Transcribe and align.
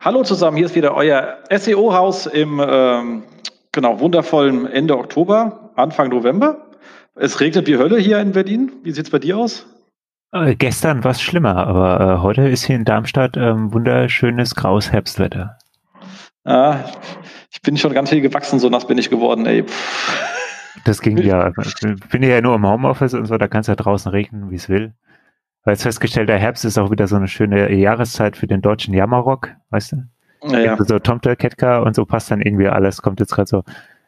Hallo 0.00 0.22
zusammen, 0.22 0.56
hier 0.56 0.66
ist 0.66 0.76
wieder 0.76 0.94
euer 0.94 1.38
SEO-Haus 1.50 2.26
im 2.26 2.62
ähm, 2.64 3.24
genau, 3.72 3.98
wundervollen 3.98 4.68
Ende 4.68 4.96
Oktober, 4.96 5.72
Anfang 5.74 6.10
November. 6.10 6.68
Es 7.16 7.40
regnet 7.40 7.66
wie 7.66 7.78
Hölle 7.78 7.98
hier 7.98 8.20
in 8.20 8.30
Berlin. 8.30 8.70
Wie 8.84 8.92
sieht 8.92 9.06
es 9.06 9.10
bei 9.10 9.18
dir 9.18 9.36
aus? 9.36 9.66
Äh, 10.30 10.54
gestern 10.54 11.02
war 11.02 11.10
es 11.10 11.20
schlimmer, 11.20 11.66
aber 11.66 12.00
äh, 12.00 12.22
heute 12.22 12.42
ist 12.42 12.64
hier 12.64 12.76
in 12.76 12.84
Darmstadt 12.84 13.36
ähm, 13.36 13.72
wunderschönes 13.72 14.54
graues 14.54 14.92
Herbstwetter. 14.92 15.58
Ah, 16.44 16.76
ich 17.50 17.60
bin 17.62 17.76
schon 17.76 17.92
ganz 17.92 18.10
viel 18.10 18.20
gewachsen, 18.20 18.60
so 18.60 18.68
nass 18.68 18.86
bin 18.86 18.98
ich 18.98 19.10
geworden, 19.10 19.46
ey. 19.46 19.64
Das 20.84 21.00
ging 21.00 21.18
ja. 21.18 21.50
Ich 21.58 22.08
bin 22.08 22.22
ja 22.22 22.40
nur 22.40 22.54
im 22.54 22.64
Homeoffice 22.64 23.14
und 23.14 23.26
so, 23.26 23.36
da 23.36 23.48
kann 23.48 23.62
es 23.62 23.66
ja 23.66 23.74
draußen 23.74 24.12
regnen, 24.12 24.48
wie 24.52 24.56
es 24.56 24.68
will. 24.68 24.94
Weil 25.64 25.74
es 25.74 25.82
festgestellt, 25.82 26.28
der 26.28 26.38
Herbst 26.38 26.64
ist 26.64 26.78
auch 26.78 26.90
wieder 26.90 27.06
so 27.06 27.16
eine 27.16 27.28
schöne 27.28 27.72
Jahreszeit 27.74 28.36
für 28.36 28.46
den 28.46 28.62
deutschen 28.62 28.94
Jammerrock, 28.94 29.50
weißt 29.70 29.92
du? 29.92 29.96
Ja, 30.50 30.58
ja. 30.60 30.76
So 30.84 30.98
Tomte, 30.98 31.36
Ketka 31.36 31.80
und 31.80 31.94
so 31.94 32.04
passt 32.04 32.30
dann 32.30 32.40
irgendwie 32.40 32.68
alles, 32.68 33.02
kommt 33.02 33.20
jetzt 33.20 33.34
gerade 33.34 33.48
so. 33.48 33.64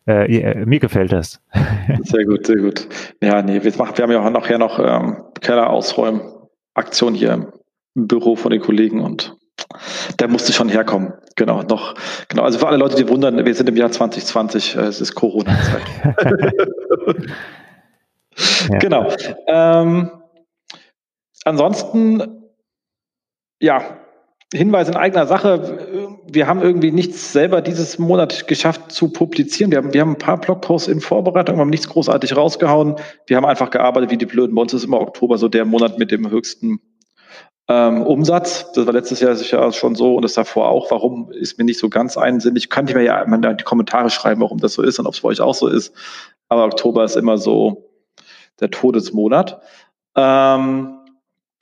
Äh, 0.06 0.64
mir 0.64 0.80
gefällt 0.80 1.12
das. 1.12 1.40
Sehr 2.02 2.24
gut, 2.24 2.46
sehr 2.46 2.56
gut. 2.56 2.88
Ja, 3.22 3.42
nee, 3.42 3.62
wir, 3.62 3.76
machen, 3.76 3.96
wir 3.96 4.02
haben 4.02 4.10
ja 4.10 4.20
auch 4.20 4.30
nachher 4.30 4.58
noch 4.58 4.78
ähm, 4.78 5.24
Keller 5.40 5.68
ausräumen 5.68 6.22
Aktion 6.74 7.14
hier 7.14 7.32
im 7.94 8.08
Büro 8.08 8.34
von 8.34 8.50
den 8.50 8.60
Kollegen 8.60 9.00
und 9.00 9.36
der 10.18 10.28
musste 10.28 10.52
schon 10.52 10.68
herkommen. 10.68 11.12
Genau, 11.36 11.62
noch, 11.62 11.94
genau. 12.28 12.42
Also 12.42 12.58
für 12.58 12.68
alle 12.68 12.78
Leute, 12.78 12.96
die 12.96 13.08
wundern, 13.08 13.44
wir 13.44 13.54
sind 13.54 13.68
im 13.68 13.76
Jahr 13.76 13.90
2020, 13.90 14.76
äh, 14.76 14.80
es 14.80 15.00
ist 15.00 15.14
Corona-Zeit. 15.14 15.82
ja. 18.70 18.78
Genau. 18.78 19.12
Ähm, 19.46 20.10
ansonsten, 21.44 22.50
ja, 23.60 24.00
Hinweis 24.52 24.88
in 24.88 24.96
eigener 24.96 25.26
Sache. 25.26 26.18
Wir 26.26 26.48
haben 26.48 26.60
irgendwie 26.60 26.90
nichts 26.90 27.32
selber 27.32 27.62
dieses 27.62 28.00
Monat 28.00 28.48
geschafft 28.48 28.90
zu 28.90 29.12
publizieren. 29.12 29.70
Wir 29.70 29.78
haben, 29.78 29.94
wir 29.94 30.00
haben 30.00 30.12
ein 30.12 30.18
paar 30.18 30.40
Blogposts 30.40 30.88
in 30.88 31.00
Vorbereitung, 31.00 31.58
haben 31.58 31.70
nichts 31.70 31.88
großartig 31.88 32.36
rausgehauen. 32.36 32.96
Wir 33.26 33.36
haben 33.36 33.44
einfach 33.44 33.70
gearbeitet 33.70 34.10
wie 34.10 34.18
die 34.18 34.26
Blöden. 34.26 34.56
Bei 34.56 34.62
uns 34.62 34.74
ist 34.74 34.82
immer 34.82 35.00
Oktober 35.00 35.38
so 35.38 35.48
der 35.48 35.64
Monat 35.64 36.00
mit 36.00 36.10
dem 36.10 36.28
höchsten 36.28 36.80
ähm, 37.68 38.02
Umsatz. 38.02 38.72
Das 38.72 38.86
war 38.86 38.92
letztes 38.92 39.20
Jahr 39.20 39.36
sicher 39.36 39.70
schon 39.72 39.94
so 39.94 40.16
und 40.16 40.22
das 40.22 40.34
davor 40.34 40.68
auch. 40.68 40.90
Warum 40.90 41.30
ist 41.30 41.56
mir 41.56 41.64
nicht 41.64 41.78
so 41.78 41.88
ganz 41.88 42.18
einsinnig? 42.18 42.70
Könnte 42.70 42.90
ich 42.90 42.96
mir 42.96 43.04
ja 43.04 43.22
in 43.22 43.56
die 43.56 43.64
Kommentare 43.64 44.10
schreiben, 44.10 44.40
warum 44.40 44.58
das 44.58 44.74
so 44.74 44.82
ist 44.82 44.98
und 44.98 45.06
ob 45.06 45.14
es 45.14 45.20
bei 45.20 45.28
euch 45.28 45.40
auch 45.40 45.54
so 45.54 45.68
ist. 45.68 45.94
Aber 46.48 46.64
Oktober 46.64 47.04
ist 47.04 47.14
immer 47.14 47.38
so 47.38 47.88
der 48.58 48.72
Todesmonat. 48.72 49.62
Ähm, 50.16 50.99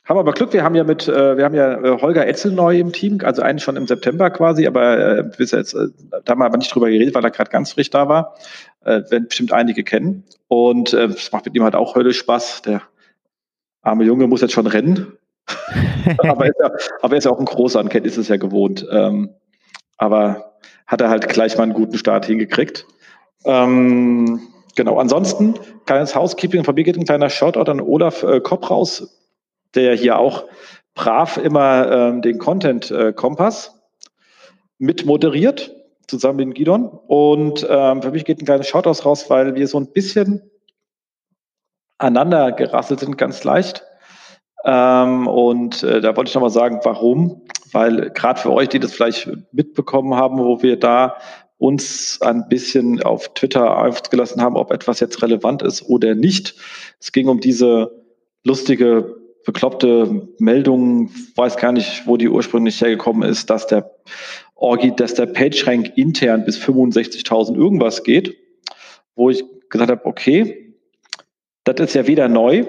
haben 0.08 0.18
aber 0.18 0.32
Glück, 0.32 0.54
wir 0.54 0.64
haben 0.64 0.74
ja 0.74 0.84
mit, 0.84 1.06
äh, 1.06 1.36
wir 1.36 1.44
haben 1.44 1.54
ja 1.54 1.82
äh, 1.82 2.00
Holger 2.00 2.26
Etzel 2.26 2.52
neu 2.52 2.78
im 2.78 2.92
Team, 2.92 3.18
also 3.22 3.42
eigentlich 3.42 3.62
schon 3.62 3.76
im 3.76 3.86
September 3.86 4.30
quasi, 4.30 4.66
aber 4.66 5.18
äh, 5.18 5.22
bis 5.36 5.50
jetzt, 5.50 5.74
äh, 5.74 5.88
da 6.24 6.32
haben 6.32 6.38
wir 6.38 6.46
aber 6.46 6.56
nicht 6.56 6.74
drüber 6.74 6.88
geredet, 6.88 7.14
weil 7.14 7.24
er 7.24 7.30
gerade 7.30 7.50
ganz 7.50 7.72
frisch 7.72 7.90
da 7.90 8.08
war. 8.08 8.34
Äh, 8.84 9.02
werden 9.10 9.28
bestimmt 9.28 9.52
einige 9.52 9.84
kennen. 9.84 10.24
Und 10.48 10.94
äh, 10.94 11.04
es 11.06 11.30
macht 11.30 11.44
mit 11.44 11.54
ihm 11.54 11.62
halt 11.62 11.74
auch 11.74 11.94
höllisch 11.94 12.18
Spaß. 12.18 12.62
Der 12.62 12.80
arme 13.82 14.04
Junge 14.04 14.26
muss 14.26 14.40
jetzt 14.40 14.54
schon 14.54 14.66
rennen. 14.66 15.12
aber, 16.18 16.46
er 16.46 16.50
ist 16.50 16.60
ja, 16.60 16.70
aber 17.02 17.14
er 17.14 17.18
ist 17.18 17.24
ja 17.24 17.30
auch 17.30 17.38
ein 17.38 17.44
großer 17.44 17.80
und 17.80 17.90
kennt 17.90 18.06
ist 18.06 18.16
es 18.16 18.28
ja 18.28 18.36
gewohnt. 18.36 18.86
Ähm, 18.90 19.34
aber 19.98 20.54
hat 20.86 21.02
er 21.02 21.10
halt 21.10 21.28
gleich 21.28 21.56
mal 21.58 21.64
einen 21.64 21.74
guten 21.74 21.98
Start 21.98 22.24
hingekriegt. 22.24 22.86
Ähm, 23.44 24.40
genau, 24.74 24.98
ansonsten, 24.98 25.54
kleines 25.84 26.14
Housekeeping, 26.14 26.64
von 26.64 26.74
mir 26.74 26.84
geht 26.84 26.96
ein 26.96 27.04
kleiner 27.04 27.28
Shoutout 27.28 27.70
an 27.70 27.82
Olaf 27.82 28.22
äh, 28.22 28.40
Kopp 28.40 28.70
raus 28.70 29.14
der 29.74 29.94
hier 29.94 30.18
auch 30.18 30.44
brav 30.94 31.36
immer 31.36 31.90
ähm, 31.90 32.22
den 32.22 32.38
Content-Kompass 32.38 33.66
äh, 33.68 33.70
mit 34.78 35.06
moderiert, 35.06 35.72
zusammen 36.06 36.48
mit 36.48 36.56
Gidon. 36.56 36.86
Und 36.86 37.66
ähm, 37.68 38.02
für 38.02 38.10
mich 38.10 38.24
geht 38.24 38.40
ein 38.40 38.46
kleines 38.46 38.68
Shoutout 38.68 39.04
raus, 39.04 39.30
weil 39.30 39.54
wir 39.54 39.68
so 39.68 39.78
ein 39.78 39.92
bisschen 39.92 40.50
aneinander 41.98 42.52
gerasselt 42.52 43.00
sind, 43.00 43.18
ganz 43.18 43.44
leicht. 43.44 43.84
Ähm, 44.64 45.26
und 45.26 45.82
äh, 45.82 46.00
da 46.00 46.16
wollte 46.16 46.30
ich 46.30 46.34
nochmal 46.34 46.50
sagen, 46.50 46.80
warum. 46.82 47.42
Weil 47.72 48.10
gerade 48.10 48.40
für 48.40 48.52
euch, 48.52 48.68
die 48.68 48.80
das 48.80 48.92
vielleicht 48.92 49.28
mitbekommen 49.52 50.14
haben, 50.14 50.38
wo 50.38 50.62
wir 50.62 50.78
da 50.78 51.16
uns 51.58 52.20
ein 52.22 52.48
bisschen 52.48 53.02
auf 53.02 53.34
Twitter 53.34 53.84
aufgelassen 53.84 54.40
haben, 54.40 54.56
ob 54.56 54.70
etwas 54.72 55.00
jetzt 55.00 55.22
relevant 55.22 55.62
ist 55.62 55.82
oder 55.82 56.14
nicht. 56.14 56.54
Es 57.00 57.12
ging 57.12 57.28
um 57.28 57.40
diese 57.40 57.90
lustige 58.44 59.17
bekloppte 59.48 60.28
Meldung, 60.38 61.08
weiß 61.34 61.56
gar 61.56 61.72
nicht, 61.72 62.06
wo 62.06 62.18
die 62.18 62.28
ursprünglich 62.28 62.82
hergekommen 62.82 63.26
ist, 63.26 63.48
dass 63.48 63.66
der 63.66 63.90
Orgi, 64.56 64.94
dass 64.94 65.14
der 65.14 65.24
PageRank 65.24 65.96
intern 65.96 66.44
bis 66.44 66.58
65.000 66.58 67.56
irgendwas 67.56 68.02
geht, 68.02 68.36
wo 69.16 69.30
ich 69.30 69.42
gesagt 69.70 69.90
habe, 69.90 70.04
okay, 70.04 70.74
das 71.64 71.80
ist 71.80 71.94
ja 71.94 72.06
wieder 72.06 72.28
neu, 72.28 72.66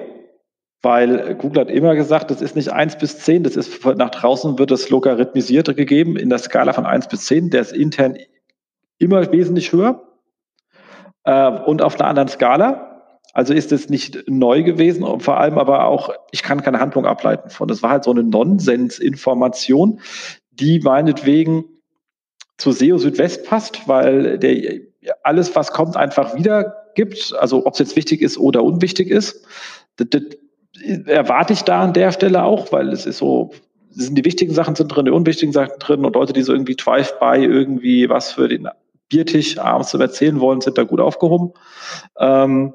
weil 0.82 1.36
Google 1.36 1.64
hat 1.64 1.70
immer 1.70 1.96
gesagt, 1.96 2.32
das 2.32 2.42
ist 2.42 2.56
nicht 2.56 2.72
1 2.72 2.98
bis 2.98 3.20
10, 3.20 3.44
das 3.44 3.58
ist 3.58 3.86
nach 3.98 4.12
draußen 4.12 4.58
wird 4.58 4.72
das 4.72 4.90
logarithmisiert 4.90 5.76
gegeben 5.76 6.16
in 6.16 6.30
der 6.30 6.40
Skala 6.40 6.72
von 6.72 6.86
1 6.86 7.10
bis 7.10 7.26
10, 7.26 7.50
der 7.50 7.60
ist 7.60 7.74
intern 7.74 8.18
immer 9.00 9.30
wesentlich 9.34 9.74
höher 9.74 10.02
äh, 11.26 11.50
und 11.50 11.82
auf 11.82 12.00
einer 12.00 12.08
anderen 12.08 12.30
Skala. 12.30 12.89
Also 13.40 13.54
ist 13.54 13.72
es 13.72 13.88
nicht 13.88 14.30
neu 14.30 14.64
gewesen 14.64 15.02
und 15.02 15.24
vor 15.24 15.40
allem 15.40 15.58
aber 15.58 15.86
auch, 15.86 16.10
ich 16.32 16.44
kann 16.44 16.62
keine 16.62 16.82
Handlung 16.82 17.06
ableiten 17.06 17.50
von. 17.50 17.70
Das 17.70 17.82
war 17.82 17.90
halt 17.90 18.04
so 18.04 18.12
eine 18.12 18.22
Nonsensinformation, 18.22 20.02
die 20.52 20.82
meinetwegen 20.82 21.64
zu 22.58 22.74
SEO 22.74 22.98
Südwest 22.98 23.46
passt, 23.46 23.88
weil 23.88 24.40
der 24.40 24.82
alles, 25.24 25.56
was 25.56 25.72
kommt, 25.72 25.96
einfach 25.96 26.36
wiedergibt. 26.36 27.34
Also 27.40 27.66
ob 27.66 27.76
es 27.76 27.80
jetzt 27.80 27.96
wichtig 27.96 28.22
ist 28.22 28.38
oder 28.38 28.62
unwichtig 28.62 29.10
ist. 29.10 29.46
Das, 29.96 30.10
das 30.10 30.24
erwarte 31.06 31.54
ich 31.54 31.62
da 31.62 31.84
an 31.84 31.94
der 31.94 32.12
Stelle 32.12 32.44
auch, 32.44 32.74
weil 32.74 32.90
es 32.90 33.06
ist 33.06 33.20
so, 33.20 33.52
sind 33.90 34.16
die 34.18 34.26
wichtigen 34.26 34.54
Sachen 34.54 34.76
sind 34.76 34.90
drin, 34.90 35.06
die 35.06 35.12
unwichtigen 35.12 35.54
Sachen 35.54 35.80
drin 35.80 36.04
und 36.04 36.14
Leute, 36.14 36.34
die 36.34 36.44
so 36.44 36.52
irgendwie 36.52 36.76
Drive-by 36.76 37.38
irgendwie 37.38 38.10
was 38.10 38.34
für 38.34 38.50
den 38.50 38.68
Biertisch 39.08 39.58
abends 39.58 39.92
zu 39.92 39.98
erzählen 39.98 40.42
wollen, 40.42 40.60
sind 40.60 40.78
da 40.78 40.84
gut 40.84 41.00
aufgehoben. 41.00 41.54
Ähm, 42.20 42.74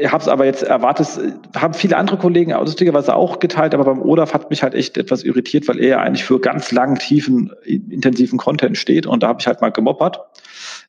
ich 0.00 0.10
habe 0.10 0.22
es 0.22 0.28
aber 0.28 0.46
jetzt 0.46 0.62
erwartet, 0.62 1.08
haben 1.54 1.74
viele 1.74 1.98
andere 1.98 2.16
Kollegen 2.16 2.52
lustigerweise 2.52 3.14
auch 3.14 3.38
geteilt, 3.38 3.74
aber 3.74 3.84
beim 3.84 4.00
Olaf 4.00 4.32
hat 4.32 4.48
mich 4.48 4.62
halt 4.62 4.74
echt 4.74 4.96
etwas 4.96 5.22
irritiert, 5.24 5.68
weil 5.68 5.78
er 5.78 5.88
ja 5.88 6.00
eigentlich 6.00 6.24
für 6.24 6.40
ganz 6.40 6.72
langen, 6.72 6.98
tiefen, 6.98 7.52
intensiven 7.64 8.38
Content 8.38 8.78
steht 8.78 9.06
und 9.06 9.22
da 9.22 9.28
habe 9.28 9.40
ich 9.40 9.46
halt 9.46 9.60
mal 9.60 9.70
gemoppert, 9.70 10.20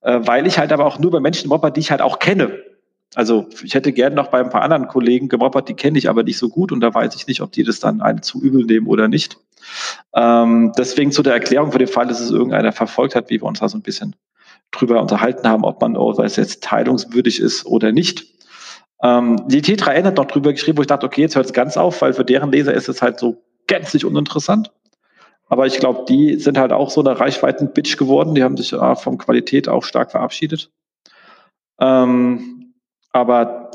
äh, 0.02 0.20
weil 0.24 0.48
ich 0.48 0.58
halt 0.58 0.72
aber 0.72 0.86
auch 0.86 0.98
nur 0.98 1.12
bei 1.12 1.20
Menschen 1.20 1.50
moppert, 1.50 1.76
die 1.76 1.82
ich 1.82 1.92
halt 1.92 2.02
auch 2.02 2.20
kenne. 2.20 2.58
Also 3.16 3.48
ich 3.64 3.76
hätte 3.76 3.92
gerne 3.92 4.16
noch 4.16 4.28
bei 4.28 4.40
ein 4.40 4.50
paar 4.50 4.62
anderen 4.62 4.88
Kollegen 4.88 5.28
gemoppert, 5.28 5.68
die 5.68 5.74
kenne 5.74 5.98
ich 5.98 6.10
aber 6.10 6.24
nicht 6.24 6.38
so 6.38 6.48
gut 6.48 6.72
und 6.72 6.80
da 6.80 6.94
weiß 6.94 7.16
ich 7.16 7.28
nicht, 7.28 7.42
ob 7.42 7.52
die 7.52 7.64
das 7.64 7.82
dann 7.82 8.02
einem 8.02 8.22
zu 8.22 8.42
übel 8.42 8.66
nehmen 8.66 8.88
oder 8.88 9.10
nicht. 9.10 9.38
Ähm, 10.14 10.72
deswegen 10.78 11.12
zu 11.12 11.22
der 11.22 11.34
Erklärung 11.34 11.74
für 11.74 11.80
den 11.80 11.88
Fall, 11.88 12.08
dass 12.08 12.22
es 12.22 12.32
irgendeiner 12.32 12.72
verfolgt 12.72 13.16
hat, 13.16 13.30
wie 13.30 13.42
wir 13.42 13.46
uns 13.48 13.60
da 13.60 13.68
so 13.68 13.78
ein 13.78 13.82
bisschen 13.82 14.16
drüber 14.72 15.02
unterhalten 15.02 15.48
haben, 15.48 15.66
ob 15.66 15.82
man, 15.82 15.98
ob 15.98 16.20
es 16.20 16.38
jetzt 16.38 16.64
teilungswürdig 16.64 17.42
ist 17.42 17.66
oder 17.66 17.92
nicht. 17.92 18.36
Ähm, 19.06 19.48
die 19.48 19.62
T3N 19.62 20.04
hat 20.04 20.18
noch 20.18 20.26
drüber 20.26 20.52
geschrieben, 20.52 20.80
wo 20.80 20.82
ich 20.82 20.88
dachte, 20.88 21.06
okay, 21.06 21.22
jetzt 21.22 21.36
hört 21.36 21.46
es 21.46 21.54
ganz 21.54 21.78
auf, 21.78 22.02
weil 22.02 22.14
für 22.14 22.26
deren 22.26 22.52
Leser 22.52 22.74
ist 22.74 22.90
es 22.90 23.04
halt 23.04 23.20
so 23.20 23.44
gänzlich 23.68 24.04
uninteressant. 24.04 24.72
Aber 25.48 25.68
ich 25.68 25.78
glaube, 25.78 26.06
die 26.10 26.40
sind 26.40 26.58
halt 26.58 26.72
auch 26.72 26.90
so 26.90 27.02
eine 27.02 27.20
Reichweiten-Bitch 27.20 27.98
geworden. 27.98 28.34
Die 28.34 28.42
haben 28.42 28.58
sich 28.58 28.74
äh, 28.74 28.96
von 28.96 29.20
Qualität 29.20 29.70
auch 29.70 29.84
stark 29.84 30.10
verabschiedet. 30.10 30.72
Ähm, 31.80 32.74
aber 33.12 33.70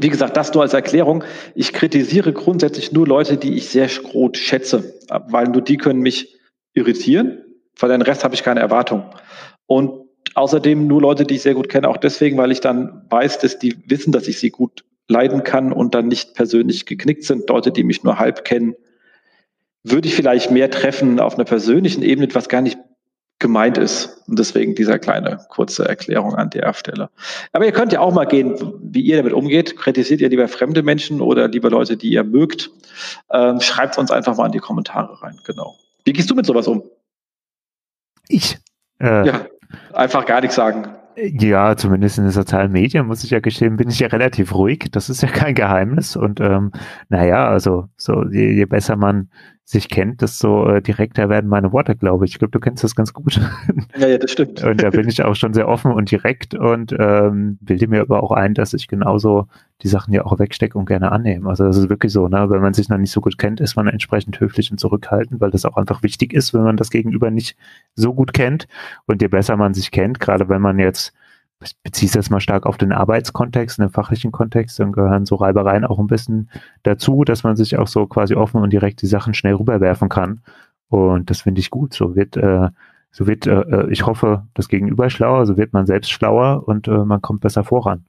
wie 0.00 0.08
gesagt, 0.08 0.36
das 0.36 0.52
nur 0.52 0.64
als 0.64 0.74
Erklärung. 0.74 1.22
Ich 1.54 1.72
kritisiere 1.72 2.32
grundsätzlich 2.32 2.90
nur 2.90 3.06
Leute, 3.06 3.36
die 3.36 3.56
ich 3.56 3.68
sehr 3.68 3.86
groß 3.86 4.36
schätze, 4.36 5.00
weil 5.08 5.46
nur 5.46 5.62
die 5.62 5.76
können 5.76 6.00
mich 6.00 6.36
irritieren. 6.74 7.44
Für 7.74 7.86
den 7.86 8.02
Rest 8.02 8.24
habe 8.24 8.34
ich 8.34 8.42
keine 8.42 8.60
Erwartung. 8.60 9.04
Und 9.66 10.01
außerdem 10.34 10.86
nur 10.86 11.00
Leute, 11.00 11.24
die 11.24 11.36
ich 11.36 11.42
sehr 11.42 11.54
gut 11.54 11.68
kenne, 11.68 11.88
auch 11.88 11.96
deswegen, 11.96 12.36
weil 12.36 12.52
ich 12.52 12.60
dann 12.60 13.06
weiß, 13.10 13.38
dass 13.38 13.58
die 13.58 13.76
wissen, 13.86 14.12
dass 14.12 14.28
ich 14.28 14.38
sie 14.38 14.50
gut 14.50 14.84
leiden 15.08 15.44
kann 15.44 15.72
und 15.72 15.94
dann 15.94 16.08
nicht 16.08 16.34
persönlich 16.34 16.86
geknickt 16.86 17.24
sind. 17.24 17.48
Leute, 17.48 17.70
die 17.70 17.84
mich 17.84 18.02
nur 18.02 18.18
halb 18.18 18.44
kennen, 18.44 18.74
würde 19.84 20.08
ich 20.08 20.14
vielleicht 20.14 20.50
mehr 20.50 20.70
treffen 20.70 21.20
auf 21.20 21.34
einer 21.34 21.44
persönlichen 21.44 22.02
Ebene, 22.02 22.28
was 22.34 22.48
gar 22.48 22.62
nicht 22.62 22.78
gemeint 23.42 23.76
ist. 23.76 24.22
Und 24.28 24.38
deswegen 24.38 24.74
dieser 24.74 24.98
kleine 24.98 25.44
kurze 25.48 25.86
Erklärung 25.86 26.34
an 26.34 26.48
der 26.50 26.72
Stelle. 26.72 27.10
Aber 27.52 27.66
ihr 27.66 27.72
könnt 27.72 27.92
ja 27.92 28.00
auch 28.00 28.14
mal 28.14 28.24
gehen, 28.24 28.54
wie 28.80 29.02
ihr 29.02 29.16
damit 29.16 29.32
umgeht. 29.32 29.76
Kritisiert 29.76 30.20
ihr 30.20 30.28
lieber 30.28 30.48
fremde 30.48 30.82
Menschen 30.82 31.20
oder 31.20 31.48
lieber 31.48 31.68
Leute, 31.68 31.96
die 31.96 32.10
ihr 32.10 32.24
mögt? 32.24 32.70
Ähm, 33.30 33.60
Schreibt 33.60 33.98
uns 33.98 34.10
einfach 34.10 34.36
mal 34.36 34.46
in 34.46 34.52
die 34.52 34.60
Kommentare 34.60 35.20
rein. 35.22 35.36
Genau. 35.44 35.76
Wie 36.04 36.12
gehst 36.12 36.30
du 36.30 36.34
mit 36.34 36.46
sowas 36.46 36.68
um? 36.68 36.84
Ich. 38.28 38.58
Äh, 39.00 39.26
ja, 39.26 39.46
einfach 39.92 40.26
gar 40.26 40.40
nichts 40.40 40.56
sagen. 40.56 40.86
Ja, 41.16 41.76
zumindest 41.76 42.16
in 42.16 42.24
den 42.24 42.30
sozialen 42.30 42.72
Medien, 42.72 43.06
muss 43.06 43.22
ich 43.22 43.30
ja 43.30 43.40
gestehen, 43.40 43.76
bin 43.76 43.90
ich 43.90 43.98
ja 43.98 44.06
relativ 44.08 44.54
ruhig. 44.54 44.88
Das 44.92 45.10
ist 45.10 45.22
ja 45.22 45.28
kein 45.28 45.54
Geheimnis. 45.54 46.16
Und 46.16 46.40
ähm, 46.40 46.72
naja, 47.10 47.48
also 47.48 47.88
so 47.96 48.24
je, 48.30 48.52
je 48.52 48.64
besser 48.64 48.96
man 48.96 49.28
sich 49.64 49.88
kennt, 49.88 50.20
desto 50.22 50.68
äh, 50.68 50.82
direkter 50.82 51.28
werden 51.28 51.48
meine 51.48 51.72
Worte, 51.72 51.94
glaube 51.94 52.24
ich. 52.24 52.32
Ich 52.32 52.38
glaube, 52.38 52.50
du 52.50 52.58
kennst 52.58 52.82
das 52.82 52.94
ganz 52.94 53.12
gut. 53.12 53.40
Ja, 53.98 54.08
ja, 54.08 54.18
das 54.18 54.32
stimmt. 54.32 54.62
Und 54.64 54.82
da 54.82 54.90
bin 54.90 55.08
ich 55.08 55.22
auch 55.22 55.34
schon 55.34 55.52
sehr 55.52 55.68
offen 55.68 55.92
und 55.92 56.10
direkt 56.10 56.54
und 56.54 56.94
ähm, 56.98 57.58
bilde 57.60 57.86
mir 57.86 58.00
aber 58.00 58.22
auch 58.22 58.32
ein, 58.32 58.54
dass 58.54 58.72
ich 58.72 58.88
genauso 58.88 59.48
die 59.82 59.88
Sachen 59.88 60.14
ja 60.14 60.24
auch 60.24 60.38
wegstecke 60.38 60.78
und 60.78 60.86
gerne 60.86 61.12
annehme. 61.12 61.48
Also 61.48 61.64
das 61.64 61.76
ist 61.76 61.88
wirklich 61.90 62.12
so, 62.12 62.26
ne? 62.28 62.48
Wenn 62.48 62.62
man 62.62 62.74
sich 62.74 62.88
noch 62.88 62.96
nicht 62.96 63.12
so 63.12 63.20
gut 63.20 63.38
kennt, 63.38 63.60
ist 63.60 63.76
man 63.76 63.86
entsprechend 63.88 64.40
höflich 64.40 64.70
und 64.70 64.78
zurückhaltend, 64.78 65.40
weil 65.40 65.50
das 65.50 65.64
auch 65.64 65.76
einfach 65.76 66.02
wichtig 66.02 66.32
ist, 66.32 66.54
wenn 66.54 66.62
man 66.62 66.76
das 66.76 66.90
Gegenüber 66.90 67.30
nicht 67.30 67.56
so 67.94 68.14
gut 68.14 68.32
kennt. 68.32 68.66
Und 69.06 69.20
je 69.20 69.28
besser 69.28 69.56
man 69.56 69.74
sich 69.74 69.90
kennt, 69.90 70.18
gerade 70.18 70.48
wenn 70.48 70.62
man 70.62 70.78
jetzt 70.78 71.12
ich 71.62 71.76
beziehe 71.82 72.08
es 72.08 72.14
jetzt 72.14 72.30
mal 72.30 72.40
stark 72.40 72.66
auf 72.66 72.76
den 72.76 72.92
Arbeitskontext, 72.92 73.78
den 73.78 73.90
fachlichen 73.90 74.32
Kontext, 74.32 74.78
dann 74.78 74.92
gehören 74.92 75.26
so 75.26 75.36
Reibereien 75.36 75.84
auch 75.84 75.98
ein 75.98 76.06
bisschen 76.06 76.50
dazu, 76.82 77.24
dass 77.24 77.44
man 77.44 77.56
sich 77.56 77.78
auch 77.78 77.88
so 77.88 78.06
quasi 78.06 78.34
offen 78.34 78.62
und 78.62 78.72
direkt 78.72 79.02
die 79.02 79.06
Sachen 79.06 79.34
schnell 79.34 79.54
rüberwerfen 79.54 80.08
kann. 80.08 80.42
Und 80.88 81.30
das 81.30 81.42
finde 81.42 81.60
ich 81.60 81.70
gut. 81.70 81.94
So 81.94 82.14
wird, 82.14 82.36
äh, 82.36 82.68
so 83.10 83.26
wird, 83.26 83.46
äh, 83.46 83.60
äh, 83.60 83.90
ich 83.90 84.06
hoffe, 84.06 84.46
das 84.54 84.68
Gegenüber 84.68 85.10
schlauer, 85.10 85.46
so 85.46 85.56
wird 85.56 85.72
man 85.72 85.86
selbst 85.86 86.10
schlauer 86.10 86.66
und 86.66 86.88
äh, 86.88 87.04
man 87.04 87.22
kommt 87.22 87.40
besser 87.40 87.64
voran. 87.64 88.04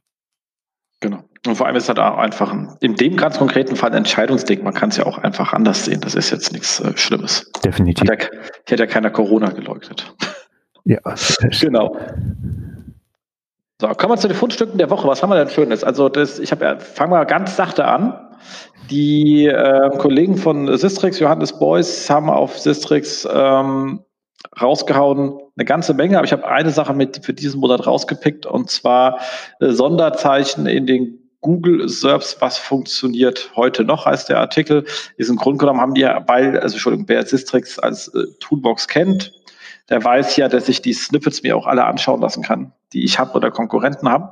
Genau. 0.99 1.23
Und 1.45 1.55
vor 1.55 1.67
allem 1.67 1.75
ist 1.75 1.89
halt 1.89 1.99
auch 1.99 2.17
einfach 2.17 2.53
ein, 2.53 2.69
in 2.79 2.95
dem 2.95 3.17
ganz 3.17 3.37
konkreten 3.37 3.75
Fall 3.75 3.91
ein 3.91 3.97
Entscheidungsding. 3.97 4.63
Man 4.63 4.73
kann 4.73 4.89
es 4.89 4.97
ja 4.97 5.05
auch 5.05 5.17
einfach 5.17 5.51
anders 5.51 5.83
sehen. 5.83 5.99
Das 5.99 6.15
ist 6.15 6.29
jetzt 6.31 6.53
nichts 6.53 6.79
äh, 6.79 6.95
Schlimmes. 6.95 7.51
Definitiv. 7.63 8.09
Hat 8.09 8.23
ja, 8.23 8.29
hat 8.71 8.79
ja 8.79 8.85
keiner 8.85 9.11
Corona 9.11 9.49
geleugnet. 9.49 10.15
Ja, 10.85 10.99
genau. 11.61 11.97
So, 13.83 13.89
kommen 13.89 14.13
wir 14.13 14.17
zu 14.17 14.29
den 14.29 14.37
Fundstücken 14.37 14.77
der 14.77 14.89
Woche. 14.89 15.05
Was 15.09 15.21
haben 15.21 15.29
wir 15.29 15.35
denn 15.35 15.49
Schönes? 15.49 15.83
Also, 15.83 16.07
das, 16.07 16.39
ich 16.39 16.51
habe 16.51 16.63
ja, 16.63 16.79
fangen 16.79 17.11
wir 17.11 17.25
ganz 17.25 17.57
sachte 17.57 17.83
an. 17.83 18.17
Die 18.89 19.47
äh, 19.47 19.89
Kollegen 19.97 20.37
von 20.37 20.77
Sistrix, 20.77 21.19
Johannes 21.19 21.59
Beuys, 21.59 22.09
haben 22.09 22.29
auf 22.29 22.57
Sistrix 22.57 23.27
ähm, 23.29 23.99
rausgehauen 24.61 25.37
eine 25.57 25.65
ganze 25.65 25.93
Menge, 25.93 26.17
aber 26.17 26.23
ich 26.23 26.31
habe 26.31 26.47
eine 26.47 26.69
Sache 26.69 26.93
mit 26.93 27.25
für 27.25 27.33
diesen 27.33 27.59
Monat 27.59 27.85
rausgepickt 27.85 28.45
und 28.45 28.69
zwar 28.69 29.19
äh, 29.59 29.71
Sonderzeichen 29.71 30.65
in 30.65 30.87
den 30.87 31.19
Google 31.41 31.89
Serbs, 31.89 32.37
was 32.39 32.57
funktioniert 32.57 33.51
heute 33.57 33.83
noch, 33.83 34.05
heißt 34.05 34.29
der 34.29 34.39
Artikel. 34.39 34.85
Diesen 35.19 35.35
Grund 35.35 35.59
genommen 35.59 35.81
haben 35.81 35.93
die, 35.93 36.03
weil, 36.03 36.57
also 36.57 36.75
Entschuldigung, 36.75 37.09
wer 37.09 37.25
Sistrix 37.25 37.79
als 37.79 38.07
äh, 38.07 38.27
Toolbox 38.39 38.87
kennt, 38.87 39.33
der 39.89 40.03
weiß 40.03 40.37
ja, 40.37 40.47
dass 40.47 40.69
ich 40.69 40.81
die 40.81 40.93
Snippets 40.93 41.43
mir 41.43 41.57
auch 41.57 41.67
alle 41.67 41.85
anschauen 41.85 42.21
lassen 42.21 42.41
kann, 42.41 42.71
die 42.93 43.03
ich 43.03 43.19
habe 43.19 43.33
oder 43.33 43.51
Konkurrenten 43.51 44.09
haben. 44.09 44.29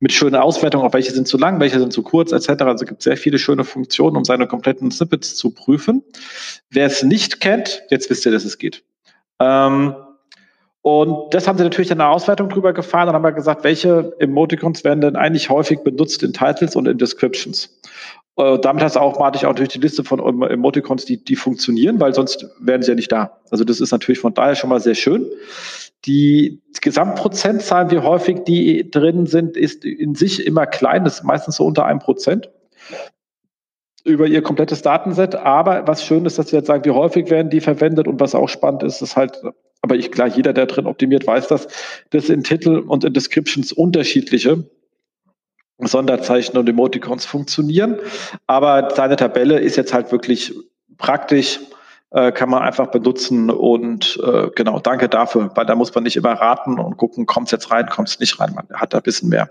Mit 0.00 0.12
schöner 0.12 0.42
Auswertung, 0.42 0.82
auch 0.82 0.94
welche 0.94 1.12
sind 1.12 1.28
zu 1.28 1.36
lang, 1.36 1.60
welche 1.60 1.78
sind 1.78 1.92
zu 1.92 2.02
kurz, 2.02 2.32
etc. 2.32 2.62
Also 2.62 2.84
es 2.84 2.88
gibt 2.88 3.02
sehr 3.02 3.16
viele 3.16 3.38
schöne 3.38 3.64
Funktionen, 3.64 4.16
um 4.16 4.24
seine 4.24 4.46
kompletten 4.46 4.90
Snippets 4.90 5.36
zu 5.36 5.50
prüfen. 5.50 6.02
Wer 6.70 6.86
es 6.86 7.02
nicht 7.02 7.40
kennt, 7.40 7.82
jetzt 7.90 8.08
wisst 8.08 8.24
ihr, 8.24 8.32
dass 8.32 8.44
es 8.44 8.58
geht. 8.58 8.84
Ähm, 9.38 9.94
und 10.80 11.34
das 11.34 11.48
haben 11.48 11.58
sie 11.58 11.64
natürlich 11.64 11.90
in 11.90 11.98
der 11.98 12.10
Auswertung 12.10 12.48
drüber 12.48 12.72
gefahren 12.72 13.08
und 13.08 13.14
haben 13.16 13.34
gesagt, 13.34 13.64
welche 13.64 14.14
Emoticons 14.20 14.84
werden 14.84 15.00
denn 15.00 15.16
eigentlich 15.16 15.50
häufig 15.50 15.80
benutzt 15.80 16.22
in 16.22 16.32
Titles 16.32 16.76
und 16.76 16.86
in 16.86 16.96
Descriptions. 16.96 17.80
Äh, 18.36 18.58
damit 18.58 18.82
hast 18.82 18.96
du 18.96 19.00
automatisch 19.00 19.44
auch 19.44 19.50
natürlich 19.50 19.72
die 19.72 19.80
Liste 19.80 20.04
von 20.04 20.42
Emoticons, 20.42 21.04
die, 21.04 21.22
die 21.22 21.36
funktionieren, 21.36 22.00
weil 22.00 22.14
sonst 22.14 22.46
wären 22.60 22.82
sie 22.82 22.90
ja 22.90 22.94
nicht 22.94 23.10
da. 23.10 23.40
Also 23.50 23.64
das 23.64 23.80
ist 23.80 23.92
natürlich 23.92 24.20
von 24.20 24.34
daher 24.34 24.54
schon 24.54 24.70
mal 24.70 24.80
sehr 24.80 24.94
schön. 24.94 25.26
Die 26.04 26.60
Gesamtprozentzahlen, 26.80 27.90
wie 27.90 27.98
häufig 27.98 28.44
die 28.46 28.90
drin 28.90 29.26
sind, 29.26 29.56
ist 29.56 29.84
in 29.84 30.14
sich 30.14 30.46
immer 30.46 30.66
klein, 30.66 31.04
das 31.04 31.18
ist 31.18 31.24
meistens 31.24 31.56
so 31.56 31.64
unter 31.64 31.86
einem 31.86 31.98
Prozent 31.98 32.50
über 34.04 34.26
ihr 34.26 34.42
komplettes 34.42 34.82
Datenset. 34.82 35.34
Aber 35.34 35.88
was 35.88 36.04
schön 36.04 36.26
ist, 36.26 36.38
dass 36.38 36.48
sie 36.48 36.56
jetzt 36.56 36.66
sagen, 36.66 36.84
wie 36.84 36.90
häufig 36.90 37.30
werden 37.30 37.50
die 37.50 37.60
verwendet 37.60 38.06
und 38.06 38.20
was 38.20 38.34
auch 38.34 38.48
spannend 38.48 38.82
ist, 38.82 39.02
ist 39.02 39.16
halt, 39.16 39.40
aber 39.80 39.96
ich 39.96 40.12
klar, 40.12 40.28
jeder, 40.28 40.52
der 40.52 40.66
drin 40.66 40.86
optimiert, 40.86 41.26
weiß 41.26 41.48
das, 41.48 41.66
dass 42.10 42.28
in 42.28 42.44
Titel 42.44 42.78
und 42.86 43.02
in 43.02 43.14
Descriptions 43.14 43.72
unterschiedliche 43.72 44.64
Sonderzeichen 45.78 46.56
und 46.56 46.68
Emoticons 46.68 47.26
funktionieren. 47.26 47.98
Aber 48.46 48.90
seine 48.94 49.16
Tabelle 49.16 49.58
ist 49.58 49.76
jetzt 49.76 49.92
halt 49.92 50.10
wirklich 50.12 50.54
praktisch, 50.96 51.60
äh, 52.10 52.32
kann 52.32 52.48
man 52.48 52.62
einfach 52.62 52.86
benutzen 52.86 53.50
und 53.50 54.18
äh, 54.22 54.48
genau, 54.54 54.78
danke 54.78 55.08
dafür, 55.08 55.50
weil 55.54 55.66
da 55.66 55.74
muss 55.74 55.94
man 55.94 56.04
nicht 56.04 56.16
immer 56.16 56.32
raten 56.32 56.78
und 56.78 56.96
gucken, 56.96 57.26
kommt 57.26 57.48
es 57.48 57.52
jetzt 57.52 57.70
rein, 57.70 57.88
kommt 57.88 58.08
es 58.08 58.20
nicht 58.20 58.40
rein. 58.40 58.54
Man 58.54 58.66
hat 58.72 58.94
da 58.94 58.98
ein 58.98 59.02
bisschen 59.02 59.28
mehr 59.28 59.50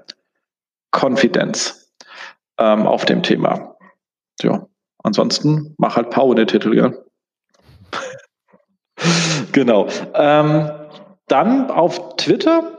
Konfidenz 0.91 1.91
ähm, 2.57 2.87
auf 2.87 3.05
dem 3.05 3.21
Thema. 3.21 3.75
Ja, 4.41 4.67
ansonsten 5.03 5.75
mach 5.77 5.95
halt 5.95 6.09
Pau 6.09 6.31
in 6.31 6.37
den 6.37 6.47
Titel, 6.47 6.75
ja. 6.75 6.91
genau. 9.51 9.87
Ähm, 10.13 10.71
dann 11.27 11.71
auf 11.71 12.15
Twitter 12.17 12.74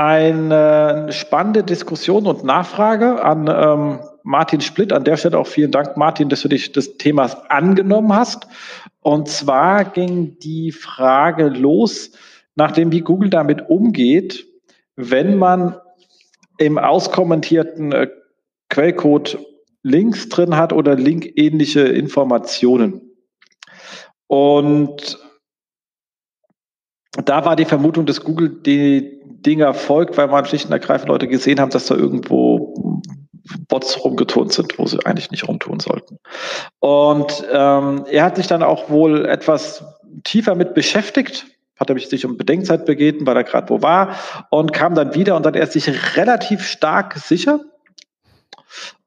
eine 0.00 1.08
spannende 1.12 1.62
Diskussion 1.62 2.26
und 2.26 2.42
Nachfrage 2.42 3.22
an 3.22 3.48
ähm, 3.48 3.98
Martin 4.22 4.62
Splitt. 4.62 4.94
An 4.94 5.04
der 5.04 5.18
Stelle 5.18 5.38
auch 5.38 5.46
vielen 5.46 5.72
Dank, 5.72 5.98
Martin, 5.98 6.30
dass 6.30 6.40
du 6.40 6.48
dich 6.48 6.72
des 6.72 6.96
Themas 6.96 7.36
angenommen 7.50 8.14
hast. 8.14 8.46
Und 9.02 9.28
zwar 9.28 9.84
ging 9.84 10.38
die 10.38 10.72
Frage 10.72 11.48
los, 11.48 12.12
nachdem 12.54 12.92
wie 12.92 13.02
Google 13.02 13.28
damit 13.28 13.68
umgeht, 13.68 14.46
wenn 14.96 15.36
man 15.36 15.76
im 16.56 16.78
auskommentierten 16.78 17.92
äh, 17.92 18.08
Quellcode 18.70 19.38
Links 19.82 20.30
drin 20.30 20.56
hat 20.56 20.72
oder 20.72 20.94
linkähnliche 20.94 21.80
Informationen. 21.80 23.02
Und 24.28 25.18
da 27.28 27.44
war 27.44 27.56
die 27.56 27.64
Vermutung, 27.64 28.06
dass 28.06 28.22
Google 28.22 28.48
die 28.48 29.20
Dinger 29.24 29.74
folgt, 29.74 30.16
weil 30.16 30.28
man 30.28 30.44
schlicht 30.44 30.66
und 30.66 30.72
ergreifend 30.72 31.08
Leute 31.08 31.28
gesehen 31.28 31.60
haben, 31.60 31.70
dass 31.70 31.86
da 31.86 31.94
irgendwo 31.94 33.02
Bots 33.68 34.04
rumgeturnt 34.04 34.52
sind, 34.52 34.78
wo 34.78 34.86
sie 34.86 35.04
eigentlich 35.04 35.30
nicht 35.30 35.48
rumtun 35.48 35.80
sollten. 35.80 36.18
Und 36.78 37.44
ähm, 37.50 38.04
er 38.10 38.24
hat 38.24 38.36
sich 38.36 38.46
dann 38.46 38.62
auch 38.62 38.90
wohl 38.90 39.24
etwas 39.26 39.84
tiefer 40.24 40.54
mit 40.54 40.74
beschäftigt, 40.74 41.46
hat 41.78 41.90
er 41.90 41.98
sich 41.98 42.26
um 42.26 42.36
Bedenkzeit 42.36 42.84
begeben, 42.84 43.26
weil 43.26 43.36
er 43.36 43.44
gerade 43.44 43.70
wo 43.70 43.82
war 43.82 44.16
und 44.50 44.72
kam 44.72 44.94
dann 44.94 45.14
wieder 45.14 45.36
und 45.36 45.46
dann 45.46 45.54
er 45.54 45.66
sich 45.66 46.16
relativ 46.16 46.62
stark 46.62 47.16
sicher, 47.16 47.60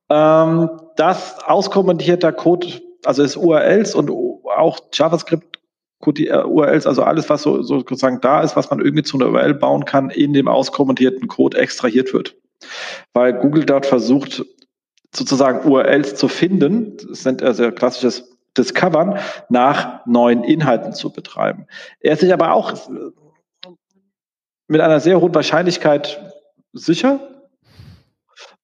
ähm, 0.09 0.69
dass 0.95 1.43
auskommentierter 1.43 2.31
Code, 2.31 2.67
also 3.05 3.23
es 3.23 3.35
URLs 3.35 3.93
und 3.95 4.09
auch 4.09 4.79
JavaScript 4.91 5.52
URLs, 6.05 6.86
also 6.86 7.03
alles, 7.03 7.29
was 7.29 7.41
so, 7.41 7.62
sozusagen 7.62 8.22
da 8.22 8.41
ist, 8.41 8.55
was 8.55 8.69
man 8.69 8.79
irgendwie 8.79 9.03
zu 9.03 9.17
einer 9.17 9.29
URL 9.29 9.53
bauen 9.53 9.86
kann, 9.86 10.10
in 10.10 10.33
dem 10.33 10.48
auskommentierten 10.48 11.27
Code 11.27 11.57
extrahiert 11.57 12.13
wird. 12.13 12.36
Weil 13.13 13.33
Google 13.33 13.65
dort 13.65 13.86
versucht, 13.86 14.45
sozusagen 15.15 15.69
URLs 15.69 16.15
zu 16.15 16.27
finden, 16.27 16.98
das 17.10 17.25
nennt 17.25 17.41
er 17.41 17.53
sehr 17.53 17.72
klassisches 17.72 18.29
Discovern, 18.57 19.19
nach 19.50 20.05
neuen 20.05 20.43
Inhalten 20.43 20.93
zu 20.93 21.12
betreiben. 21.12 21.65
Er 22.00 22.13
ist 22.13 22.19
sich 22.19 22.33
aber 22.33 22.53
auch 22.53 22.74
mit 24.67 24.81
einer 24.81 25.00
sehr 25.00 25.19
hohen 25.19 25.33
Wahrscheinlichkeit 25.33 26.33
sicher, 26.72 27.32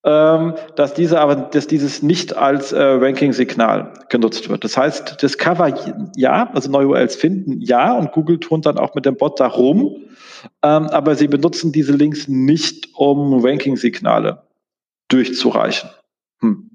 ähm, 0.03 0.55
dass 0.75 0.93
diese 0.93 1.19
aber, 1.19 1.35
dass 1.35 1.67
dieses 1.67 2.01
nicht 2.01 2.35
als 2.37 2.71
äh, 2.71 2.81
Ranking-Signal 2.81 3.93
genutzt 4.09 4.47
wird. 4.49 4.63
Das 4.63 4.77
heißt, 4.77 5.21
Discover 5.21 5.73
ja, 6.15 6.49
also 6.53 6.71
neue 6.71 6.87
URLs 6.87 7.15
finden 7.15 7.59
ja 7.61 7.97
und 7.97 8.11
Google 8.13 8.39
tun 8.39 8.61
dann 8.61 8.77
auch 8.77 8.95
mit 8.95 9.05
dem 9.05 9.17
Bot 9.17 9.39
darum, 9.39 9.97
ähm, 10.63 10.87
aber 10.87 11.15
sie 11.15 11.27
benutzen 11.27 11.71
diese 11.71 11.91
Links 11.91 12.27
nicht, 12.27 12.89
um 12.95 13.43
Ranking-Signale 13.43 14.43
durchzureichen. 15.09 15.89
Hm. 16.39 16.69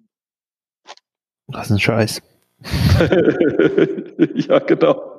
Das 1.48 1.66
ist 1.66 1.72
ein 1.72 1.80
Scheiß. 1.80 2.22
ja, 4.34 4.58
genau. 4.60 5.13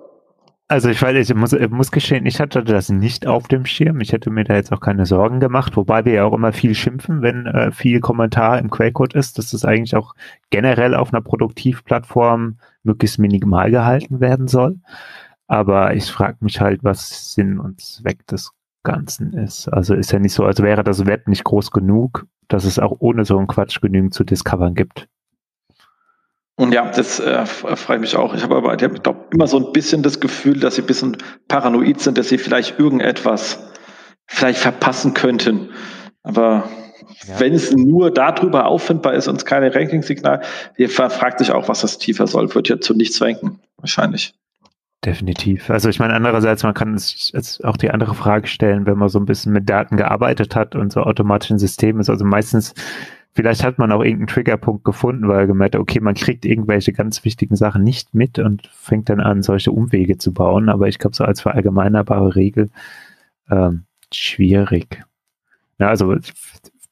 Also 0.67 0.89
ich 0.89 0.99
weiß, 0.99 1.29
ich 1.29 1.35
muss, 1.35 1.53
ich 1.53 1.69
muss 1.69 1.91
gestehen, 1.91 2.25
ich 2.25 2.39
hatte 2.39 2.63
das 2.63 2.89
nicht 2.89 3.27
auf 3.27 3.47
dem 3.47 3.65
Schirm. 3.67 4.01
Ich 4.01 4.13
hätte 4.13 4.31
mir 4.31 4.45
da 4.45 4.55
jetzt 4.55 4.71
auch 4.73 4.79
keine 4.79 5.05
Sorgen 5.05 5.39
gemacht, 5.39 5.77
wobei 5.77 6.05
wir 6.05 6.13
ja 6.13 6.23
auch 6.23 6.33
immer 6.33 6.53
viel 6.53 6.73
schimpfen, 6.73 7.21
wenn 7.21 7.45
äh, 7.45 7.71
viel 7.71 7.99
Kommentar 7.99 8.57
im 8.57 8.71
Quellcode 8.71 9.13
ist, 9.13 9.37
dass 9.37 9.51
das 9.51 9.63
eigentlich 9.63 9.95
auch 9.95 10.15
generell 10.49 10.95
auf 10.95 11.13
einer 11.13 11.21
Produktivplattform 11.21 12.57
möglichst 12.81 13.19
minimal 13.19 13.69
gehalten 13.69 14.19
werden 14.19 14.47
soll. 14.47 14.79
Aber 15.47 15.93
ich 15.95 16.11
frage 16.11 16.37
mich 16.39 16.59
halt, 16.59 16.83
was 16.83 17.35
Sinn 17.35 17.59
und 17.59 17.79
Zweck 17.81 18.25
des 18.25 18.51
Ganzen 18.83 19.33
ist. 19.33 19.67
Also 19.67 19.93
ist 19.93 20.11
ja 20.11 20.19
nicht 20.19 20.33
so, 20.33 20.45
als 20.45 20.61
wäre 20.63 20.83
das 20.83 21.05
Web 21.05 21.27
nicht 21.27 21.43
groß 21.43 21.69
genug, 21.69 22.25
dass 22.47 22.65
es 22.65 22.79
auch 22.79 22.95
ohne 22.99 23.23
so 23.25 23.37
einen 23.37 23.47
Quatsch 23.47 23.81
genügend 23.81 24.15
zu 24.15 24.23
discovern 24.23 24.73
gibt. 24.73 25.07
Und 26.57 26.73
ja, 26.73 26.89
das 26.89 27.19
äh, 27.19 27.45
freut 27.45 27.99
mich 27.99 28.15
auch. 28.15 28.33
Ich 28.33 28.43
habe 28.43 28.55
aber 28.55 28.73
ich 28.81 29.03
glaub, 29.03 29.33
immer 29.33 29.47
so 29.47 29.57
ein 29.57 29.73
bisschen 29.73 30.03
das 30.03 30.21
Gefühl, 30.21 30.59
dass 30.59 30.75
sie 30.75 30.83
ein 30.83 30.87
bisschen 30.87 31.17
paranoid 31.47 31.99
sind, 31.99 32.17
dass 32.17 32.29
sie 32.29 32.37
vielleicht 32.37 32.79
irgendetwas 32.79 33.59
vielleicht 34.25 34.59
verpassen 34.59 35.13
könnten. 35.13 35.71
Aber 36.23 36.69
ja. 37.27 37.39
wenn 37.39 37.53
es 37.53 37.73
nur 37.73 38.09
darüber 38.09 38.67
auffindbar 38.67 39.13
ist 39.15 39.27
und 39.27 39.35
es 39.35 39.45
keine 39.45 39.75
Ranking-Signal, 39.75 40.41
ihr 40.77 40.89
fragt 40.89 41.39
sich 41.39 41.51
auch, 41.51 41.67
was 41.67 41.81
das 41.81 41.97
tiefer 41.97 42.25
soll, 42.25 42.53
wird 42.55 42.69
ja 42.69 42.79
zu 42.79 42.93
nichts 42.93 43.21
ranken, 43.21 43.59
wahrscheinlich. 43.77 44.33
Definitiv. 45.05 45.69
Also 45.69 45.89
ich 45.89 45.99
meine, 45.99 46.13
andererseits, 46.13 46.63
man 46.63 46.73
kann 46.73 46.95
es 46.95 47.31
jetzt 47.31 47.63
auch 47.63 47.77
die 47.77 47.91
andere 47.91 48.15
Frage 48.15 48.47
stellen, 48.47 48.87
wenn 48.87 48.97
man 48.97 49.09
so 49.09 49.19
ein 49.19 49.25
bisschen 49.25 49.53
mit 49.53 49.69
Daten 49.69 49.97
gearbeitet 49.97 50.55
hat 50.55 50.73
und 50.73 50.91
so 50.91 51.01
automatischen 51.01 51.59
Systemen 51.59 52.01
ist. 52.01 52.09
Also 52.09 52.25
meistens, 52.25 52.73
vielleicht 53.35 53.63
hat 53.63 53.77
man 53.77 53.91
auch 53.91 54.01
irgendeinen 54.01 54.27
Triggerpunkt 54.27 54.85
gefunden, 54.85 55.27
weil 55.27 55.41
er 55.41 55.47
gemerkt 55.47 55.75
hat, 55.75 55.81
okay, 55.81 55.99
man 55.99 56.15
kriegt 56.15 56.45
irgendwelche 56.45 56.93
ganz 56.93 57.23
wichtigen 57.25 57.55
Sachen 57.55 57.83
nicht 57.83 58.13
mit 58.13 58.39
und 58.39 58.67
fängt 58.67 59.09
dann 59.09 59.19
an, 59.19 59.43
solche 59.43 59.71
Umwege 59.71 60.17
zu 60.17 60.33
bauen. 60.33 60.69
Aber 60.69 60.87
ich 60.87 60.97
glaube, 60.97 61.15
so 61.15 61.25
als 61.25 61.41
verallgemeinerbare 61.41 62.35
Regel 62.35 62.69
ähm, 63.51 63.83
schwierig. 64.11 65.03
Ja, 65.77 65.89
also 65.89 66.15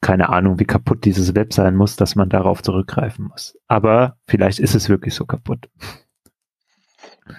keine 0.02 0.28
Ahnung, 0.28 0.60
wie 0.60 0.66
kaputt 0.66 1.06
dieses 1.06 1.34
Web 1.34 1.54
sein 1.54 1.76
muss, 1.76 1.96
dass 1.96 2.14
man 2.14 2.28
darauf 2.28 2.62
zurückgreifen 2.62 3.28
muss. 3.28 3.58
Aber 3.66 4.18
vielleicht 4.28 4.58
ist 4.58 4.74
es 4.74 4.90
wirklich 4.90 5.14
so 5.14 5.24
kaputt. 5.24 5.70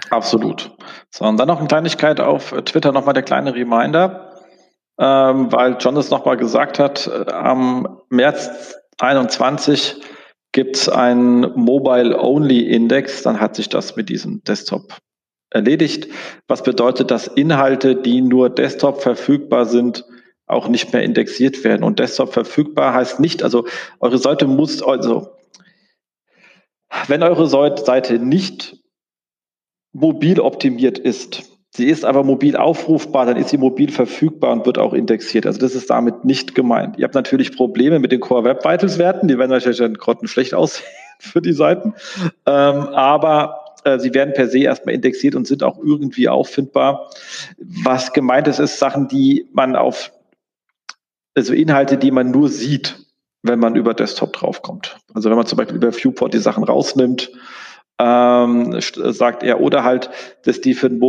Absolut. 0.09 0.75
So, 1.11 1.25
und 1.25 1.37
dann 1.37 1.47
noch 1.47 1.59
eine 1.59 1.67
Kleinigkeit 1.67 2.19
auf 2.19 2.55
Twitter, 2.65 2.91
nochmal 2.91 3.13
der 3.13 3.21
kleine 3.21 3.53
Reminder, 3.53 4.31
ähm, 4.97 5.51
weil 5.51 5.77
John 5.79 5.95
es 5.95 6.09
nochmal 6.09 6.37
gesagt 6.37 6.79
hat, 6.79 7.05
äh, 7.05 7.31
am 7.31 7.99
März 8.09 8.75
21 8.99 9.95
gibt 10.51 10.77
es 10.77 10.89
einen 10.89 11.41
Mobile-Only-Index, 11.59 13.23
dann 13.23 13.41
hat 13.41 13.55
sich 13.55 13.69
das 13.69 13.95
mit 13.95 14.09
diesem 14.09 14.43
Desktop 14.43 14.97
erledigt, 15.49 16.07
was 16.47 16.63
bedeutet, 16.63 17.11
dass 17.11 17.27
Inhalte, 17.27 17.95
die 17.95 18.21
nur 18.21 18.49
Desktop 18.49 19.01
verfügbar 19.01 19.65
sind, 19.65 20.05
auch 20.47 20.67
nicht 20.67 20.93
mehr 20.93 21.03
indexiert 21.03 21.63
werden. 21.63 21.83
Und 21.83 21.99
Desktop 21.99 22.33
verfügbar 22.33 22.93
heißt 22.93 23.19
nicht, 23.19 23.43
also 23.43 23.65
eure 23.99 24.17
Seite 24.17 24.47
muss, 24.47 24.81
also 24.81 25.35
wenn 27.07 27.23
eure 27.23 27.47
Seite 27.47 28.19
nicht 28.19 28.77
mobil 29.91 30.39
optimiert 30.39 30.99
ist, 30.99 31.54
sie 31.75 31.87
ist 31.87 32.05
aber 32.05 32.23
mobil 32.23 32.55
aufrufbar, 32.55 33.25
dann 33.25 33.37
ist 33.37 33.49
sie 33.49 33.57
mobil 33.57 33.91
verfügbar 33.91 34.51
und 34.51 34.65
wird 34.65 34.77
auch 34.77 34.93
indexiert. 34.93 35.45
Also 35.45 35.59
das 35.59 35.75
ist 35.75 35.89
damit 35.89 36.25
nicht 36.25 36.55
gemeint. 36.55 36.97
Ihr 36.97 37.03
habt 37.03 37.15
natürlich 37.15 37.55
Probleme 37.55 37.99
mit 37.99 38.11
den 38.11 38.19
Core 38.19 38.43
Web 38.43 38.63
Vitals 38.63 38.97
Werten, 38.97 39.27
die 39.27 39.37
werden 39.37 39.51
natürlich 39.51 39.79
dann 39.79 39.93
grottenschlecht 39.93 40.53
aussehen 40.55 40.87
für 41.19 41.41
die 41.41 41.53
Seiten. 41.53 41.93
Ähm, 42.45 42.87
aber 42.93 43.65
äh, 43.83 43.99
sie 43.99 44.13
werden 44.13 44.33
per 44.33 44.47
se 44.47 44.59
erstmal 44.59 44.95
indexiert 44.95 45.35
und 45.35 45.47
sind 45.47 45.63
auch 45.63 45.77
irgendwie 45.83 46.29
auffindbar. 46.29 47.09
Was 47.57 48.13
gemeint 48.13 48.47
ist, 48.47 48.59
ist 48.59 48.79
Sachen, 48.79 49.07
die 49.07 49.47
man 49.51 49.75
auf, 49.75 50.11
also 51.35 51.53
Inhalte, 51.53 51.97
die 51.97 52.11
man 52.11 52.31
nur 52.31 52.49
sieht, 52.49 52.99
wenn 53.43 53.59
man 53.59 53.75
über 53.75 53.93
Desktop 53.93 54.33
draufkommt. 54.33 54.97
Also 55.13 55.29
wenn 55.29 55.37
man 55.37 55.45
zum 55.45 55.57
Beispiel 55.57 55.75
über 55.75 55.91
Viewport 55.91 56.33
die 56.33 56.39
Sachen 56.39 56.63
rausnimmt 56.63 57.31
ähm, 57.99 58.79
sagt 58.81 59.43
er, 59.43 59.61
oder 59.61 59.83
halt, 59.83 60.09
dass 60.43 60.61
die 60.61 60.73
für 60.73 60.89
den 60.89 60.99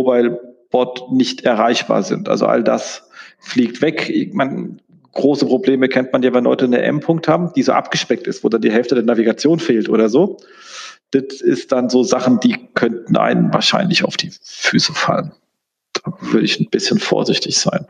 Mobile-Bot 0.72 1.12
nicht 1.12 1.42
erreichbar 1.42 2.02
sind. 2.02 2.28
Also 2.28 2.46
all 2.46 2.62
das 2.62 3.08
fliegt 3.38 3.82
weg. 3.82 4.30
Man, 4.32 4.80
große 5.12 5.46
Probleme 5.46 5.88
kennt 5.88 6.12
man 6.12 6.22
ja, 6.22 6.32
wenn 6.32 6.44
Leute 6.44 6.66
eine 6.66 6.82
M-Punkt 6.82 7.28
haben, 7.28 7.52
die 7.54 7.62
so 7.62 7.72
abgespeckt 7.72 8.26
ist, 8.26 8.44
wo 8.44 8.48
dann 8.48 8.60
die 8.60 8.72
Hälfte 8.72 8.94
der 8.94 9.04
Navigation 9.04 9.58
fehlt 9.58 9.88
oder 9.88 10.08
so. 10.08 10.38
Das 11.12 11.40
ist 11.40 11.72
dann 11.72 11.88
so 11.88 12.02
Sachen, 12.02 12.40
die 12.40 12.56
könnten 12.74 13.16
einen 13.16 13.52
wahrscheinlich 13.52 14.04
auf 14.04 14.16
die 14.16 14.32
Füße 14.42 14.92
fallen. 14.92 15.32
Da 15.92 16.12
würde 16.20 16.44
ich 16.44 16.60
ein 16.60 16.68
bisschen 16.68 16.98
vorsichtig 16.98 17.56
sein. 17.58 17.86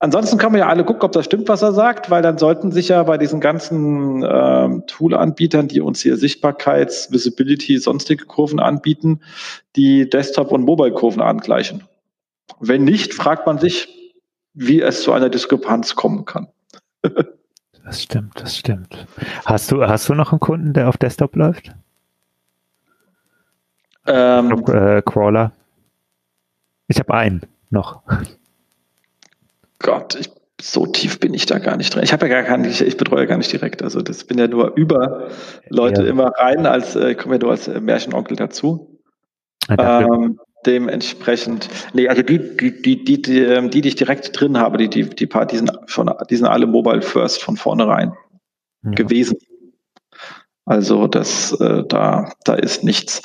Ansonsten 0.00 0.38
kann 0.38 0.52
man 0.52 0.60
ja 0.60 0.68
alle 0.68 0.84
gucken, 0.84 1.02
ob 1.02 1.12
das 1.12 1.24
stimmt, 1.24 1.48
was 1.48 1.62
er 1.62 1.72
sagt, 1.72 2.08
weil 2.08 2.22
dann 2.22 2.38
sollten 2.38 2.70
sich 2.70 2.88
ja 2.88 3.02
bei 3.02 3.18
diesen 3.18 3.40
ganzen 3.40 4.24
ähm, 4.28 4.84
Tool-Anbietern, 4.86 5.66
die 5.66 5.80
uns 5.80 6.00
hier 6.00 6.16
Sichtbarkeits-, 6.16 7.10
Visibility, 7.10 7.78
sonstige 7.78 8.24
Kurven 8.24 8.60
anbieten, 8.60 9.20
die 9.74 10.08
Desktop- 10.08 10.52
und 10.52 10.62
Mobile-Kurven 10.62 11.20
angleichen. 11.20 11.87
Wenn 12.60 12.84
nicht, 12.84 13.14
fragt 13.14 13.46
man 13.46 13.58
sich, 13.58 13.88
wie 14.54 14.80
es 14.82 15.02
zu 15.02 15.12
einer 15.12 15.28
Diskrepanz 15.28 15.94
kommen 15.94 16.24
kann. 16.24 16.48
das 17.84 18.02
stimmt, 18.02 18.40
das 18.40 18.56
stimmt. 18.56 19.06
Hast 19.44 19.70
du, 19.70 19.86
hast 19.86 20.08
du 20.08 20.14
noch 20.14 20.32
einen 20.32 20.40
Kunden, 20.40 20.72
der 20.72 20.88
auf 20.88 20.96
Desktop 20.96 21.36
läuft? 21.36 21.72
Ähm, 24.06 24.50
ich 24.50 24.64
glaub, 24.64 24.68
äh, 24.70 25.02
Crawler. 25.02 25.52
Ich 26.88 26.98
habe 26.98 27.14
einen 27.14 27.42
noch. 27.70 28.02
Gott, 29.78 30.16
ich, 30.16 30.30
so 30.60 30.86
tief 30.86 31.20
bin 31.20 31.34
ich 31.34 31.46
da 31.46 31.58
gar 31.58 31.76
nicht 31.76 31.94
drin. 31.94 32.02
Ich 32.02 32.12
habe 32.12 32.28
ja 32.28 32.42
gar 32.42 32.56
nicht, 32.56 32.80
ich 32.80 32.96
betreue 32.96 33.26
gar 33.26 33.36
nicht 33.36 33.52
direkt. 33.52 33.82
Also 33.82 34.00
das 34.00 34.24
bin 34.24 34.38
ja 34.38 34.48
nur 34.48 34.74
über 34.74 35.28
Leute 35.68 36.02
ja. 36.02 36.08
immer 36.08 36.32
rein, 36.36 36.66
als 36.66 36.96
äh, 36.96 37.14
komme 37.14 37.36
ja 37.36 37.42
nur 37.42 37.50
als 37.52 37.68
äh, 37.68 37.80
Märchenonkel 37.80 38.36
dazu. 38.36 38.98
ähm, 39.68 40.40
dementsprechend, 40.66 41.68
nee, 41.92 42.08
also 42.08 42.22
die, 42.22 42.56
die, 42.56 42.82
die, 42.82 43.04
die, 43.04 43.22
die, 43.22 43.38
ähm, 43.40 43.70
die, 43.70 43.80
die 43.80 43.88
ich 43.88 43.96
direkt 43.96 44.38
drin 44.38 44.58
habe, 44.58 44.78
die, 44.78 44.88
die, 44.88 45.08
die 45.08 45.26
paar, 45.26 45.46
die 45.46 45.56
sind 45.56 45.70
schon, 45.86 46.10
die 46.30 46.36
sind 46.36 46.46
alle 46.46 46.66
Mobile 46.66 47.02
First 47.02 47.42
von 47.42 47.56
vornherein 47.56 48.12
ja. 48.82 48.90
gewesen. 48.92 49.38
Also 50.64 51.06
das, 51.06 51.52
äh, 51.60 51.84
da, 51.88 52.32
da 52.44 52.54
ist 52.54 52.84
nichts 52.84 53.22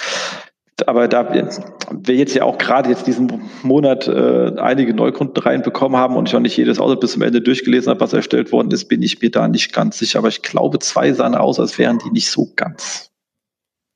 aber 0.87 1.07
da 1.07 1.33
wir 1.33 2.15
jetzt 2.15 2.33
ja 2.33 2.43
auch 2.43 2.57
gerade 2.57 2.89
jetzt 2.89 3.05
diesen 3.05 3.41
Monat 3.61 4.07
äh, 4.07 4.53
einige 4.57 4.93
Neukunden 4.93 5.41
reinbekommen 5.41 5.97
haben 5.97 6.15
und 6.15 6.27
ich 6.27 6.35
auch 6.35 6.39
nicht 6.39 6.57
jedes 6.57 6.79
Auto 6.79 6.95
bis 6.95 7.13
zum 7.13 7.21
Ende 7.21 7.41
durchgelesen 7.41 7.89
habe, 7.89 7.99
was 7.99 8.13
erstellt 8.13 8.51
worden 8.51 8.71
ist, 8.71 8.85
bin 8.85 9.01
ich 9.01 9.21
mir 9.21 9.29
da 9.29 9.47
nicht 9.47 9.73
ganz 9.73 9.99
sicher. 9.99 10.19
Aber 10.19 10.29
ich 10.29 10.41
glaube, 10.41 10.79
zwei 10.79 11.13
sahen 11.13 11.35
aus, 11.35 11.59
als 11.59 11.77
wären 11.77 11.99
die 11.99 12.11
nicht 12.11 12.29
so 12.29 12.51
ganz 12.55 13.11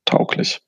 tauglich. 0.06 0.62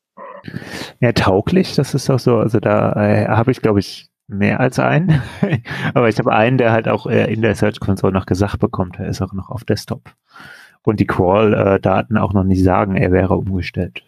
Ja, 0.99 1.11
tauglich, 1.13 1.75
das 1.75 1.93
ist 1.93 2.09
auch 2.09 2.19
so. 2.19 2.37
Also 2.37 2.59
da 2.59 2.93
äh, 2.93 3.27
habe 3.27 3.51
ich, 3.51 3.61
glaube 3.61 3.79
ich, 3.79 4.09
mehr 4.27 4.59
als 4.59 4.79
einen. 4.79 5.21
aber 5.93 6.09
ich 6.09 6.19
habe 6.19 6.33
einen, 6.33 6.57
der 6.57 6.71
halt 6.71 6.87
auch 6.87 7.07
äh, 7.07 7.31
in 7.31 7.41
der 7.41 7.55
Search 7.55 7.79
Console 7.79 8.13
noch 8.13 8.25
gesagt 8.25 8.59
bekommt, 8.59 8.99
er 8.99 9.07
ist 9.07 9.21
auch 9.21 9.33
noch 9.33 9.49
auf 9.49 9.63
Desktop. 9.63 10.13
Und 10.83 10.99
die 10.99 11.07
Crawl-Daten 11.07 12.17
auch 12.17 12.33
noch 12.33 12.45
nicht 12.45 12.63
sagen, 12.63 12.95
er 12.95 13.11
wäre 13.11 13.35
umgestellt. 13.35 14.03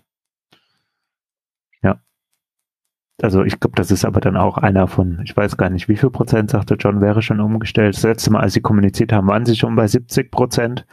Also 3.21 3.43
ich 3.43 3.59
glaube, 3.59 3.75
das 3.75 3.91
ist 3.91 4.03
aber 4.03 4.19
dann 4.19 4.35
auch 4.35 4.57
einer 4.57 4.87
von, 4.87 5.21
ich 5.23 5.37
weiß 5.37 5.57
gar 5.57 5.69
nicht, 5.69 5.87
wie 5.87 5.95
viel 5.95 6.09
Prozent, 6.09 6.49
sagte 6.49 6.75
John, 6.75 7.01
wäre 7.01 7.21
schon 7.21 7.39
umgestellt. 7.39 7.95
Das 7.95 8.03
letzte 8.03 8.31
Mal, 8.31 8.41
als 8.41 8.53
sie 8.53 8.61
kommuniziert 8.61 9.13
haben, 9.13 9.27
waren 9.27 9.45
sie 9.45 9.55
schon 9.55 9.75
bei 9.75 9.87
70 9.87 10.31
Prozent. 10.31 10.85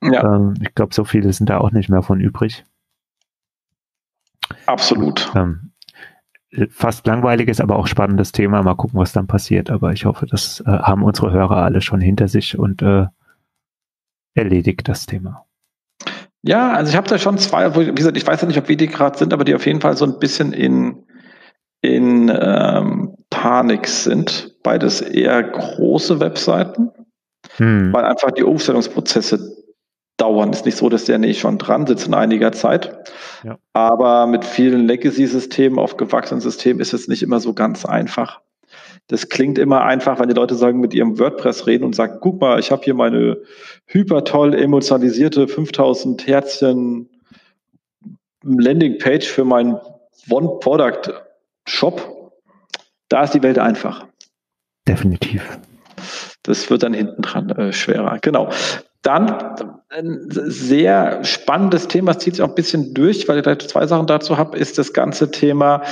Ja. 0.00 0.36
Ähm, 0.36 0.54
ich 0.60 0.74
glaube, 0.74 0.94
so 0.94 1.04
viele 1.04 1.32
sind 1.32 1.50
da 1.50 1.58
auch 1.58 1.72
nicht 1.72 1.88
mehr 1.88 2.02
von 2.02 2.20
übrig. 2.20 2.64
Absolut. 4.66 5.30
Ähm, 5.34 5.72
fast 6.70 7.06
langweiliges, 7.06 7.60
aber 7.60 7.76
auch 7.76 7.86
spannendes 7.86 8.32
Thema. 8.32 8.62
Mal 8.62 8.74
gucken, 8.74 8.98
was 8.98 9.12
dann 9.12 9.26
passiert. 9.26 9.70
Aber 9.70 9.92
ich 9.92 10.04
hoffe, 10.04 10.26
das 10.26 10.60
äh, 10.66 10.70
haben 10.70 11.02
unsere 11.02 11.32
Hörer 11.32 11.58
alle 11.58 11.80
schon 11.80 12.00
hinter 12.00 12.28
sich 12.28 12.58
und 12.58 12.82
äh, 12.82 13.06
erledigt 14.34 14.88
das 14.88 15.06
Thema. 15.06 15.44
Ja, 16.42 16.72
also 16.72 16.90
ich 16.90 16.96
habe 16.96 17.08
da 17.08 17.18
schon 17.18 17.36
zwei, 17.38 17.74
wie 17.74 17.92
gesagt, 17.92 18.16
ich 18.16 18.26
weiß 18.26 18.40
ja 18.42 18.48
nicht, 18.48 18.58
ob 18.58 18.68
wir 18.68 18.76
die 18.76 18.86
gerade 18.86 19.18
sind, 19.18 19.32
aber 19.32 19.44
die 19.44 19.54
auf 19.54 19.66
jeden 19.66 19.80
Fall 19.80 19.96
so 19.96 20.04
ein 20.04 20.18
bisschen 20.18 20.52
in 20.52 21.04
in 21.80 22.30
ähm, 22.34 23.16
Panik 23.30 23.86
sind. 23.86 24.56
Beides 24.62 25.00
eher 25.00 25.42
große 25.42 26.20
Webseiten, 26.20 26.90
hm. 27.56 27.92
weil 27.92 28.04
einfach 28.04 28.30
die 28.32 28.42
Umstellungsprozesse 28.42 29.56
dauern. 30.18 30.52
Ist 30.52 30.66
nicht 30.66 30.76
so, 30.76 30.88
dass 30.88 31.06
der 31.06 31.18
nicht 31.18 31.40
schon 31.40 31.56
dran 31.56 31.86
sitzt 31.86 32.06
in 32.06 32.14
einiger 32.14 32.52
Zeit. 32.52 33.10
Ja. 33.44 33.58
Aber 33.72 34.26
mit 34.26 34.44
vielen 34.44 34.86
Legacy-Systemen 34.86 35.78
auf 35.78 35.96
gewachsenen 35.96 36.40
Systemen 36.40 36.80
ist 36.80 36.92
es 36.92 37.08
nicht 37.08 37.22
immer 37.22 37.40
so 37.40 37.54
ganz 37.54 37.86
einfach. 37.86 38.40
Das 39.06 39.30
klingt 39.30 39.58
immer 39.58 39.84
einfach, 39.84 40.20
wenn 40.20 40.28
die 40.28 40.34
Leute 40.34 40.54
sagen, 40.54 40.80
mit 40.80 40.92
ihrem 40.92 41.18
WordPress 41.18 41.66
reden 41.66 41.84
und 41.84 41.94
sagen, 41.94 42.18
guck 42.20 42.40
mal, 42.40 42.60
ich 42.60 42.70
habe 42.70 42.82
hier 42.84 42.94
meine 42.94 43.38
hyper 43.86 44.24
toll 44.24 44.54
emotionalisierte 44.54 45.48
5000 45.48 46.26
Herzchen 46.26 47.08
Landingpage 48.42 49.26
für 49.26 49.44
mein 49.44 49.78
One 50.28 50.58
Product 50.60 51.12
Shop, 51.66 52.32
da 53.08 53.22
ist 53.22 53.34
die 53.34 53.42
Welt 53.42 53.58
einfach. 53.58 54.06
Definitiv. 54.86 55.58
Das 56.42 56.70
wird 56.70 56.82
dann 56.82 56.94
hinten 56.94 57.22
dran 57.22 57.50
äh, 57.50 57.72
schwerer. 57.72 58.18
Genau. 58.20 58.50
Dann 59.02 59.77
ein 59.90 60.26
sehr 60.28 61.24
spannendes 61.24 61.88
Thema, 61.88 62.12
es 62.12 62.18
zieht 62.18 62.36
sich 62.36 62.44
auch 62.44 62.48
ein 62.48 62.54
bisschen 62.54 62.94
durch, 62.94 63.26
weil 63.28 63.46
ich 63.46 63.68
zwei 63.68 63.86
Sachen 63.86 64.06
dazu 64.06 64.36
habe, 64.36 64.58
ist 64.58 64.78
das 64.78 64.92
ganze 64.92 65.30
Thema 65.30 65.82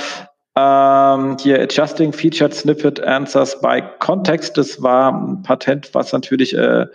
Ähm, 0.57 1.37
hier 1.39 1.61
Adjusting 1.61 2.11
Featured 2.11 2.51
Snippet 2.51 2.99
Answers 2.99 3.61
by 3.61 3.83
Context. 3.99 4.57
Das 4.57 4.81
war 4.81 5.13
ein 5.13 5.43
Patent, 5.43 5.93
was 5.93 6.11
natürlich 6.13 6.55
äh, 6.55 6.87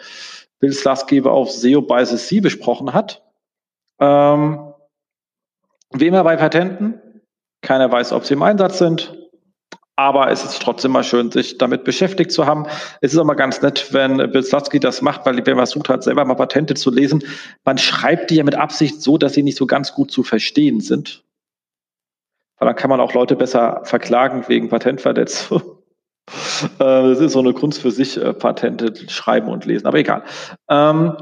Bill 0.58 0.72
Slasky 0.72 1.22
auf 1.22 1.52
SEO 1.52 1.80
by 1.80 2.04
the 2.04 2.16
Sea 2.16 2.40
besprochen 2.40 2.92
hat. 2.92 3.22
Ähm, 4.00 4.72
wie 5.92 6.08
immer 6.08 6.24
bei 6.24 6.34
Patenten, 6.34 7.00
keiner 7.60 7.92
weiß, 7.92 8.12
ob 8.12 8.24
sie 8.24 8.34
im 8.34 8.42
Einsatz 8.42 8.78
sind. 8.78 9.16
Aber 9.96 10.30
es 10.30 10.42
ist 10.42 10.62
trotzdem 10.62 10.92
mal 10.92 11.04
schön, 11.04 11.30
sich 11.30 11.58
damit 11.58 11.84
beschäftigt 11.84 12.32
zu 12.32 12.46
haben. 12.46 12.66
Es 13.02 13.12
ist 13.12 13.18
auch 13.18 13.24
mal 13.24 13.34
ganz 13.34 13.60
nett, 13.60 13.92
wenn 13.92 14.16
Bill 14.16 14.42
Slutsky 14.42 14.80
das 14.80 15.02
macht, 15.02 15.26
weil 15.26 15.34
man 15.34 15.44
versucht 15.44 15.88
hat, 15.90 16.02
selber 16.02 16.24
mal 16.24 16.34
Patente 16.34 16.74
zu 16.74 16.90
lesen, 16.90 17.22
man 17.64 17.76
schreibt 17.76 18.30
die 18.30 18.36
ja 18.36 18.44
mit 18.44 18.54
Absicht 18.54 19.02
so, 19.02 19.18
dass 19.18 19.34
sie 19.34 19.42
nicht 19.42 19.58
so 19.58 19.66
ganz 19.66 19.92
gut 19.92 20.10
zu 20.10 20.22
verstehen 20.22 20.80
sind. 20.80 21.22
Weil 22.58 22.68
dann 22.68 22.76
kann 22.76 22.90
man 22.90 23.00
auch 23.00 23.12
Leute 23.12 23.36
besser 23.36 23.82
verklagen 23.84 24.44
wegen 24.48 24.68
Patentverletzung. 24.68 25.62
Äh, 26.78 26.78
das 26.78 27.18
ist 27.18 27.32
so 27.32 27.40
eine 27.40 27.52
Kunst 27.52 27.82
für 27.82 27.90
sich, 27.90 28.16
äh, 28.16 28.32
Patente 28.32 28.94
schreiben 29.10 29.48
und 29.48 29.64
lesen. 29.64 29.88
Aber 29.88 29.98
egal. 29.98 30.22
Ähm, 30.70 31.16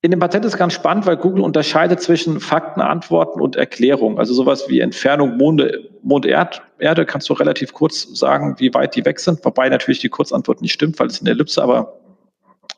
in 0.00 0.10
dem 0.10 0.20
Patent 0.20 0.44
ist 0.44 0.56
ganz 0.56 0.72
spannend, 0.72 1.06
weil 1.06 1.18
Google 1.18 1.42
unterscheidet 1.42 2.00
zwischen 2.00 2.40
Fakten, 2.40 2.80
Antworten 2.80 3.40
und 3.40 3.56
Erklärung. 3.56 4.18
Also 4.18 4.32
sowas 4.32 4.68
wie 4.68 4.80
Entfernung 4.80 5.36
Monde, 5.36 5.87
Mond, 6.02 6.26
Erd, 6.26 6.62
Erde 6.78 7.06
kannst 7.06 7.28
du 7.28 7.34
relativ 7.34 7.72
kurz 7.72 8.02
sagen, 8.18 8.56
wie 8.58 8.72
weit 8.74 8.94
die 8.94 9.04
weg 9.04 9.20
sind, 9.20 9.44
wobei 9.44 9.68
natürlich 9.68 10.00
die 10.00 10.08
Kurzantwort 10.08 10.62
nicht 10.62 10.72
stimmt, 10.72 10.98
weil 10.98 11.08
es 11.08 11.20
eine 11.20 11.30
Ellipse, 11.30 11.62
aber 11.62 11.98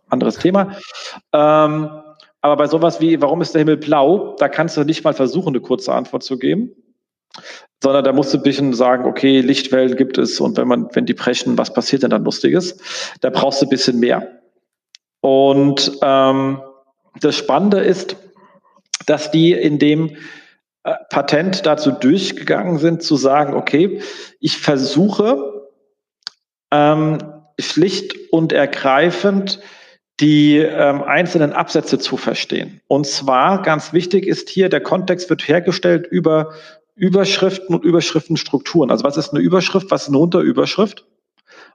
anderes 0.08 0.38
Thema. 0.38 0.76
Ähm, 1.32 1.90
aber 2.42 2.56
bei 2.56 2.66
sowas 2.66 3.00
wie, 3.00 3.20
warum 3.20 3.42
ist 3.42 3.54
der 3.54 3.60
Himmel 3.60 3.76
blau, 3.76 4.34
da 4.38 4.48
kannst 4.48 4.76
du 4.76 4.84
nicht 4.84 5.04
mal 5.04 5.14
versuchen, 5.14 5.48
eine 5.48 5.60
kurze 5.60 5.92
Antwort 5.92 6.22
zu 6.22 6.38
geben, 6.38 6.70
sondern 7.82 8.04
da 8.04 8.12
musst 8.12 8.32
du 8.32 8.38
ein 8.38 8.42
bisschen 8.42 8.72
sagen, 8.72 9.04
okay, 9.04 9.40
Lichtwellen 9.40 9.96
gibt 9.96 10.18
es 10.18 10.40
und 10.40 10.56
wenn 10.56 10.68
man, 10.68 10.88
wenn 10.94 11.06
die 11.06 11.14
brechen, 11.14 11.58
was 11.58 11.72
passiert 11.72 12.02
denn 12.02 12.10
dann 12.10 12.24
Lustiges? 12.24 12.78
Da 13.20 13.30
brauchst 13.30 13.60
du 13.60 13.66
ein 13.66 13.70
bisschen 13.70 14.00
mehr. 14.00 14.40
Und 15.20 15.98
ähm, 16.02 16.62
das 17.20 17.36
Spannende 17.36 17.80
ist, 17.80 18.16
dass 19.06 19.30
die 19.30 19.52
in 19.52 19.78
dem 19.78 20.16
Patent 20.82 21.66
dazu 21.66 21.90
durchgegangen 21.90 22.78
sind, 22.78 23.02
zu 23.02 23.16
sagen, 23.16 23.54
okay, 23.54 24.00
ich 24.40 24.56
versuche 24.58 25.68
ähm, 26.70 27.18
schlicht 27.58 28.16
und 28.30 28.52
ergreifend 28.52 29.60
die 30.20 30.56
ähm, 30.56 31.02
einzelnen 31.02 31.52
Absätze 31.52 31.98
zu 31.98 32.16
verstehen. 32.16 32.80
Und 32.88 33.06
zwar, 33.06 33.62
ganz 33.62 33.92
wichtig 33.92 34.26
ist 34.26 34.48
hier, 34.48 34.68
der 34.68 34.82
Kontext 34.82 35.30
wird 35.30 35.48
hergestellt 35.48 36.06
über 36.06 36.52
Überschriften 36.94 37.74
und 37.74 37.84
Überschriftenstrukturen. 37.84 38.90
Also 38.90 39.04
was 39.04 39.16
ist 39.16 39.32
eine 39.32 39.40
Überschrift, 39.40 39.90
was 39.90 40.02
ist 40.02 40.08
eine 40.08 40.18
Unterüberschrift? 40.18 41.06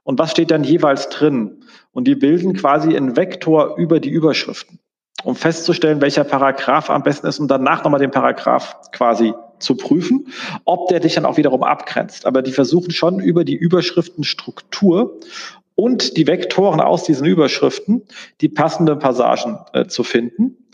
Und 0.04 0.18
was 0.20 0.30
steht 0.30 0.52
dann 0.52 0.62
jeweils 0.62 1.08
drin? 1.08 1.64
Und 1.90 2.06
die 2.06 2.14
bilden 2.14 2.54
quasi 2.54 2.96
einen 2.96 3.16
Vektor 3.16 3.76
über 3.76 3.98
die 3.98 4.10
Überschriften 4.10 4.78
um 5.26 5.34
festzustellen, 5.34 6.00
welcher 6.00 6.22
Paragraph 6.22 6.88
am 6.88 7.02
besten 7.02 7.26
ist 7.26 7.40
und 7.40 7.48
danach 7.48 7.82
nochmal 7.82 7.98
den 7.98 8.12
Paragraph 8.12 8.76
quasi 8.92 9.34
zu 9.58 9.74
prüfen, 9.74 10.28
ob 10.64 10.88
der 10.88 11.00
dich 11.00 11.14
dann 11.16 11.26
auch 11.26 11.36
wiederum 11.36 11.64
abgrenzt. 11.64 12.26
Aber 12.26 12.42
die 12.42 12.52
versuchen 12.52 12.92
schon 12.92 13.18
über 13.18 13.44
die 13.44 13.56
Überschriftenstruktur 13.56 15.18
und 15.74 16.16
die 16.16 16.28
Vektoren 16.28 16.80
aus 16.80 17.02
diesen 17.02 17.26
Überschriften 17.26 18.02
die 18.40 18.48
passenden 18.48 19.00
Passagen 19.00 19.58
äh, 19.72 19.86
zu 19.86 20.04
finden. 20.04 20.68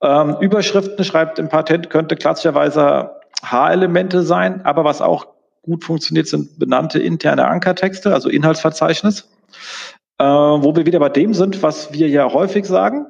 Ähm, 0.00 0.36
Überschriften 0.40 1.04
schreibt 1.04 1.38
im 1.38 1.50
Patent 1.50 1.90
könnte 1.90 2.16
klassischerweise 2.16 3.10
H-Elemente 3.42 4.22
sein, 4.22 4.64
aber 4.64 4.84
was 4.84 5.02
auch 5.02 5.26
gut 5.60 5.84
funktioniert, 5.84 6.28
sind 6.28 6.58
benannte 6.58 6.98
interne 6.98 7.46
Ankertexte, 7.46 8.14
also 8.14 8.30
Inhaltsverzeichnis. 8.30 9.28
Äh, 10.18 10.24
wo 10.24 10.74
wir 10.74 10.86
wieder 10.86 10.98
bei 10.98 11.10
dem 11.10 11.34
sind, 11.34 11.62
was 11.62 11.92
wir 11.92 12.08
ja 12.08 12.32
häufig 12.32 12.64
sagen. 12.64 13.06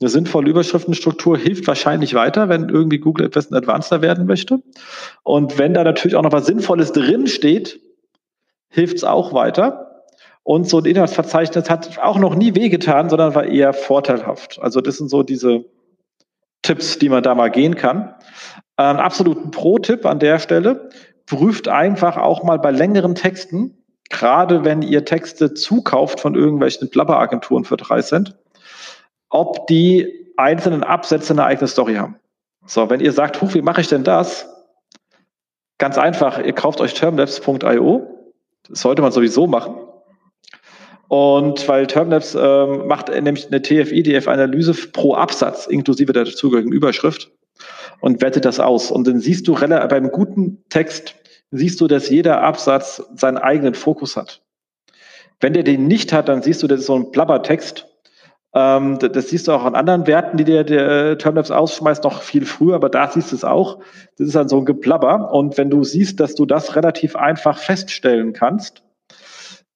Eine 0.00 0.10
sinnvolle 0.10 0.50
Überschriftenstruktur 0.50 1.38
hilft 1.38 1.66
wahrscheinlich 1.66 2.14
weiter, 2.14 2.48
wenn 2.50 2.68
irgendwie 2.68 2.98
Google 2.98 3.26
etwas 3.26 3.50
advanceder 3.50 4.02
werden 4.02 4.26
möchte. 4.26 4.62
Und 5.22 5.58
wenn 5.58 5.72
da 5.72 5.84
natürlich 5.84 6.16
auch 6.16 6.22
noch 6.22 6.32
was 6.32 6.46
Sinnvolles 6.46 6.92
drin 6.92 7.26
steht, 7.26 7.80
hilft 8.68 8.96
es 8.96 9.04
auch 9.04 9.32
weiter. 9.32 10.04
Und 10.42 10.68
so 10.68 10.78
ein 10.78 10.84
Inhaltsverzeichnis 10.84 11.70
hat 11.70 11.98
auch 11.98 12.18
noch 12.18 12.34
nie 12.34 12.54
wehgetan, 12.54 13.08
sondern 13.08 13.34
war 13.34 13.46
eher 13.46 13.72
vorteilhaft. 13.72 14.58
Also 14.60 14.80
das 14.80 14.98
sind 14.98 15.08
so 15.08 15.22
diese 15.22 15.64
Tipps, 16.62 16.98
die 16.98 17.08
man 17.08 17.22
da 17.22 17.34
mal 17.34 17.50
gehen 17.50 17.74
kann. 17.74 18.14
Ein 18.76 18.98
absoluten 18.98 19.50
Pro-Tipp 19.50 20.04
an 20.04 20.18
der 20.18 20.38
Stelle. 20.38 20.90
Prüft 21.24 21.68
einfach 21.68 22.18
auch 22.18 22.44
mal 22.44 22.58
bei 22.58 22.70
längeren 22.70 23.14
Texten, 23.14 23.82
gerade 24.10 24.64
wenn 24.64 24.82
ihr 24.82 25.04
Texte 25.04 25.54
zukauft 25.54 26.20
von 26.20 26.34
irgendwelchen 26.34 26.90
Blabberagenturen 26.90 27.64
für 27.64 27.76
drei 27.76 28.02
Cent, 28.02 28.36
ob 29.30 29.66
die 29.66 30.32
einzelnen 30.36 30.82
Absätze 30.82 31.32
eine 31.32 31.44
eigene 31.44 31.68
Story 31.68 31.94
haben. 31.94 32.16
So, 32.66 32.90
wenn 32.90 33.00
ihr 33.00 33.12
sagt, 33.12 33.40
huch, 33.40 33.54
wie 33.54 33.62
mache 33.62 33.80
ich 33.80 33.88
denn 33.88 34.04
das? 34.04 34.48
Ganz 35.78 35.98
einfach, 35.98 36.38
ihr 36.42 36.52
kauft 36.52 36.80
euch 36.80 36.94
termlabs.io. 36.94 38.32
Das 38.68 38.80
sollte 38.80 39.02
man 39.02 39.12
sowieso 39.12 39.46
machen. 39.46 39.76
Und 41.08 41.68
weil 41.68 41.86
Termlabs 41.86 42.34
ähm, 42.34 42.88
macht 42.88 43.08
nämlich 43.08 43.46
eine 43.46 43.62
TF-IDF-Analyse 43.62 44.74
pro 44.92 45.14
Absatz, 45.14 45.66
inklusive 45.66 46.12
der 46.12 46.24
dazugehörigen 46.24 46.72
Überschrift, 46.72 47.30
und 48.00 48.20
wertet 48.22 48.44
das 48.44 48.58
aus. 48.58 48.90
Und 48.90 49.06
dann 49.06 49.20
siehst 49.20 49.46
du 49.46 49.54
beim 49.54 50.10
guten 50.10 50.64
Text, 50.68 51.14
siehst 51.52 51.80
du, 51.80 51.86
dass 51.86 52.10
jeder 52.10 52.42
Absatz 52.42 53.04
seinen 53.14 53.38
eigenen 53.38 53.74
Fokus 53.74 54.16
hat. 54.16 54.42
Wenn 55.38 55.52
der 55.52 55.62
den 55.62 55.86
nicht 55.86 56.12
hat, 56.12 56.28
dann 56.28 56.42
siehst 56.42 56.62
du, 56.62 56.66
das 56.66 56.80
ist 56.80 56.86
so 56.86 56.96
ein 56.96 57.12
Blabbertext 57.12 57.86
ähm, 58.56 58.98
das 58.98 59.28
siehst 59.28 59.48
du 59.48 59.52
auch 59.52 59.66
an 59.66 59.74
anderen 59.74 60.06
Werten, 60.06 60.38
die 60.38 60.44
der, 60.44 60.64
der 60.64 60.88
äh, 60.88 61.18
Termlabs 61.18 61.50
ausschmeißt, 61.50 62.04
noch 62.04 62.22
viel 62.22 62.46
früher, 62.46 62.76
aber 62.76 62.88
da 62.88 63.10
siehst 63.10 63.30
du 63.32 63.36
es 63.36 63.44
auch. 63.44 63.80
Das 64.16 64.28
ist 64.28 64.34
dann 64.34 64.48
so 64.48 64.56
ein 64.56 64.64
Geplabber. 64.64 65.30
Und 65.30 65.58
wenn 65.58 65.68
du 65.68 65.84
siehst, 65.84 66.20
dass 66.20 66.34
du 66.34 66.46
das 66.46 66.74
relativ 66.74 67.16
einfach 67.16 67.58
feststellen 67.58 68.32
kannst, 68.32 68.82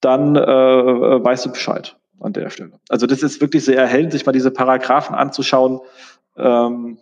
dann 0.00 0.34
äh, 0.34 0.40
weißt 0.40 1.44
du 1.44 1.52
Bescheid 1.52 1.98
an 2.20 2.32
der 2.32 2.48
Stelle. 2.48 2.72
Also 2.88 3.06
das 3.06 3.22
ist 3.22 3.42
wirklich 3.42 3.66
sehr 3.66 3.76
erhellend, 3.76 4.12
sich 4.12 4.24
mal 4.24 4.32
diese 4.32 4.50
Paragraphen 4.50 5.14
anzuschauen. 5.14 5.80
Ähm, 6.38 6.96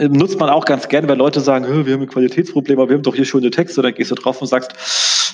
nutzt 0.00 0.40
man 0.40 0.50
auch 0.50 0.64
ganz 0.64 0.88
gerne, 0.88 1.06
wenn 1.06 1.18
Leute 1.18 1.38
sagen, 1.38 1.86
wir 1.86 1.94
haben 1.94 2.02
ein 2.02 2.08
Qualitätsproblem, 2.08 2.80
aber 2.80 2.88
wir 2.88 2.96
haben 2.96 3.04
doch 3.04 3.14
hier 3.14 3.26
schöne 3.26 3.50
Texte. 3.50 3.80
Dann 3.80 3.94
gehst 3.94 4.10
du 4.10 4.16
drauf 4.16 4.40
und 4.40 4.48
sagst, 4.48 4.74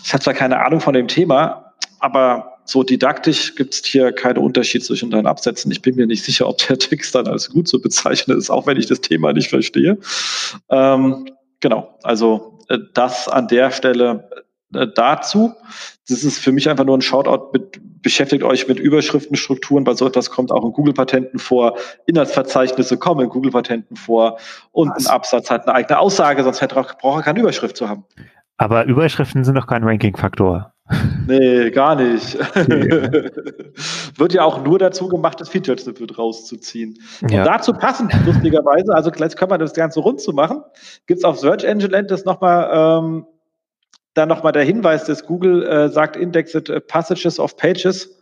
ich 0.05 0.13
habe 0.13 0.23
zwar 0.23 0.35
keine 0.35 0.63
Ahnung 0.63 0.81
von 0.81 0.93
dem 0.93 1.09
Thema, 1.09 1.73
aber 1.99 2.54
so 2.65 2.83
didaktisch 2.83 3.55
gibt 3.55 3.75
es 3.75 3.85
hier 3.85 4.13
keinen 4.13 4.39
Unterschied 4.39 4.85
zwischen 4.85 5.11
deinen 5.11 5.27
Absätzen. 5.27 5.71
Ich 5.71 5.83
bin 5.83 5.97
mir 5.97 6.07
nicht 6.07 6.25
sicher, 6.25 6.49
ob 6.49 6.59
der 6.59 6.79
Text 6.79 7.15
dann 7.15 7.27
als 7.27 7.51
gut 7.51 7.69
zu 7.69 7.81
bezeichnen 7.81 8.39
ist, 8.39 8.51
auch 8.51 8.67
wenn 8.67 8.79
ich 8.79 8.87
das 8.87 9.01
Thema 9.01 9.33
nicht 9.33 9.51
verstehe. 9.51 9.99
Ähm, 10.71 11.27
genau, 11.61 11.99
also 12.03 12.59
äh, 12.69 12.79
das 12.95 13.29
an 13.29 13.49
der 13.49 13.71
Stelle 13.71 14.29
äh, 14.75 14.87
dazu. 14.95 15.53
Das 16.09 16.23
ist 16.25 16.39
für 16.39 16.53
mich 16.53 16.69
einfach 16.69 16.85
nur 16.85 16.97
ein 16.97 17.03
Shoutout. 17.03 17.51
Mit, 17.53 17.81
beschäftigt 18.03 18.43
euch 18.43 18.69
mit 18.69 18.79
Überschriftenstrukturen, 18.79 19.87
weil 19.87 19.97
so 19.97 20.07
etwas 20.07 20.31
kommt 20.31 20.53
auch 20.53 20.65
in 20.65 20.73
Google-Patenten 20.73 21.39
vor. 21.39 21.79
Inhaltsverzeichnisse 22.07 22.99
kommen 22.99 23.23
in 23.23 23.31
Google-Patenten 23.31 23.97
vor 23.97 24.39
und 24.73 24.91
Was? 24.91 25.07
ein 25.07 25.13
Absatz 25.13 25.51
hat 25.51 25.67
Nee, 31.27 31.71
gar 31.71 31.95
nicht. 31.97 32.39
Okay. 32.39 33.31
wird 34.17 34.35
ja 34.35 34.45
auch 34.45 34.63
nur 34.63 34.79
dazu 34.79 35.09
gemacht, 35.09 35.41
das 35.41 35.49
Feature 35.49 35.79
Snippet 35.79 36.19
rauszuziehen. 36.19 36.99
Ja. 37.31 37.39
Und 37.39 37.47
dazu 37.47 37.73
passend, 37.73 38.13
lustigerweise, 38.27 38.95
also 38.95 39.11
gleich 39.11 39.35
können 39.35 39.51
wir 39.51 39.59
das 39.59 39.73
Ganze 39.73 40.01
rund 40.01 40.21
zu 40.21 40.33
machen, 40.33 40.63
gibt 41.07 41.19
es 41.19 41.25
auf 41.25 41.39
Search 41.39 41.65
Engine 41.65 41.91
Land 41.91 42.11
das 42.11 42.27
nochmal, 42.27 42.69
ähm, 42.73 43.27
dann 44.13 44.29
nochmal 44.29 44.53
der 44.53 44.65
Hinweis, 44.65 45.05
dass 45.05 45.25
Google 45.25 45.67
äh, 45.67 45.89
sagt, 45.89 46.17
indexed 46.17 46.69
äh, 46.69 46.81
passages 46.81 47.41
of 47.41 47.57
pages 47.57 48.21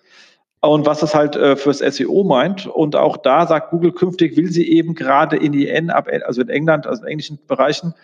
und 0.60 0.86
was 0.86 1.00
das 1.00 1.14
halt 1.14 1.34
äh, 1.34 1.56
fürs 1.56 1.78
SEO 1.78 2.22
meint. 2.22 2.68
Und 2.68 2.94
auch 2.94 3.16
da 3.16 3.48
sagt 3.48 3.70
Google 3.70 3.92
künftig, 3.92 4.36
will 4.36 4.50
sie 4.50 4.70
eben 4.70 4.94
gerade 4.94 5.36
in 5.36 5.52
IN, 5.52 5.90
also 5.90 6.40
in 6.40 6.48
England, 6.48 6.86
also 6.86 7.02
in 7.02 7.08
englischen 7.08 7.40
Bereichen, 7.48 7.94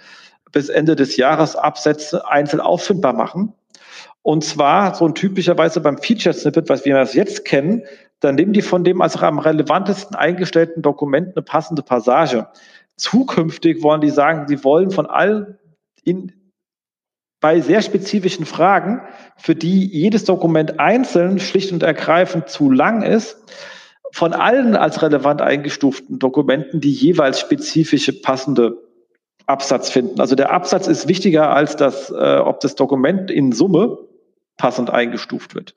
bis 0.50 0.68
Ende 0.68 0.96
des 0.96 1.16
Jahres 1.16 1.54
Absätze 1.54 2.28
einzeln 2.28 2.60
auffindbar 2.60 3.12
machen 3.12 3.54
und 4.22 4.44
zwar 4.44 4.94
so 4.94 5.06
ein 5.06 5.14
typischerweise 5.14 5.80
beim 5.80 5.98
Feature 5.98 6.34
Snippet, 6.34 6.68
was 6.68 6.84
wir 6.84 6.96
das 6.96 7.14
jetzt 7.14 7.44
kennen, 7.44 7.84
dann 8.20 8.34
nehmen 8.34 8.52
die 8.52 8.62
von 8.62 8.84
dem 8.84 9.00
als 9.00 9.16
am 9.16 9.38
relevantesten 9.38 10.16
eingestellten 10.16 10.82
Dokument 10.82 11.36
eine 11.36 11.42
passende 11.42 11.82
Passage. 11.82 12.48
Zukünftig 12.96 13.82
wollen 13.82 14.00
die 14.00 14.10
sagen, 14.10 14.48
sie 14.48 14.64
wollen 14.64 14.90
von 14.90 15.06
allen 15.06 15.58
in, 16.02 16.32
bei 17.40 17.60
sehr 17.60 17.80
spezifischen 17.80 18.44
Fragen, 18.44 19.02
für 19.36 19.54
die 19.54 19.86
jedes 19.86 20.24
Dokument 20.24 20.80
einzeln 20.80 21.38
schlicht 21.38 21.72
und 21.72 21.84
ergreifend 21.84 22.48
zu 22.48 22.70
lang 22.70 23.02
ist, 23.02 23.38
von 24.10 24.32
allen 24.32 24.74
als 24.74 25.02
relevant 25.02 25.40
eingestuften 25.42 26.18
Dokumenten 26.18 26.80
die 26.80 26.92
jeweils 26.92 27.38
spezifische 27.38 28.20
passende 28.20 28.87
Absatz 29.48 29.90
finden. 29.90 30.20
Also 30.20 30.34
der 30.34 30.52
Absatz 30.52 30.86
ist 30.86 31.08
wichtiger 31.08 31.50
als 31.50 31.76
das, 31.76 32.10
äh, 32.10 32.36
ob 32.36 32.60
das 32.60 32.74
Dokument 32.74 33.30
in 33.30 33.52
Summe 33.52 33.98
passend 34.56 34.90
eingestuft 34.90 35.54
wird. 35.54 35.74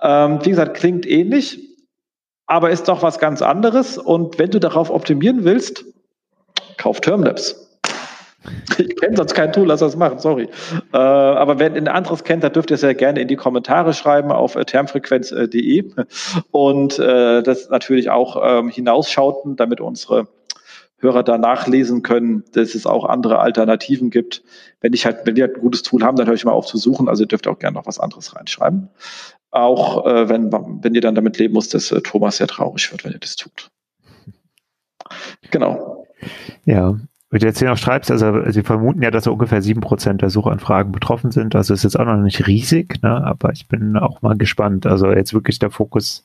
Ähm, 0.00 0.40
wie 0.42 0.50
gesagt, 0.50 0.76
klingt 0.76 1.06
ähnlich, 1.06 1.60
aber 2.46 2.70
ist 2.70 2.88
doch 2.88 3.02
was 3.02 3.18
ganz 3.18 3.42
anderes. 3.42 3.98
Und 3.98 4.38
wenn 4.38 4.50
du 4.50 4.60
darauf 4.60 4.90
optimieren 4.90 5.44
willst, 5.44 5.84
kauf 6.76 7.00
Termlabs. 7.00 7.62
Ich 8.78 8.96
kenne 9.00 9.16
sonst 9.16 9.34
kein 9.34 9.52
Tool, 9.52 9.66
lass 9.66 9.80
das 9.80 9.96
machen, 9.96 10.18
sorry. 10.18 10.48
Äh, 10.92 10.96
aber 10.96 11.58
wenn 11.58 11.74
ihr 11.74 11.80
ein 11.80 11.88
anderes 11.88 12.22
kennt, 12.22 12.44
dann 12.44 12.52
dürft 12.52 12.70
ihr 12.70 12.74
es 12.74 12.82
ja 12.82 12.92
gerne 12.92 13.20
in 13.20 13.28
die 13.28 13.34
Kommentare 13.36 13.92
schreiben 13.92 14.30
auf 14.30 14.54
äh, 14.54 14.64
termfrequenz.de 14.64 15.90
und 16.52 16.98
äh, 16.98 17.42
das 17.42 17.70
natürlich 17.70 18.10
auch 18.10 18.40
ähm, 18.44 18.68
hinausschauten, 18.68 19.56
damit 19.56 19.80
unsere 19.80 20.28
Hörer 20.98 21.22
da 21.22 21.36
nachlesen 21.36 22.02
können, 22.02 22.44
dass 22.52 22.74
es 22.74 22.86
auch 22.86 23.04
andere 23.04 23.38
Alternativen 23.38 24.10
gibt. 24.10 24.42
Wenn 24.80 24.94
ich 24.94 25.04
halt, 25.04 25.18
wenn 25.24 25.34
die 25.34 25.42
halt 25.42 25.56
ein 25.56 25.60
gutes 25.60 25.82
Tool 25.82 26.02
haben, 26.02 26.16
dann 26.16 26.26
höre 26.26 26.34
ich 26.34 26.44
mal 26.44 26.52
auf 26.52 26.66
zu 26.66 26.78
suchen. 26.78 27.08
Also 27.08 27.24
ihr 27.24 27.28
dürft 27.28 27.46
auch 27.46 27.58
gerne 27.58 27.76
noch 27.76 27.86
was 27.86 28.00
anderes 28.00 28.34
reinschreiben. 28.34 28.88
Auch 29.50 30.06
äh, 30.06 30.28
wenn, 30.28 30.50
wenn 30.52 30.94
ihr 30.94 31.00
dann 31.00 31.14
damit 31.14 31.38
leben 31.38 31.54
müsst, 31.54 31.74
dass 31.74 31.92
äh, 31.92 32.00
Thomas 32.00 32.38
sehr 32.38 32.46
traurig 32.46 32.90
wird, 32.90 33.04
wenn 33.04 33.12
ihr 33.12 33.18
das 33.18 33.36
tut. 33.36 33.70
Genau. 35.52 36.04
Ja, 36.64 36.98
wie 37.30 37.38
du 37.38 37.46
jetzt 37.46 37.58
hier 37.58 37.68
noch 37.68 37.76
schreibst, 37.76 38.10
also 38.10 38.50
sie 38.50 38.62
vermuten 38.62 39.02
ja, 39.02 39.10
dass 39.10 39.24
so 39.24 39.32
ungefähr 39.32 39.60
sieben 39.60 39.80
Prozent 39.80 40.22
der 40.22 40.30
Suchanfragen 40.30 40.92
betroffen 40.92 41.30
sind. 41.30 41.54
Also 41.54 41.74
ist 41.74 41.84
jetzt 41.84 41.98
auch 41.98 42.04
noch 42.04 42.16
nicht 42.16 42.46
riesig, 42.46 43.02
ne? 43.02 43.24
aber 43.24 43.52
ich 43.52 43.68
bin 43.68 43.96
auch 43.96 44.22
mal 44.22 44.36
gespannt. 44.36 44.86
Also 44.86 45.10
jetzt 45.12 45.34
wirklich 45.34 45.58
der 45.58 45.70
Fokus 45.70 46.22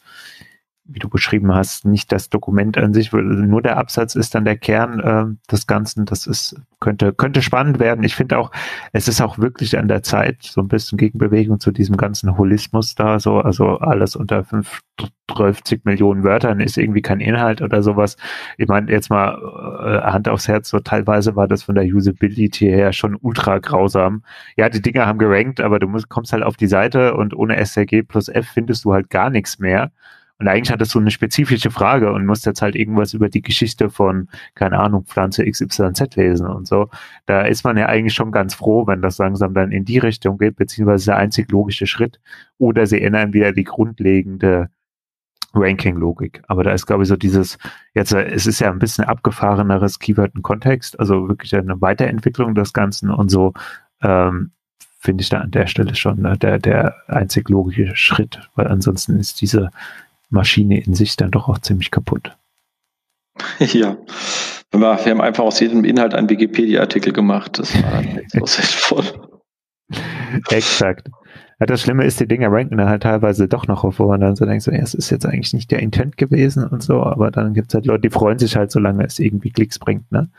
wie 0.93 0.99
du 0.99 1.09
beschrieben 1.09 1.53
hast, 1.53 1.85
nicht 1.85 2.11
das 2.11 2.29
Dokument 2.29 2.77
an 2.77 2.93
sich, 2.93 3.11
nur 3.11 3.61
der 3.61 3.77
Absatz 3.77 4.15
ist 4.15 4.35
dann 4.35 4.45
der 4.45 4.57
Kern 4.57 4.99
äh, 4.99 5.51
des 5.51 5.67
Ganzen. 5.67 6.05
Das 6.05 6.27
ist, 6.27 6.55
könnte, 6.79 7.13
könnte 7.13 7.41
spannend 7.41 7.79
werden. 7.79 8.03
Ich 8.03 8.15
finde 8.15 8.37
auch, 8.37 8.51
es 8.91 9.07
ist 9.07 9.21
auch 9.21 9.37
wirklich 9.37 9.77
an 9.77 9.87
der 9.87 10.03
Zeit, 10.03 10.43
so 10.43 10.61
ein 10.61 10.67
bisschen 10.67 10.97
Gegenbewegung 10.97 11.59
zu 11.59 11.71
diesem 11.71 11.97
ganzen 11.97 12.37
Holismus 12.37 12.95
da, 12.95 13.19
so, 13.19 13.39
also 13.39 13.77
alles 13.77 14.15
unter 14.15 14.43
50 14.43 15.85
Millionen 15.85 16.23
Wörtern 16.23 16.59
ist 16.59 16.77
irgendwie 16.77 17.01
kein 17.01 17.19
Inhalt 17.19 17.61
oder 17.61 17.81
sowas. 17.83 18.17
Ich 18.57 18.67
meine, 18.67 18.91
jetzt 18.91 19.09
mal 19.09 19.37
äh, 19.83 20.11
Hand 20.11 20.27
aufs 20.27 20.47
Herz, 20.47 20.69
so 20.69 20.79
teilweise 20.79 21.35
war 21.35 21.47
das 21.47 21.63
von 21.63 21.75
der 21.75 21.85
Usability 21.85 22.65
her 22.65 22.93
schon 22.93 23.17
ultra 23.21 23.59
grausam. 23.59 24.23
Ja, 24.57 24.69
die 24.69 24.81
Dinger 24.81 25.05
haben 25.05 25.19
gerankt, 25.19 25.61
aber 25.61 25.79
du 25.79 25.87
musst, 25.87 26.09
kommst 26.09 26.33
halt 26.33 26.43
auf 26.43 26.57
die 26.57 26.67
Seite 26.67 27.15
und 27.15 27.35
ohne 27.35 27.57
SRG 27.57 28.03
plus 28.03 28.27
F 28.27 28.47
findest 28.53 28.85
du 28.85 28.93
halt 28.93 29.09
gar 29.09 29.29
nichts 29.29 29.59
mehr. 29.59 29.91
Und 30.41 30.47
eigentlich 30.47 30.71
hattest 30.71 30.95
du 30.95 30.99
eine 30.99 31.11
spezifische 31.11 31.69
Frage 31.69 32.11
und 32.11 32.25
musst 32.25 32.47
jetzt 32.47 32.63
halt 32.63 32.75
irgendwas 32.75 33.13
über 33.13 33.29
die 33.29 33.43
Geschichte 33.43 33.91
von, 33.91 34.27
keine 34.55 34.79
Ahnung, 34.79 35.05
Pflanze 35.05 35.45
XYZ 35.45 36.15
lesen 36.15 36.47
und 36.47 36.67
so. 36.67 36.89
Da 37.27 37.43
ist 37.43 37.63
man 37.63 37.77
ja 37.77 37.85
eigentlich 37.85 38.15
schon 38.15 38.31
ganz 38.31 38.55
froh, 38.55 38.87
wenn 38.87 39.03
das 39.03 39.19
langsam 39.19 39.53
dann 39.53 39.71
in 39.71 39.85
die 39.85 39.99
Richtung 39.99 40.39
geht, 40.39 40.55
beziehungsweise 40.55 41.05
der 41.05 41.17
einzig 41.17 41.51
logische 41.51 41.85
Schritt. 41.85 42.19
Oder 42.57 42.87
sie 42.87 42.99
ändern 42.99 43.33
wieder 43.33 43.51
die 43.51 43.63
grundlegende 43.63 44.69
Ranking-Logik. 45.53 46.41
Aber 46.47 46.63
da 46.63 46.71
ist, 46.71 46.87
glaube 46.87 47.03
ich, 47.03 47.09
so 47.09 47.15
dieses, 47.15 47.59
jetzt, 47.93 48.11
es 48.11 48.47
ist 48.47 48.61
ja 48.61 48.71
ein 48.71 48.79
bisschen 48.79 49.05
abgefahreneres 49.05 49.99
Keyword 49.99 50.33
und 50.33 50.41
Kontext, 50.41 50.99
also 50.99 51.27
wirklich 51.27 51.55
eine 51.55 51.79
Weiterentwicklung 51.81 52.55
des 52.55 52.73
Ganzen 52.73 53.11
und 53.11 53.29
so, 53.29 53.53
ähm, 54.01 54.53
finde 54.97 55.21
ich 55.21 55.29
da 55.29 55.39
an 55.39 55.51
der 55.51 55.67
Stelle 55.67 55.93
schon 55.93 56.21
ne, 56.21 56.35
der, 56.35 56.57
der 56.57 56.95
einzig 57.07 57.47
logische 57.49 57.95
Schritt, 57.95 58.39
weil 58.55 58.67
ansonsten 58.67 59.19
ist 59.19 59.41
diese 59.41 59.69
Maschine 60.31 60.81
in 60.81 60.93
sich 60.93 61.15
dann 61.15 61.31
doch 61.31 61.47
auch 61.47 61.59
ziemlich 61.59 61.91
kaputt. 61.91 62.35
Ja, 63.59 63.97
wir 64.71 65.11
haben 65.11 65.21
einfach 65.21 65.43
aus 65.43 65.59
jedem 65.59 65.83
Inhalt 65.83 66.13
einen 66.13 66.29
Wikipedia-Artikel 66.29 67.11
gemacht. 67.11 67.59
Das 67.59 67.75
war 67.75 67.91
dann 67.91 68.17
echt 68.17 68.31
so 68.31 68.45
sinnvoll. 68.45 69.03
Exakt. 70.49 71.09
Ja, 71.59 71.65
das 71.65 71.81
Schlimme 71.81 72.05
ist, 72.05 72.19
die 72.19 72.27
Dinger 72.27 72.51
ranken 72.51 72.77
dann 72.77 72.89
halt 72.89 73.03
teilweise 73.03 73.47
doch 73.47 73.67
noch 73.67 73.83
auf, 73.83 73.99
wo 73.99 74.07
man 74.07 74.21
dann 74.21 74.35
so 74.35 74.45
denkt, 74.45 74.63
so, 74.63 74.71
ja, 74.71 74.79
es 74.79 74.93
ist 74.93 75.09
jetzt 75.09 75.25
eigentlich 75.25 75.53
nicht 75.53 75.69
der 75.71 75.79
Intent 75.79 76.17
gewesen 76.17 76.65
und 76.65 76.81
so, 76.81 77.03
aber 77.03 77.31
dann 77.31 77.53
gibt 77.53 77.69
es 77.69 77.75
halt 77.75 77.85
Leute, 77.85 78.01
die 78.01 78.09
freuen 78.09 78.39
sich 78.39 78.55
halt, 78.55 78.71
solange 78.71 79.05
es 79.05 79.19
irgendwie 79.19 79.51
Klicks 79.51 79.77
bringt, 79.77 80.11
ne? 80.11 80.29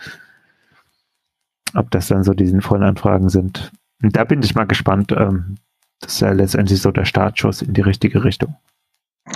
Ob 1.75 1.91
das 1.91 2.09
dann 2.09 2.25
so 2.25 2.35
die 2.35 2.47
sinnvollen 2.47 2.83
Anfragen 2.83 3.29
sind. 3.29 3.71
Und 4.03 4.17
da 4.17 4.25
bin 4.25 4.43
ich 4.43 4.55
mal 4.55 4.67
gespannt. 4.67 5.13
Ähm, 5.13 5.57
das 6.01 6.15
ist 6.15 6.21
ja 6.21 6.33
letztendlich 6.33 6.83
so 6.83 6.91
der 6.91 7.05
Startschuss 7.05 7.63
in 7.63 7.73
die 7.75 7.81
richtige 7.81 8.25
Richtung. 8.25 8.57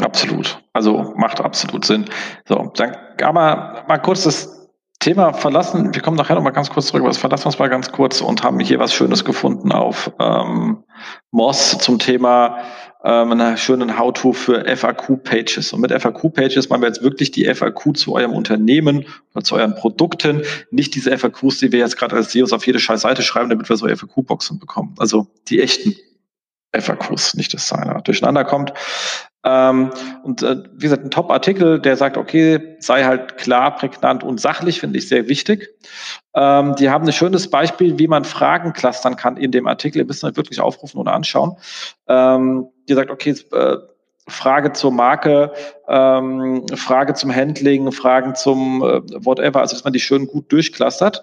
Absolut. 0.01 0.63
Also 0.73 1.15
macht 1.17 1.41
absolut 1.41 1.85
Sinn. 1.85 2.07
So, 2.47 2.73
dann 2.77 2.97
aber 3.23 3.85
mal 3.87 3.99
kurz 3.99 4.25
das 4.25 4.69
Thema 4.99 5.33
verlassen. 5.33 5.95
Wir 5.95 6.03
kommen 6.03 6.17
nachher 6.17 6.35
noch 6.35 6.43
mal 6.43 6.51
ganz 6.51 6.71
kurz 6.71 6.87
zurück, 6.87 7.03
aber 7.03 7.11
das 7.11 7.19
verlassen 7.19 7.45
wir 7.45 7.49
uns 7.49 7.59
mal 7.59 7.69
ganz 7.69 7.93
kurz 7.93 8.21
und 8.21 8.43
haben 8.43 8.59
hier 8.61 8.79
was 8.79 8.95
Schönes 8.95 9.25
gefunden 9.25 9.71
auf 9.71 10.11
ähm, 10.19 10.85
Moss 11.31 11.79
zum 11.79 11.99
Thema 11.99 12.59
ähm, 13.05 13.31
einer 13.31 13.57
schönen 13.57 13.99
How-To 13.99 14.33
für 14.33 14.65
FAQ-Pages. 14.65 15.73
Und 15.73 15.83
mit 15.83 15.93
FAQ-Pages 15.93 16.69
meinen 16.71 16.83
wir 16.83 16.89
jetzt 16.89 17.03
wirklich 17.03 17.31
die 17.31 17.45
FAQ 17.45 17.97
zu 17.97 18.15
eurem 18.15 18.33
Unternehmen 18.33 19.05
oder 19.35 19.45
zu 19.45 19.55
euren 19.55 19.77
Produkten, 19.77 20.43
nicht 20.71 20.95
diese 20.95 21.17
FAQs, 21.17 21.59
die 21.59 21.71
wir 21.71 21.79
jetzt 21.79 21.97
gerade 21.97 22.17
als 22.17 22.33
SEOs 22.33 22.53
auf 22.53 22.67
jede 22.67 22.81
scheiß 22.81 23.03
Seite 23.03 23.23
schreiben, 23.23 23.51
damit 23.51 23.69
wir 23.69 23.77
so 23.77 23.87
FAQ-Boxen 23.87 24.59
bekommen. 24.59 24.95
Also 24.99 25.29
die 25.49 25.61
echten 25.61 25.95
FAQs, 26.75 27.35
nicht 27.35 27.55
dass 27.55 27.73
einer 27.73 28.01
durcheinander 28.01 28.45
kommt. 28.45 28.73
Ähm, 29.47 29.93
und 30.25 30.43
äh, 30.43 30.57
wie 30.73 30.83
gesagt, 30.83 31.05
ein 31.05 31.11
Top-Artikel, 31.13 31.81
der 31.81 31.97
sagt, 31.97 32.17
okay, 32.17 32.77
sei 32.81 33.05
halt 33.05 33.37
klar, 33.37 33.77
prägnant 33.77 34.25
und 34.25 34.41
sachlich, 34.41 34.81
finde 34.81 34.99
ich 34.99 35.09
sehr 35.09 35.29
wichtig. 35.29 35.69
Ähm, 36.35 36.75
die 36.75 36.91
haben 36.91 37.07
ein 37.07 37.13
schönes 37.13 37.49
Beispiel, 37.49 37.97
wie 37.97 38.09
man 38.09 38.25
Fragen 38.25 38.73
clustern 38.73 39.15
kann 39.15 39.37
in 39.37 39.53
dem 39.53 39.69
Artikel. 39.69 39.99
Ihr 39.99 40.05
müsst 40.05 40.25
halt 40.25 40.37
wirklich 40.37 40.61
aufrufen 40.61 40.99
oder 40.99 41.13
anschauen. 41.13 41.57
Ähm, 42.09 42.67
die 42.89 42.95
sagt, 42.95 43.11
okay, 43.11 43.37
äh, 43.53 43.77
Frage 44.29 44.73
zur 44.73 44.91
Marke, 44.91 45.53
ähm, 45.87 46.67
Frage 46.75 47.15
zum 47.15 47.33
Handling, 47.33 47.93
Fragen 47.93 48.35
zum 48.35 48.83
äh, 48.83 49.01
whatever, 49.25 49.61
also 49.61 49.77
dass 49.77 49.85
man 49.85 49.93
die 49.93 50.01
schön 50.01 50.27
gut 50.27 50.51
durchclustert. 50.51 51.23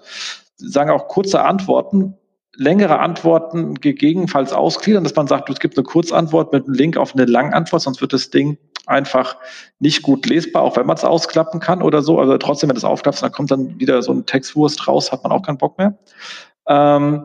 Sagen 0.56 0.88
auch 0.88 1.08
kurze 1.08 1.42
Antworten, 1.42 2.16
längere 2.56 3.00
Antworten 3.00 3.74
gegebenenfalls 3.74 4.52
ausgliedern, 4.52 5.04
dass 5.04 5.14
man 5.14 5.26
sagt, 5.26 5.50
es 5.50 5.60
gibt 5.60 5.76
eine 5.76 5.84
Kurzantwort 5.84 6.52
mit 6.52 6.66
einem 6.66 6.74
Link 6.74 6.96
auf 6.96 7.14
eine 7.14 7.24
Langantwort, 7.24 7.82
sonst 7.82 8.00
wird 8.00 8.12
das 8.12 8.30
Ding 8.30 8.58
einfach 8.86 9.36
nicht 9.78 10.02
gut 10.02 10.26
lesbar, 10.26 10.62
auch 10.62 10.76
wenn 10.76 10.86
man 10.86 10.96
es 10.96 11.04
ausklappen 11.04 11.60
kann 11.60 11.82
oder 11.82 12.02
so. 12.02 12.18
Also 12.18 12.36
trotzdem, 12.38 12.68
wenn 12.68 12.74
du 12.74 12.78
es 12.78 12.84
aufklappst, 12.84 13.22
dann 13.22 13.32
kommt 13.32 13.50
dann 13.50 13.78
wieder 13.80 14.02
so 14.02 14.12
ein 14.12 14.26
Textwurst 14.26 14.86
raus, 14.86 15.10
hat 15.10 15.22
man 15.22 15.32
auch 15.32 15.42
keinen 15.42 15.58
Bock 15.58 15.78
mehr. 15.78 15.98
Ähm, 16.68 17.24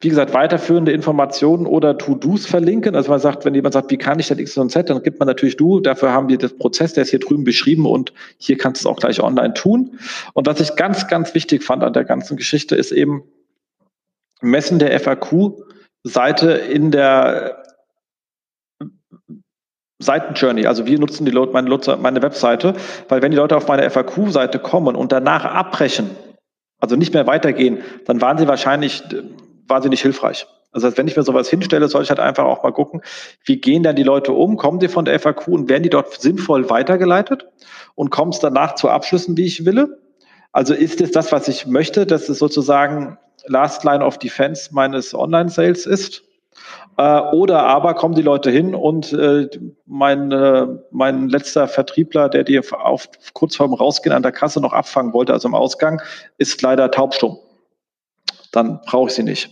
wie 0.00 0.08
gesagt, 0.10 0.34
weiterführende 0.34 0.92
Informationen 0.92 1.66
oder 1.66 1.96
To-Dos 1.96 2.46
verlinken. 2.46 2.94
Also 2.94 3.10
man 3.10 3.20
sagt, 3.20 3.44
wenn 3.44 3.54
jemand 3.54 3.72
sagt, 3.72 3.90
wie 3.90 3.96
kann 3.96 4.18
ich 4.18 4.28
denn 4.28 4.38
X 4.38 4.56
und 4.58 4.70
Z, 4.70 4.90
dann 4.90 5.02
gibt 5.02 5.18
man 5.18 5.26
natürlich 5.26 5.56
du. 5.56 5.80
Dafür 5.80 6.12
haben 6.12 6.28
die 6.28 6.36
das 6.36 6.54
Prozess, 6.56 6.92
der 6.92 7.04
ist 7.04 7.10
hier 7.10 7.20
drüben 7.20 7.44
beschrieben 7.44 7.86
und 7.86 8.12
hier 8.36 8.58
kannst 8.58 8.84
du 8.84 8.88
es 8.88 8.92
auch 8.92 8.98
gleich 8.98 9.22
online 9.22 9.54
tun. 9.54 9.98
Und 10.34 10.46
was 10.46 10.60
ich 10.60 10.76
ganz, 10.76 11.08
ganz 11.08 11.34
wichtig 11.34 11.64
fand 11.64 11.82
an 11.82 11.94
der 11.94 12.04
ganzen 12.04 12.36
Geschichte 12.36 12.76
ist 12.76 12.92
eben, 12.92 13.22
Messen 14.44 14.78
der 14.78 14.98
FAQ-Seite 15.00 16.50
in 16.52 16.90
der 16.90 17.62
Seitenjourney. 20.00 20.66
Also 20.66 20.86
wir 20.86 20.98
nutzen 20.98 21.24
die 21.24 21.32
Leute, 21.32 21.52
meine, 21.52 21.68
Nutzer, 21.68 21.96
meine 21.96 22.22
Webseite, 22.22 22.74
weil 23.08 23.22
wenn 23.22 23.30
die 23.30 23.36
Leute 23.36 23.56
auf 23.56 23.68
meine 23.68 23.88
FAQ-Seite 23.88 24.58
kommen 24.58 24.96
und 24.96 25.12
danach 25.12 25.44
abbrechen, 25.44 26.10
also 26.80 26.96
nicht 26.96 27.14
mehr 27.14 27.26
weitergehen, 27.26 27.82
dann 28.04 28.20
waren 28.20 28.38
sie 28.38 28.48
wahrscheinlich 28.48 29.02
wahnsinnig 29.66 30.02
hilfreich. 30.02 30.46
Also 30.72 30.96
wenn 30.96 31.06
ich 31.06 31.16
mir 31.16 31.22
sowas 31.22 31.48
hinstelle, 31.48 31.88
soll 31.88 32.02
ich 32.02 32.10
halt 32.10 32.18
einfach 32.18 32.44
auch 32.44 32.64
mal 32.64 32.72
gucken, 32.72 33.00
wie 33.44 33.58
gehen 33.58 33.84
dann 33.84 33.94
die 33.94 34.02
Leute 34.02 34.32
um, 34.32 34.56
kommen 34.56 34.80
die 34.80 34.88
von 34.88 35.04
der 35.04 35.18
FAQ 35.20 35.48
und 35.48 35.68
werden 35.68 35.84
die 35.84 35.90
dort 35.90 36.20
sinnvoll 36.20 36.68
weitergeleitet 36.68 37.46
und 37.94 38.10
kommen 38.10 38.32
es 38.32 38.40
danach 38.40 38.74
zu 38.74 38.90
Abschlüssen, 38.90 39.36
wie 39.36 39.44
ich 39.44 39.64
will? 39.64 39.96
Also 40.50 40.74
ist 40.74 41.00
es 41.00 41.12
das, 41.12 41.30
was 41.32 41.46
ich 41.48 41.66
möchte, 41.66 42.06
dass 42.06 42.28
es 42.28 42.38
sozusagen 42.38 43.18
Last 43.46 43.84
Line 43.84 44.04
of 44.04 44.18
Defense 44.18 44.70
meines 44.72 45.14
Online-Sales 45.14 45.86
ist. 45.86 46.22
Äh, 46.96 47.20
oder 47.32 47.64
aber 47.64 47.94
kommen 47.94 48.14
die 48.14 48.22
Leute 48.22 48.50
hin 48.50 48.74
und 48.74 49.12
äh, 49.12 49.48
mein, 49.86 50.30
äh, 50.30 50.66
mein 50.90 51.28
letzter 51.28 51.66
Vertriebler, 51.66 52.28
der 52.28 52.44
die 52.44 52.60
auf, 52.60 53.08
kurz 53.32 53.56
vorm 53.56 53.74
Rausgehen 53.74 54.14
an 54.14 54.22
der 54.22 54.32
Kasse 54.32 54.60
noch 54.60 54.72
abfangen 54.72 55.12
wollte, 55.12 55.32
also 55.32 55.48
im 55.48 55.54
Ausgang, 55.54 56.00
ist 56.38 56.62
leider 56.62 56.90
taubstumm 56.90 57.38
dann 58.54 58.80
brauche 58.82 59.08
ich 59.08 59.14
sie 59.14 59.22
nicht. 59.22 59.50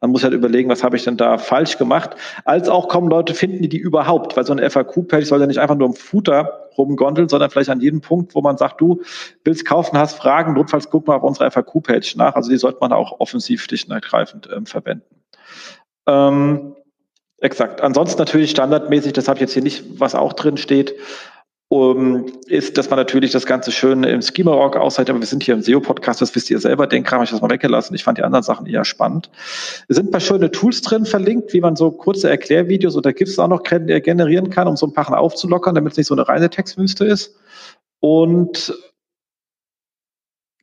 Dann 0.00 0.10
muss 0.10 0.22
halt 0.24 0.34
überlegen, 0.34 0.68
was 0.68 0.84
habe 0.84 0.96
ich 0.96 1.04
denn 1.04 1.16
da 1.16 1.38
falsch 1.38 1.78
gemacht. 1.78 2.10
Als 2.44 2.68
auch 2.68 2.88
kommen 2.88 3.08
Leute, 3.08 3.34
finden 3.34 3.62
die 3.62 3.68
die 3.68 3.78
überhaupt, 3.78 4.36
weil 4.36 4.44
so 4.44 4.52
eine 4.52 4.68
FAQ-Page 4.68 5.26
soll 5.26 5.40
ja 5.40 5.46
nicht 5.46 5.58
einfach 5.58 5.76
nur 5.76 5.88
im 5.88 5.94
Footer 5.94 6.68
rumgondeln, 6.76 7.28
sondern 7.28 7.50
vielleicht 7.50 7.70
an 7.70 7.80
jedem 7.80 8.00
Punkt, 8.00 8.34
wo 8.34 8.40
man 8.40 8.56
sagt, 8.56 8.80
du 8.80 9.02
willst 9.44 9.64
kaufen, 9.64 9.98
hast 9.98 10.16
Fragen, 10.16 10.54
notfalls 10.54 10.90
guck 10.90 11.06
mal 11.06 11.16
auf 11.16 11.22
unserer 11.22 11.50
FAQ-Page 11.50 12.16
nach. 12.16 12.34
Also 12.34 12.50
die 12.50 12.56
sollte 12.56 12.78
man 12.80 12.92
auch 12.92 13.20
offensiv 13.20 13.62
schlicht 13.62 13.88
und 13.88 13.94
ergreifend 13.94 14.48
ähm, 14.54 14.66
verwenden. 14.66 15.22
Ähm, 16.06 16.76
exakt. 17.38 17.80
Ansonsten 17.80 18.18
natürlich 18.18 18.50
standardmäßig, 18.50 19.12
das 19.12 19.28
habe 19.28 19.38
ich 19.38 19.42
jetzt 19.42 19.54
hier 19.54 19.62
nicht, 19.62 20.00
was 20.00 20.14
auch 20.14 20.32
drin 20.32 20.56
steht, 20.56 20.94
um, 21.74 22.26
ist, 22.46 22.78
dass 22.78 22.88
man 22.88 23.00
natürlich 23.00 23.32
das 23.32 23.46
Ganze 23.46 23.72
schön 23.72 24.04
im 24.04 24.22
Schema-Org 24.22 24.76
aushält, 24.76 25.10
aber 25.10 25.18
wir 25.18 25.26
sind 25.26 25.42
hier 25.42 25.54
im 25.54 25.60
SEO-Podcast, 25.60 26.20
das 26.20 26.32
wisst 26.36 26.48
ihr 26.48 26.60
selber, 26.60 26.86
den 26.86 27.02
Kram 27.02 27.16
habe 27.16 27.24
ich 27.24 27.32
das 27.32 27.40
mal 27.40 27.50
weggelassen. 27.50 27.96
Ich 27.96 28.04
fand 28.04 28.16
die 28.16 28.22
anderen 28.22 28.44
Sachen 28.44 28.66
eher 28.66 28.84
spannend. 28.84 29.28
Es 29.88 29.96
sind 29.96 30.06
ein 30.06 30.10
paar 30.12 30.20
schöne 30.20 30.52
Tools 30.52 30.82
drin 30.82 31.04
verlinkt, 31.04 31.52
wie 31.52 31.60
man 31.60 31.74
so 31.74 31.90
kurze 31.90 32.30
Erklärvideos 32.30 32.96
oder 32.96 33.12
GIFs 33.12 33.40
auch 33.40 33.48
noch 33.48 33.64
generieren 33.64 34.50
kann, 34.50 34.68
um 34.68 34.76
so 34.76 34.86
ein 34.86 34.92
paar 34.92 35.18
aufzulockern, 35.18 35.74
damit 35.74 35.94
es 35.94 35.96
nicht 35.98 36.06
so 36.06 36.14
eine 36.14 36.28
reine 36.28 36.48
Textwüste 36.48 37.06
ist. 37.06 37.34
Und 37.98 38.72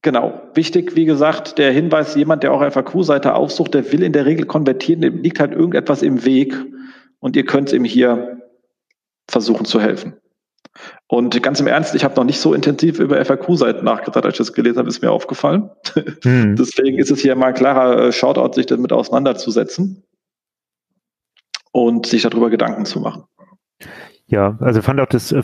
Genau. 0.04 0.42
Wichtig, 0.56 0.96
wie 0.96 1.06
gesagt, 1.06 1.60
der 1.60 1.72
Hinweis, 1.72 2.16
jemand, 2.16 2.42
der 2.42 2.54
auch 2.54 2.64
FAQ-Seite 2.64 3.36
aufsucht, 3.36 3.76
der 3.76 3.92
will 3.92 4.02
in 4.02 4.14
der 4.14 4.26
Regel 4.26 4.48
konvertieren, 4.48 5.02
dem 5.02 5.22
liegt 5.22 5.40
halt 5.40 5.52
irgendetwas 5.52 6.02
im 6.02 6.26
Weg 6.26 6.56
und 7.20 7.36
ihr 7.36 7.46
könnt 7.46 7.72
ihm 7.72 7.84
hier 7.84 8.42
versuchen 9.28 9.66
zu 9.66 9.80
helfen. 9.80 10.16
Und 11.08 11.42
ganz 11.44 11.60
im 11.60 11.68
Ernst, 11.68 11.94
ich 11.96 12.04
habe 12.04 12.16
noch 12.16 12.24
nicht 12.24 12.40
so 12.40 12.54
intensiv 12.54 13.00
über 13.00 13.24
FAQ-Seiten 13.24 13.84
nachgedacht, 13.84 14.26
als 14.26 14.36
ich 14.36 14.38
das 14.38 14.54
gelesen 14.54 14.80
habe, 14.80 14.90
ist 14.90 15.02
mir 15.02 15.12
aufgefallen. 15.12 15.70
Hm. 16.24 16.56
Deswegen 16.56 17.00
ist 17.00 17.12
es 17.12 17.22
hier 17.22 17.36
mal 17.36 17.48
ein 17.48 17.54
klarer 17.54 18.08
äh, 18.08 18.12
Shoutout, 18.12 18.54
sich 18.54 18.68
damit 18.68 18.94
auseinanderzusetzen 18.94 20.04
und 21.72 22.06
sich 22.06 22.22
darüber 22.22 22.50
Gedanken 22.50 22.86
zu 22.86 23.00
machen. 23.00 23.24
Ja, 24.28 24.58
also 24.62 24.82
fand 24.82 25.00
auch 25.02 25.08
das, 25.08 25.32
äh, 25.32 25.42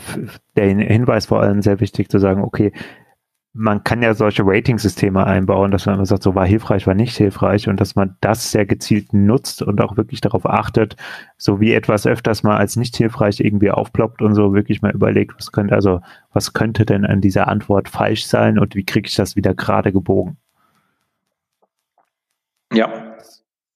der 0.56 0.66
Hinweis 0.66 1.26
vor 1.26 1.40
allem 1.40 1.62
sehr 1.62 1.80
wichtig 1.80 2.08
zu 2.10 2.18
sagen, 2.18 2.42
okay, 2.42 2.72
man 3.58 3.82
kann 3.82 4.02
ja 4.02 4.14
solche 4.14 4.44
Rating-Systeme 4.46 5.26
einbauen, 5.26 5.72
dass 5.72 5.84
man 5.84 5.96
immer 5.96 6.06
sagt, 6.06 6.22
so 6.22 6.36
war 6.36 6.46
hilfreich, 6.46 6.86
war 6.86 6.94
nicht 6.94 7.16
hilfreich 7.16 7.68
und 7.68 7.80
dass 7.80 7.96
man 7.96 8.16
das 8.20 8.52
sehr 8.52 8.66
gezielt 8.66 9.12
nutzt 9.12 9.62
und 9.62 9.80
auch 9.80 9.96
wirklich 9.96 10.20
darauf 10.20 10.46
achtet, 10.46 10.94
so 11.36 11.58
wie 11.60 11.72
etwas 11.72 12.06
öfters 12.06 12.44
mal 12.44 12.56
als 12.56 12.76
nicht 12.76 12.96
hilfreich 12.96 13.40
irgendwie 13.40 13.72
aufploppt 13.72 14.22
und 14.22 14.34
so 14.34 14.54
wirklich 14.54 14.80
mal 14.80 14.92
überlegt, 14.92 15.34
was 15.36 15.50
könnte, 15.50 15.74
also 15.74 16.00
was 16.32 16.52
könnte 16.52 16.86
denn 16.86 17.04
an 17.04 17.20
dieser 17.20 17.48
Antwort 17.48 17.88
falsch 17.88 18.26
sein 18.26 18.60
und 18.60 18.76
wie 18.76 18.84
kriege 18.84 19.08
ich 19.08 19.16
das 19.16 19.34
wieder 19.34 19.54
gerade 19.54 19.92
gebogen? 19.92 20.36
Ja. 22.72 23.16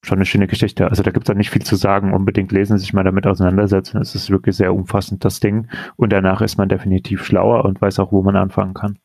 Schon 0.01 0.17
eine 0.17 0.25
schöne 0.25 0.47
Geschichte. 0.47 0.89
Also 0.89 1.03
da 1.03 1.11
gibt 1.11 1.27
es 1.27 1.33
auch 1.33 1.37
nicht 1.37 1.49
viel 1.49 1.63
zu 1.63 1.75
sagen. 1.75 2.13
Unbedingt 2.13 2.51
lesen, 2.51 2.77
sich 2.77 2.93
mal 2.93 3.03
damit 3.03 3.25
auseinandersetzen. 3.25 4.01
Es 4.01 4.15
ist 4.15 4.29
wirklich 4.29 4.55
sehr 4.55 4.73
umfassend, 4.73 5.23
das 5.23 5.39
Ding. 5.39 5.67
Und 5.95 6.11
danach 6.11 6.41
ist 6.41 6.57
man 6.57 6.67
definitiv 6.69 7.23
schlauer 7.25 7.63
und 7.65 7.81
weiß 7.81 7.99
auch, 7.99 8.11
wo 8.11 8.21
man 8.21 8.35
anfangen 8.35 8.73
kann. 8.73 8.97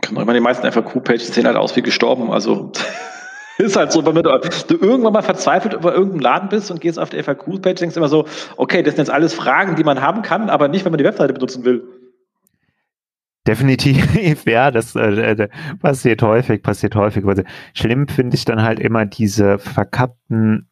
Genau, 0.00 0.20
ich 0.20 0.26
meine, 0.26 0.38
die 0.38 0.44
meisten 0.44 0.70
FAQ-Pages 0.70 1.34
sehen 1.34 1.46
halt 1.46 1.56
aus 1.56 1.74
wie 1.76 1.82
gestorben. 1.82 2.30
Also 2.30 2.72
ist 3.58 3.76
halt 3.76 3.92
so, 3.92 4.04
wenn 4.04 4.22
du, 4.22 4.30
irgendwann 4.74 5.12
mal 5.12 5.22
verzweifelt 5.22 5.74
über 5.74 5.92
irgendeinen 5.92 6.22
Laden 6.22 6.48
bist 6.48 6.70
und 6.70 6.80
gehst 6.80 6.98
auf 6.98 7.10
die 7.10 7.22
FAQ-Page, 7.22 7.80
denkst 7.80 7.94
du 7.94 8.00
immer 8.00 8.08
so, 8.08 8.26
okay, 8.56 8.82
das 8.82 8.94
sind 8.94 9.06
jetzt 9.06 9.12
alles 9.12 9.34
Fragen, 9.34 9.76
die 9.76 9.84
man 9.84 10.00
haben 10.00 10.22
kann, 10.22 10.48
aber 10.48 10.68
nicht, 10.68 10.84
wenn 10.84 10.92
man 10.92 10.98
die 10.98 11.04
Webseite 11.04 11.32
benutzen 11.32 11.64
will. 11.64 11.82
Definitiv, 13.46 14.44
ja, 14.46 14.70
das 14.70 14.94
äh, 14.94 15.32
äh 15.32 15.48
passiert 15.80 16.22
häufig, 16.22 16.62
passiert 16.62 16.94
häufig. 16.94 17.24
Schlimm 17.74 18.06
finde 18.06 18.36
ich 18.36 18.44
dann 18.44 18.62
halt 18.62 18.78
immer 18.78 19.06
diese 19.06 19.58
verkappten 19.58 20.66
äh, 20.66 20.69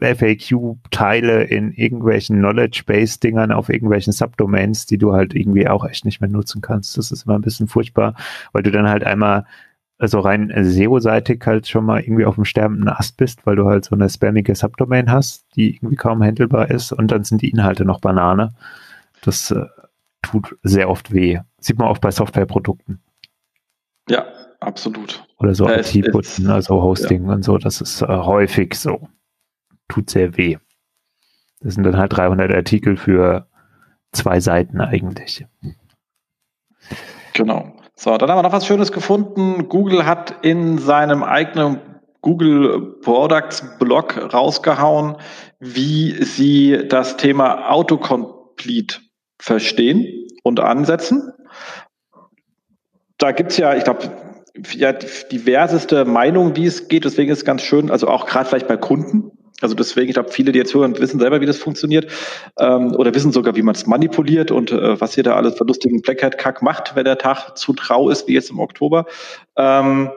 FAQ-Teile 0.00 1.44
in 1.44 1.72
irgendwelchen 1.72 2.38
Knowledge-Base-Dingern 2.38 3.52
auf 3.52 3.68
irgendwelchen 3.68 4.12
Subdomains, 4.12 4.86
die 4.86 4.96
du 4.98 5.12
halt 5.12 5.34
irgendwie 5.34 5.68
auch 5.68 5.84
echt 5.84 6.04
nicht 6.04 6.20
mehr 6.20 6.30
nutzen 6.30 6.62
kannst. 6.62 6.96
Das 6.96 7.10
ist 7.10 7.26
immer 7.26 7.34
ein 7.34 7.42
bisschen 7.42 7.68
furchtbar, 7.68 8.14
weil 8.52 8.62
du 8.62 8.70
dann 8.70 8.88
halt 8.88 9.04
einmal 9.04 9.44
also 9.98 10.20
rein 10.20 10.52
SEO-seitig 10.56 11.44
halt 11.44 11.66
schon 11.66 11.84
mal 11.84 12.00
irgendwie 12.00 12.24
auf 12.24 12.36
dem 12.36 12.44
sterbenden 12.44 12.88
Ast 12.88 13.16
bist, 13.16 13.44
weil 13.46 13.56
du 13.56 13.66
halt 13.66 13.84
so 13.84 13.96
eine 13.96 14.08
spammige 14.08 14.54
Subdomain 14.54 15.10
hast, 15.10 15.44
die 15.56 15.74
irgendwie 15.74 15.96
kaum 15.96 16.22
handelbar 16.22 16.70
ist 16.70 16.92
und 16.92 17.10
dann 17.10 17.24
sind 17.24 17.42
die 17.42 17.50
Inhalte 17.50 17.84
noch 17.84 18.00
Banane. 18.00 18.54
Das 19.22 19.50
äh, 19.50 19.66
tut 20.22 20.56
sehr 20.62 20.88
oft 20.88 21.12
weh. 21.12 21.40
Sieht 21.60 21.78
man 21.78 21.88
auch 21.88 21.98
bei 21.98 22.12
Softwareprodukten. 22.12 23.00
Ja, 24.08 24.26
absolut. 24.60 25.27
Oder 25.38 25.54
so 25.54 25.68
IT-Putzen, 25.68 26.50
also 26.50 26.82
Hosting 26.82 27.26
ja. 27.26 27.34
und 27.34 27.44
so, 27.44 27.58
das 27.58 27.80
ist 27.80 28.02
äh, 28.02 28.06
häufig 28.06 28.74
so. 28.74 29.08
Tut 29.88 30.10
sehr 30.10 30.36
weh. 30.36 30.58
Das 31.60 31.74
sind 31.74 31.84
dann 31.84 31.96
halt 31.96 32.16
300 32.16 32.52
Artikel 32.52 32.96
für 32.96 33.46
zwei 34.12 34.40
Seiten 34.40 34.80
eigentlich. 34.80 35.46
Genau. 37.34 37.76
So, 37.94 38.16
dann 38.16 38.30
haben 38.30 38.38
wir 38.38 38.42
noch 38.42 38.52
was 38.52 38.66
Schönes 38.66 38.92
gefunden. 38.92 39.68
Google 39.68 40.06
hat 40.06 40.44
in 40.44 40.78
seinem 40.78 41.22
eigenen 41.22 41.80
Google 42.20 42.96
Products 43.02 43.78
Blog 43.78 44.32
rausgehauen, 44.32 45.16
wie 45.60 46.22
sie 46.24 46.86
das 46.88 47.16
Thema 47.16 47.70
Autocomplete 47.70 48.98
verstehen 49.38 50.26
und 50.42 50.60
ansetzen. 50.60 51.32
Da 53.18 53.32
gibt 53.32 53.52
es 53.52 53.56
ja, 53.56 53.74
ich 53.74 53.84
glaube, 53.84 54.10
ja, 54.74 54.92
diverseste 54.92 56.04
Meinungen, 56.04 56.56
wie 56.56 56.66
es 56.66 56.88
geht. 56.88 57.04
Deswegen 57.04 57.30
ist 57.30 57.38
es 57.38 57.44
ganz 57.44 57.62
schön, 57.62 57.90
also 57.90 58.08
auch 58.08 58.26
gerade 58.26 58.48
vielleicht 58.48 58.68
bei 58.68 58.76
Kunden. 58.76 59.32
Also 59.60 59.74
deswegen, 59.74 60.08
ich 60.08 60.14
glaube, 60.14 60.30
viele, 60.30 60.52
die 60.52 60.58
jetzt 60.58 60.74
hören, 60.74 60.96
wissen 60.98 61.18
selber, 61.18 61.40
wie 61.40 61.46
das 61.46 61.58
funktioniert 61.58 62.10
ähm, 62.58 62.94
oder 62.94 63.12
wissen 63.14 63.32
sogar, 63.32 63.56
wie 63.56 63.62
man 63.62 63.74
es 63.74 63.86
manipuliert 63.86 64.52
und 64.52 64.70
äh, 64.70 65.00
was 65.00 65.16
ihr 65.16 65.24
da 65.24 65.34
alles 65.34 65.58
für 65.58 65.64
lustigen 65.64 66.00
Black 66.00 66.22
Hat 66.22 66.38
Kack 66.38 66.62
macht, 66.62 66.94
wenn 66.94 67.04
der 67.04 67.18
Tag 67.18 67.56
zu 67.56 67.72
trau 67.72 68.08
ist, 68.08 68.28
wie 68.28 68.34
jetzt 68.34 68.50
im 68.50 68.60
Oktober. 68.60 69.06
Ähm, 69.56 70.10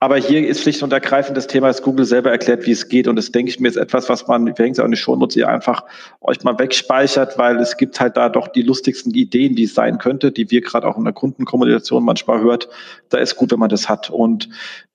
aber 0.00 0.16
hier 0.16 0.46
ist 0.46 0.60
schlicht 0.60 0.82
und 0.82 0.92
ergreifend 0.92 1.36
das 1.36 1.46
Thema, 1.46 1.68
dass 1.68 1.80
Google 1.80 2.04
selber 2.04 2.30
erklärt, 2.30 2.66
wie 2.66 2.72
es 2.72 2.88
geht. 2.88 3.08
Und 3.08 3.16
das 3.16 3.32
denke 3.32 3.50
ich 3.50 3.58
mir 3.58 3.68
ist 3.68 3.76
etwas, 3.76 4.08
was 4.08 4.26
man, 4.26 4.46
wir 4.46 4.54
hängen 4.54 4.72
es 4.72 4.78
auch 4.78 4.84
in 4.84 4.90
die 4.90 4.98
Shownotes, 4.98 5.36
ihr 5.36 5.48
einfach 5.48 5.84
euch 6.20 6.42
mal 6.44 6.58
wegspeichert, 6.58 7.38
weil 7.38 7.56
es 7.58 7.76
gibt 7.76 7.98
halt 8.00 8.16
da 8.16 8.28
doch 8.28 8.48
die 8.48 8.62
lustigsten 8.62 9.14
Ideen, 9.14 9.54
die 9.54 9.64
es 9.64 9.74
sein 9.74 9.98
könnte, 9.98 10.30
die 10.30 10.50
wir 10.50 10.60
gerade 10.60 10.86
auch 10.86 10.98
in 10.98 11.04
der 11.04 11.14
Kundenkommunikation 11.14 12.04
manchmal 12.04 12.40
hört. 12.40 12.68
Da 13.08 13.18
ist 13.18 13.36
gut, 13.36 13.52
wenn 13.52 13.58
man 13.58 13.70
das 13.70 13.88
hat. 13.88 14.10
Und 14.10 14.50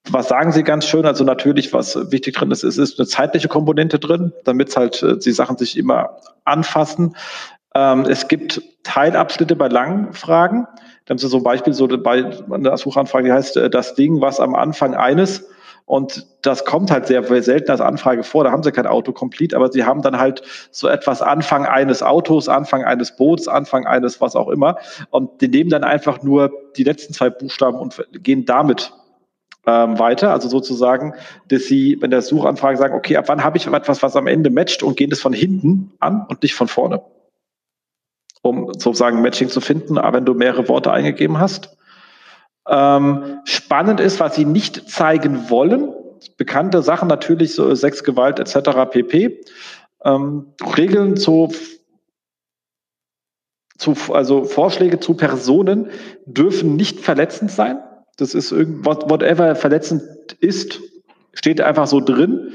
was 0.10 0.28
sagen 0.28 0.52
Sie 0.52 0.64
ganz 0.64 0.86
schön? 0.86 1.06
Also 1.06 1.24
natürlich, 1.24 1.74
was 1.74 2.12
wichtig 2.12 2.36
drin 2.36 2.52
ist, 2.52 2.64
es 2.64 2.78
ist 2.78 3.00
eine 3.00 3.08
zeitliche 3.08 3.48
Komponente 3.48 4.00
drin, 4.00 4.32
damit 4.44 4.76
halt 4.76 5.02
äh, 5.02 5.18
die 5.18 5.32
Sachen 5.32 5.58
sich 5.58 5.78
immer 5.78 6.18
anfassen. 6.46 7.16
Ähm, 7.76 8.06
es 8.06 8.28
gibt 8.28 8.62
Teilabschnitte 8.84 9.56
bei 9.56 9.68
langen 9.68 10.14
Fragen. 10.14 10.68
Da 11.06 11.12
haben 11.12 11.18
Sie 11.18 11.28
so 11.28 11.38
ein 11.38 11.44
Beispiel 11.44 11.74
so 11.74 11.88
bei 11.88 12.26
einer 12.52 12.78
Suchanfrage, 12.78 13.26
die 13.26 13.34
heißt 13.34 13.58
äh, 13.58 13.70
das 13.70 13.96
Ding, 13.96 14.22
was 14.22 14.40
am 14.40 14.56
Anfang 14.56 14.96
eines 14.96 15.46
und 15.90 16.28
das 16.44 16.66
kommt 16.66 16.92
halt 16.92 17.08
sehr 17.08 17.24
selten 17.42 17.72
als 17.72 17.82
Anfrage 17.82 18.22
vor. 18.22 18.44
Da 18.44 18.52
haben 18.52 18.62
sie 18.62 18.72
kein 18.72 18.86
Autocomplete, 18.86 19.56
aber 19.56 19.72
sie 19.72 19.86
haben 19.86 20.04
dann 20.04 20.20
halt 20.20 20.44
so 20.70 20.88
etwas 20.88 21.24
Anfang 21.24 21.66
eines 21.66 22.04
Autos, 22.04 22.48
Anfang 22.48 22.84
eines 22.84 23.16
Boots, 23.16 23.48
Anfang 23.48 23.88
eines 23.88 24.22
was 24.22 24.36
auch 24.36 24.50
immer. 24.50 24.78
Und 25.10 25.42
die 25.42 25.48
nehmen 25.48 25.72
dann 25.72 25.84
einfach 25.84 26.22
nur 26.22 26.52
die 26.78 26.84
letzten 26.84 27.16
zwei 27.16 27.32
Buchstaben 27.32 27.80
und 27.80 28.06
gehen 28.22 28.46
damit 28.46 28.94
ähm, 29.66 29.98
weiter. 29.98 30.32
Also 30.32 30.48
sozusagen, 30.48 31.16
dass 31.48 31.64
sie, 31.64 31.98
wenn 32.02 32.12
der 32.12 32.22
Suchanfrage 32.22 32.78
sagen, 32.78 32.94
okay, 32.94 33.18
ab 33.18 33.26
wann 33.26 33.44
habe 33.44 33.58
ich 33.58 33.66
etwas, 33.66 34.04
was 34.04 34.16
am 34.16 34.28
Ende 34.28 34.52
matcht 34.52 34.84
und 34.84 34.96
gehen 34.96 35.10
das 35.10 35.22
von 35.22 35.34
hinten 35.34 35.92
an 36.00 36.24
und 36.30 36.44
nicht 36.44 36.54
von 36.54 36.68
vorne 36.68 37.02
um 38.42 38.74
sozusagen 38.74 39.22
Matching 39.22 39.50
zu 39.50 39.62
finden, 39.62 39.96
wenn 39.96 40.26
du 40.26 40.34
mehrere 40.34 40.68
Worte 40.70 40.92
eingegeben 40.92 41.40
hast. 41.40 41.78
Ähm, 42.68 43.40
spannend 43.46 44.00
ist, 44.00 44.20
was 44.20 44.36
sie 44.36 44.46
nicht 44.46 44.90
zeigen 44.90 45.50
wollen. 45.50 45.94
Bekannte 46.38 46.82
Sachen 46.82 47.08
natürlich, 47.08 47.56
so 47.56 47.74
Sexgewalt 47.74 48.40
etc. 48.40 48.92
pp. 48.92 49.42
Ähm, 50.04 50.54
Regeln 50.78 51.18
zu, 51.18 51.52
zu, 53.78 53.96
also 54.14 54.44
Vorschläge 54.44 55.00
zu 55.00 55.16
Personen 55.16 55.90
dürfen 56.26 56.76
nicht 56.76 57.00
verletzend 57.00 57.52
sein. 57.52 57.80
Das 58.18 58.34
ist 58.34 58.52
irgendwas, 58.52 58.98
whatever 59.08 59.56
verletzend 59.56 60.04
ist, 60.40 60.80
steht 61.34 61.62
einfach 61.62 61.88
so 61.88 62.00
drin. 62.02 62.54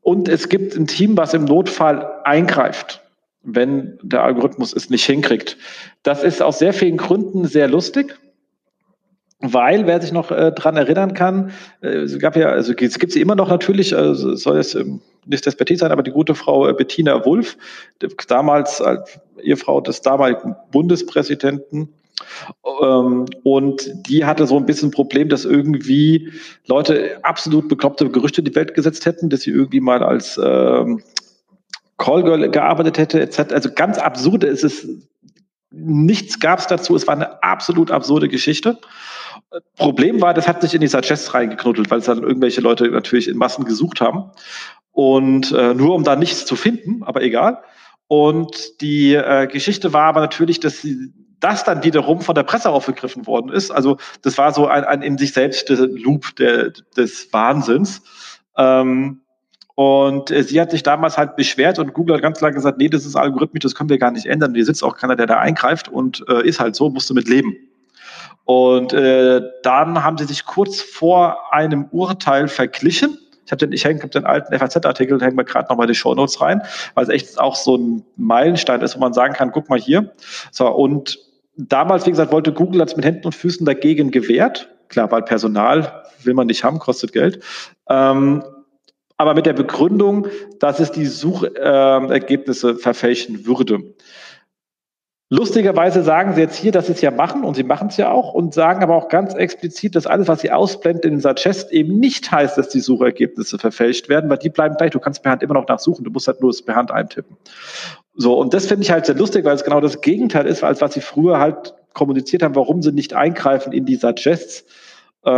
Und 0.00 0.28
es 0.28 0.48
gibt 0.48 0.74
ein 0.76 0.86
Team, 0.86 1.16
was 1.16 1.34
im 1.34 1.44
Notfall 1.44 2.20
eingreift 2.24 3.01
wenn 3.42 3.98
der 4.02 4.22
Algorithmus 4.22 4.72
es 4.72 4.90
nicht 4.90 5.04
hinkriegt. 5.04 5.56
Das 6.02 6.22
ist 6.22 6.42
aus 6.42 6.58
sehr 6.58 6.72
vielen 6.72 6.96
Gründen 6.96 7.44
sehr 7.46 7.68
lustig. 7.68 8.18
Weil, 9.44 9.88
wer 9.88 10.00
sich 10.00 10.12
noch 10.12 10.30
äh, 10.30 10.52
dran 10.52 10.76
erinnern 10.76 11.14
kann, 11.14 11.50
äh, 11.80 11.88
es 11.88 12.16
gab 12.20 12.36
ja, 12.36 12.50
also 12.50 12.72
es 12.74 12.98
gibt 13.00 13.12
sie 13.12 13.20
immer 13.20 13.34
noch 13.34 13.48
natürlich, 13.48 13.96
also 13.96 14.36
soll 14.36 14.58
es 14.58 14.76
ähm, 14.76 15.00
nicht 15.26 15.44
Despertie 15.44 15.74
sein, 15.74 15.90
aber 15.90 16.04
die 16.04 16.12
gute 16.12 16.36
Frau 16.36 16.68
äh, 16.68 16.72
Bettina 16.72 17.24
Wulff, 17.26 17.56
damals 18.28 18.80
als 18.80 19.18
Ehefrau 19.42 19.80
des 19.80 20.00
damaligen 20.00 20.54
Bundespräsidenten, 20.70 21.92
ähm, 22.82 23.26
und 23.42 23.90
die 24.08 24.24
hatte 24.24 24.46
so 24.46 24.56
ein 24.56 24.66
bisschen 24.66 24.88
ein 24.88 24.92
Problem, 24.92 25.28
dass 25.28 25.44
irgendwie 25.44 26.32
Leute 26.66 27.18
absolut 27.24 27.68
bekloppte 27.68 28.08
Gerüchte 28.10 28.40
in 28.40 28.44
die 28.44 28.54
Welt 28.54 28.74
gesetzt 28.74 29.06
hätten, 29.06 29.30
dass 29.30 29.42
sie 29.42 29.50
irgendwie 29.50 29.80
mal 29.80 30.02
als 30.02 30.38
ähm, 30.42 31.02
Callgirl 32.02 32.50
gearbeitet 32.50 32.98
hätte, 32.98 33.20
etc. 33.20 33.52
Also 33.52 33.70
ganz 33.72 33.98
absurde 33.98 34.48
ist 34.48 34.64
es. 34.64 34.88
Nichts 35.70 36.38
gab 36.38 36.58
es 36.58 36.66
dazu. 36.66 36.94
Es 36.94 37.06
war 37.06 37.14
eine 37.14 37.42
absolut 37.42 37.90
absurde 37.90 38.28
Geschichte. 38.28 38.78
Problem 39.76 40.20
war, 40.20 40.34
das 40.34 40.46
hat 40.46 40.60
sich 40.60 40.74
in 40.74 40.82
die 40.82 40.88
Suggest 40.88 41.32
reingeknuddelt, 41.32 41.90
weil 41.90 42.00
es 42.00 42.06
dann 42.06 42.22
irgendwelche 42.22 42.60
Leute 42.60 42.88
natürlich 42.88 43.28
in 43.28 43.38
Massen 43.38 43.64
gesucht 43.64 44.00
haben. 44.00 44.30
Und 44.90 45.52
äh, 45.52 45.72
nur 45.72 45.94
um 45.94 46.04
da 46.04 46.16
nichts 46.16 46.44
zu 46.44 46.56
finden, 46.56 47.02
aber 47.02 47.22
egal. 47.22 47.62
Und 48.08 48.82
die 48.82 49.14
äh, 49.14 49.46
Geschichte 49.46 49.94
war 49.94 50.04
aber 50.04 50.20
natürlich, 50.20 50.60
dass 50.60 50.82
sie 50.82 51.12
das 51.40 51.64
dann 51.64 51.82
wiederum 51.82 52.20
von 52.20 52.34
der 52.34 52.42
Presse 52.42 52.70
aufgegriffen 52.70 53.26
worden 53.26 53.50
ist. 53.50 53.70
Also 53.70 53.96
das 54.20 54.36
war 54.36 54.52
so 54.52 54.66
ein, 54.66 54.84
ein 54.84 55.02
in 55.02 55.16
sich 55.16 55.32
selbst 55.32 55.68
Loop 55.70 56.36
der, 56.36 56.72
des 56.96 57.32
Wahnsinns. 57.32 58.02
Ähm, 58.56 59.22
und 59.74 60.30
äh, 60.30 60.42
sie 60.42 60.60
hat 60.60 60.70
sich 60.70 60.82
damals 60.82 61.16
halt 61.16 61.36
beschwert 61.36 61.78
und 61.78 61.94
Google 61.94 62.16
hat 62.16 62.22
ganz 62.22 62.38
klar 62.38 62.52
gesagt, 62.52 62.78
nee, 62.78 62.88
das 62.88 63.06
ist 63.06 63.16
algorithmisch, 63.16 63.62
das 63.62 63.74
können 63.74 63.90
wir 63.90 63.98
gar 63.98 64.10
nicht 64.10 64.26
ändern. 64.26 64.54
Hier 64.54 64.64
sitzt 64.64 64.84
auch 64.84 64.96
keiner, 64.96 65.16
der 65.16 65.26
da 65.26 65.38
eingreift 65.38 65.88
und 65.88 66.24
äh, 66.28 66.46
ist 66.46 66.60
halt 66.60 66.76
so, 66.76 66.90
musst 66.90 67.08
du 67.08 67.14
mit 67.14 67.28
leben. 67.28 67.56
Und 68.44 68.92
äh, 68.92 69.40
dann 69.62 70.02
haben 70.02 70.18
sie 70.18 70.24
sich 70.24 70.44
kurz 70.44 70.80
vor 70.80 71.52
einem 71.52 71.86
Urteil 71.90 72.48
verglichen. 72.48 73.18
Ich 73.46 73.52
habe 73.52 73.58
den, 73.58 73.72
ich 73.72 73.84
hänge 73.84 74.06
den 74.08 74.24
alten 74.24 74.56
FAZ-Artikel, 74.56 75.20
hängen 75.20 75.36
wir 75.36 75.44
gerade 75.44 75.68
nochmal 75.68 75.86
die 75.86 75.94
Show 75.94 76.14
Notes 76.14 76.40
rein, 76.40 76.62
weil 76.94 77.04
es 77.04 77.10
echt 77.10 77.40
auch 77.40 77.56
so 77.56 77.76
ein 77.76 78.04
Meilenstein 78.16 78.80
ist, 78.82 78.96
wo 78.96 79.00
man 79.00 79.12
sagen 79.12 79.34
kann, 79.34 79.52
guck 79.52 79.68
mal 79.68 79.78
hier. 79.78 80.12
So, 80.50 80.68
und 80.68 81.18
damals, 81.56 82.06
wie 82.06 82.10
gesagt, 82.10 82.32
wollte 82.32 82.52
Google 82.52 82.80
als 82.80 82.96
mit 82.96 83.04
Händen 83.04 83.26
und 83.26 83.34
Füßen 83.34 83.64
dagegen 83.66 84.10
gewehrt. 84.10 84.68
Klar, 84.88 85.10
weil 85.10 85.22
Personal 85.22 86.04
will 86.22 86.34
man 86.34 86.46
nicht 86.46 86.64
haben, 86.64 86.78
kostet 86.78 87.12
Geld. 87.12 87.42
Ähm, 87.88 88.42
aber 89.16 89.34
mit 89.34 89.46
der 89.46 89.52
Begründung, 89.52 90.26
dass 90.58 90.80
es 90.80 90.90
die 90.90 91.06
Suchergebnisse 91.06 92.76
verfälschen 92.76 93.46
würde. 93.46 93.94
Lustigerweise 95.34 96.02
sagen 96.02 96.34
sie 96.34 96.42
jetzt 96.42 96.56
hier, 96.56 96.72
dass 96.72 96.88
sie 96.88 96.92
es 96.92 97.00
ja 97.00 97.10
machen 97.10 97.42
und 97.44 97.54
sie 97.54 97.62
machen 97.62 97.88
es 97.88 97.96
ja 97.96 98.10
auch 98.10 98.34
und 98.34 98.52
sagen 98.52 98.82
aber 98.82 98.96
auch 98.96 99.08
ganz 99.08 99.32
explizit, 99.32 99.96
dass 99.96 100.06
alles, 100.06 100.28
was 100.28 100.42
sie 100.42 100.50
ausblenden 100.50 101.14
in 101.14 101.20
Suggest 101.20 101.72
eben 101.72 101.98
nicht 101.98 102.30
heißt, 102.30 102.58
dass 102.58 102.68
die 102.68 102.80
Suchergebnisse 102.80 103.58
verfälscht 103.58 104.10
werden, 104.10 104.28
weil 104.28 104.36
die 104.36 104.50
bleiben 104.50 104.76
gleich. 104.76 104.90
Du 104.90 105.00
kannst 105.00 105.22
per 105.22 105.32
Hand 105.32 105.42
immer 105.42 105.54
noch 105.54 105.66
nachsuchen, 105.66 106.04
du 106.04 106.10
musst 106.10 106.26
halt 106.26 106.42
nur 106.42 106.50
das 106.50 106.60
per 106.60 106.74
Hand 106.74 106.90
eintippen. 106.90 107.38
So, 108.14 108.38
und 108.38 108.52
das 108.52 108.66
finde 108.66 108.82
ich 108.82 108.90
halt 108.90 109.06
sehr 109.06 109.14
lustig, 109.14 109.46
weil 109.46 109.54
es 109.54 109.64
genau 109.64 109.80
das 109.80 110.02
Gegenteil 110.02 110.46
ist, 110.46 110.62
als 110.62 110.82
was 110.82 110.92
sie 110.92 111.00
früher 111.00 111.38
halt 111.38 111.72
kommuniziert 111.94 112.42
haben, 112.42 112.54
warum 112.54 112.82
sie 112.82 112.92
nicht 112.92 113.14
eingreifen 113.14 113.72
in 113.72 113.86
die 113.86 113.96
Suggests. 113.96 114.66
Äh, 115.24 115.28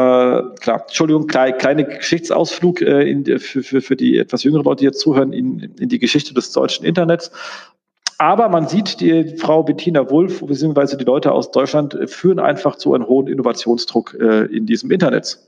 klar, 0.61 0.83
Entschuldigung, 0.83 1.27
klein, 1.27 1.59
kleine 1.59 1.85
Geschichtsausflug 1.85 2.81
äh, 2.81 3.11
in, 3.11 3.25
für, 3.39 3.63
für, 3.63 3.83
für 3.83 3.97
die 3.97 4.19
etwas 4.19 4.43
jüngeren 4.43 4.65
Leute, 4.65 4.81
die 4.81 4.87
jetzt 4.87 5.01
zuhören, 5.01 5.33
in, 5.33 5.75
in 5.79 5.89
die 5.89 5.99
Geschichte 5.99 6.33
des 6.33 6.53
deutschen 6.53 6.87
Internets. 6.87 7.31
Aber 8.17 8.49
man 8.49 8.69
sieht, 8.69 9.01
die 9.01 9.37
Frau 9.37 9.63
Bettina 9.63 10.09
Wulff 10.09 10.41
beziehungsweise 10.41 10.97
die 10.97 11.05
Leute 11.05 11.33
aus 11.33 11.51
Deutschland 11.51 11.99
führen 12.07 12.39
einfach 12.39 12.77
zu 12.77 12.95
einem 12.95 13.07
hohen 13.07 13.27
Innovationsdruck 13.27 14.17
äh, 14.19 14.45
in 14.47 14.67
diesem 14.67 14.91
Internet. 14.91 15.39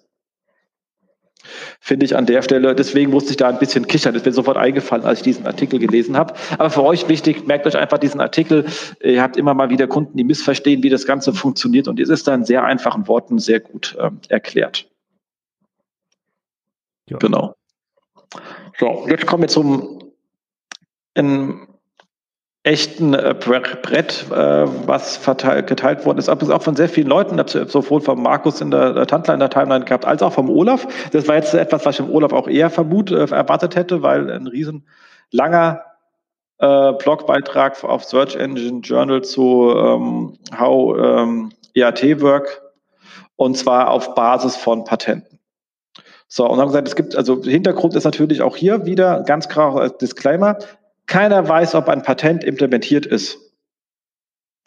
Finde 1.81 2.07
ich 2.07 2.17
an 2.17 2.27
der 2.27 2.43
Stelle. 2.43 2.75
Deswegen 2.75 3.11
musste 3.11 3.31
ich 3.31 3.37
da 3.37 3.49
ein 3.49 3.59
bisschen 3.59 3.87
kichern. 3.87 4.15
Das 4.15 4.23
ist 4.23 4.27
mir 4.27 4.33
sofort 4.33 4.57
eingefallen, 4.57 5.05
als 5.05 5.21
ich 5.21 5.25
diesen 5.25 5.47
Artikel 5.47 5.79
gelesen 5.79 6.17
habe. 6.17 6.35
Aber 6.59 6.71
für 6.71 6.83
euch 6.83 7.09
wichtig, 7.09 7.47
merkt 7.47 7.67
euch 7.67 7.77
einfach 7.77 7.99
diesen 7.99 8.21
Artikel. 8.21 8.67
Ihr 9.03 9.23
habt 9.23 9.37
immer 9.37 9.55
mal 9.55 9.71
wieder 9.71 9.87
Kunden, 9.87 10.17
die 10.17 10.25
missverstehen, 10.25 10.83
wie 10.83 10.91
das 10.91 11.07
Ganze 11.07 11.33
funktioniert. 11.33 11.89
Und 11.89 12.01
es 12.01 12.09
ist 12.09 12.27
da 12.27 12.35
in 12.35 12.45
sehr 12.45 12.65
einfachen 12.65 13.07
Worten 13.09 13.39
sehr 13.39 13.61
gut 13.61 13.97
ähm, 14.01 14.21
erklärt. 14.29 14.89
Ja. 17.09 17.19
Genau. 17.19 17.55
So, 18.79 19.07
jetzt 19.09 19.27
kommen 19.27 19.43
wir 19.43 19.49
zum 19.49 19.97
in, 21.15 21.67
echten 22.67 23.15
äh, 23.15 23.33
Brett, 23.39 24.27
äh, 24.31 24.35
was 24.35 25.17
verteilt, 25.17 25.69
geteilt 25.69 26.05
worden 26.05 26.19
ist. 26.19 26.29
Aber 26.29 26.53
auch 26.55 26.63
von 26.63 26.75
sehr 26.75 26.89
vielen 26.89 27.07
Leuten, 27.07 27.41
sowohl 27.47 28.01
von 28.01 28.21
Markus 28.21 28.61
in 28.61 28.73
der, 28.73 28.93
der 28.93 29.07
Tantler 29.07 29.35
in 29.35 29.41
der 29.41 29.51
Timeline 29.51 29.85
gehabt, 29.85 30.05
als 30.05 30.21
auch 30.21 30.33
vom 30.33 30.51
Olaf. 30.51 30.87
Das 31.13 31.29
war 31.29 31.37
jetzt 31.37 31.55
etwas, 31.55 31.87
was 31.87 31.95
ich 31.95 32.05
im 32.05 32.11
Olaf 32.11 32.33
auch 32.33 32.49
eher 32.49 32.69
vermut, 32.69 33.13
äh, 33.13 33.27
erwartet 33.27 33.77
hätte, 33.77 34.03
weil 34.03 34.29
ein 34.33 34.49
riesen 34.49 34.85
langer 35.31 35.83
äh, 36.59 36.93
Blogbeitrag 36.95 37.85
auf 37.85 38.05
Search 38.05 38.35
Engine 38.35 38.81
Journal 38.81 39.23
zu 39.23 39.73
ähm, 39.77 40.37
How 40.59 40.99
ähm, 40.99 41.53
EAT 41.75 42.21
Work 42.21 42.63
und 43.37 43.57
zwar 43.57 43.91
auf 43.91 44.17
Basis 44.17 44.57
von 44.57 44.83
Patenten. 44.83 45.39
So, 46.27 46.51
und 46.51 46.59
haben 46.59 46.67
gesagt, 46.67 46.89
es 46.89 46.97
gibt, 46.97 47.15
also 47.15 47.41
Hintergrund 47.41 47.95
ist 47.95 48.03
natürlich 48.03 48.43
auch 48.43 48.57
hier 48.57 48.87
wieder 48.87 49.23
ganz 49.23 49.49
klar 49.49 49.77
als 49.77 49.99
Disclaimer, 49.99 50.59
keiner 51.07 51.49
weiß, 51.49 51.75
ob 51.75 51.89
ein 51.89 52.03
Patent 52.03 52.45
implementiert 52.45 53.07
ist. 53.07 53.39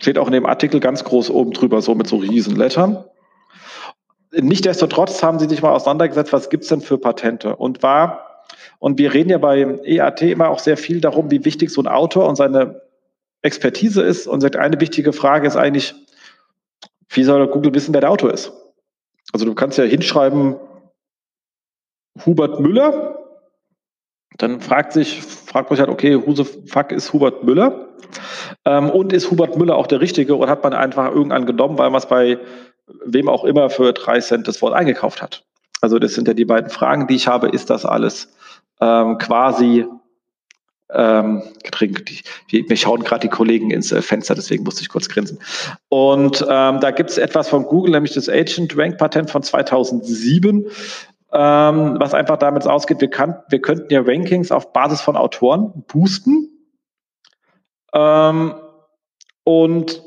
Steht 0.02 0.18
auch 0.18 0.28
in 0.28 0.34
dem 0.34 0.46
Artikel 0.46 0.80
ganz 0.80 1.04
groß 1.04 1.30
oben 1.30 1.52
drüber, 1.52 1.82
so 1.82 1.96
mit 1.96 2.08
so 2.08 2.18
riesen 2.18 2.56
Lettern. 2.56 3.04
Nichtsdestotrotz 4.32 5.22
haben 5.24 5.40
sie 5.40 5.50
sich 5.50 5.62
mal 5.62 5.74
auseinandergesetzt, 5.74 6.32
was 6.32 6.50
gibt's 6.50 6.68
denn 6.68 6.82
für 6.82 6.98
Patente? 6.98 7.56
Und 7.56 7.84
war, 7.84 8.44
und 8.78 8.98
wir 8.98 9.14
reden 9.14 9.30
ja 9.30 9.38
bei 9.38 9.80
EAT 9.84 10.22
immer 10.22 10.50
auch 10.50 10.60
sehr 10.60 10.78
viel 10.78 11.02
darum, 11.02 11.32
wie 11.32 11.44
wichtig 11.44 11.72
so 11.72 11.82
ein 11.82 11.88
Autor 11.88 12.28
und 12.28 12.36
seine 12.36 12.82
Expertise 13.42 14.02
ist. 14.02 14.28
Und 14.28 14.42
sagt, 14.42 14.56
eine 14.56 14.80
wichtige 14.80 15.12
Frage 15.12 15.48
ist 15.48 15.58
eigentlich, 15.58 15.96
wie 17.10 17.24
soll 17.24 17.48
Google 17.48 17.74
wissen, 17.74 17.94
wer 17.94 18.02
der 18.02 18.12
Autor 18.12 18.32
ist? 18.32 18.54
Also 19.34 19.46
du 19.46 19.56
kannst 19.56 19.78
ja 19.78 19.84
hinschreiben, 19.84 20.56
Hubert 22.26 22.60
Müller, 22.60 23.29
dann 24.38 24.62
fragt 24.62 24.94
sich, 24.94 25.22
fragt 25.22 25.70
man 25.70 25.78
sich 25.78 25.82
halt, 25.82 25.92
okay, 25.92 26.16
who 26.16 26.34
the 26.34 26.44
fuck 26.44 26.92
ist 26.92 27.14
Hubert 27.14 27.44
Müller? 27.44 27.90
Ähm, 28.66 28.90
und 28.90 29.14
ist 29.14 29.30
Hubert 29.32 29.58
Müller 29.58 29.76
auch 29.76 29.88
der 29.88 30.02
Richtige 30.02 30.38
oder 30.38 30.52
hat 30.52 30.64
man 30.64 30.74
einfach 30.74 31.12
irgendeinen 31.12 31.46
genommen, 31.46 31.78
weil 31.78 31.90
man 31.90 32.00
es 32.00 32.06
bei 32.06 32.40
wem 33.06 33.30
auch 33.30 33.44
immer 33.44 33.70
für 33.70 33.94
drei 33.94 34.20
Cent 34.20 34.48
das 34.48 34.62
Wort 34.62 34.74
eingekauft 34.74 35.22
hat? 35.22 35.44
Also 35.82 36.00
das 36.00 36.14
sind 36.14 36.28
ja 36.28 36.34
die 36.34 36.46
beiden 36.46 36.70
Fragen, 36.70 37.08
die 37.08 37.16
ich 37.16 37.28
habe. 37.28 37.50
Ist 37.50 37.70
das 37.70 37.86
alles 37.86 38.34
ähm, 38.82 39.18
quasi 39.18 39.86
ähm, 40.92 41.44
getrinkt? 41.64 42.10
Wir 42.50 42.78
schauen 42.78 43.04
gerade 43.04 43.22
die 43.22 43.30
Kollegen 43.30 43.72
ins 43.72 43.92
äh, 43.92 44.02
Fenster, 44.02 44.36
deswegen 44.36 44.64
musste 44.64 44.82
ich 44.82 44.90
kurz 44.90 45.08
grinsen. 45.08 45.40
Und 45.90 46.42
ähm, 46.50 46.80
da 46.80 46.92
gibt 46.92 47.12
es 47.12 47.18
etwas 47.18 47.50
von 47.50 47.64
Google, 47.64 47.92
nämlich 47.92 48.14
das 48.14 48.28
Agent 48.28 48.78
Rank 48.78 48.98
Patent 48.98 49.30
von 49.30 49.44
2007 49.44 50.66
ähm, 51.32 51.98
was 52.00 52.14
einfach 52.14 52.38
damit 52.38 52.66
ausgeht, 52.68 53.02
wir, 53.02 53.10
kann, 53.10 53.42
wir 53.50 53.62
könnten 53.62 53.94
ja 53.94 54.02
Rankings 54.02 54.52
auf 54.52 54.74
Basis 54.74 55.02
von 55.02 55.16
Autoren 55.16 55.84
boosten. 55.88 56.50
Ähm, 57.94 58.56
und 59.44 60.02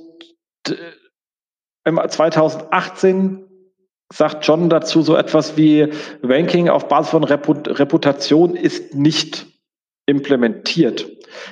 2018 1.85 3.45
sagt 4.13 4.47
John 4.47 4.69
dazu 4.69 5.03
so 5.03 5.17
etwas 5.17 5.57
wie 5.57 5.89
Ranking 6.23 6.69
auf 6.69 6.89
Basis 6.89 7.11
von 7.11 7.25
Reput 7.25 7.79
Reputation 7.79 8.55
ist 8.55 8.95
nicht 8.95 9.47
implementiert. 10.07 11.09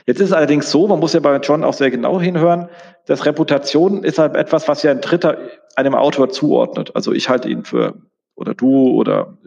Jetzt 0.07 0.21
ist 0.21 0.33
allerdings 0.33 0.71
so, 0.71 0.87
man 0.87 1.01
muss 1.01 1.15
ja 1.15 1.21
bei 1.21 1.37
John 1.39 1.65
auch 1.65 1.73
sehr 1.73 1.91
genau 1.91 2.21
hinhören, 2.21 2.69
dass 3.07 3.25
Reputation 3.25 4.05
ist 4.05 4.19
halt 4.19 4.37
etwas, 4.37 4.69
was 4.69 4.83
ja 4.83 4.91
ein 4.91 5.01
Dritter 5.01 5.39
einem 5.75 5.95
Autor 5.95 6.31
zuordnet. 6.31 6.95
Also 6.95 7.13
ich 7.13 7.29
halte 7.29 7.49
ihn 7.49 7.65
für, 7.65 7.95
oder 8.37 8.55
du 8.55 8.91
oder 8.91 9.39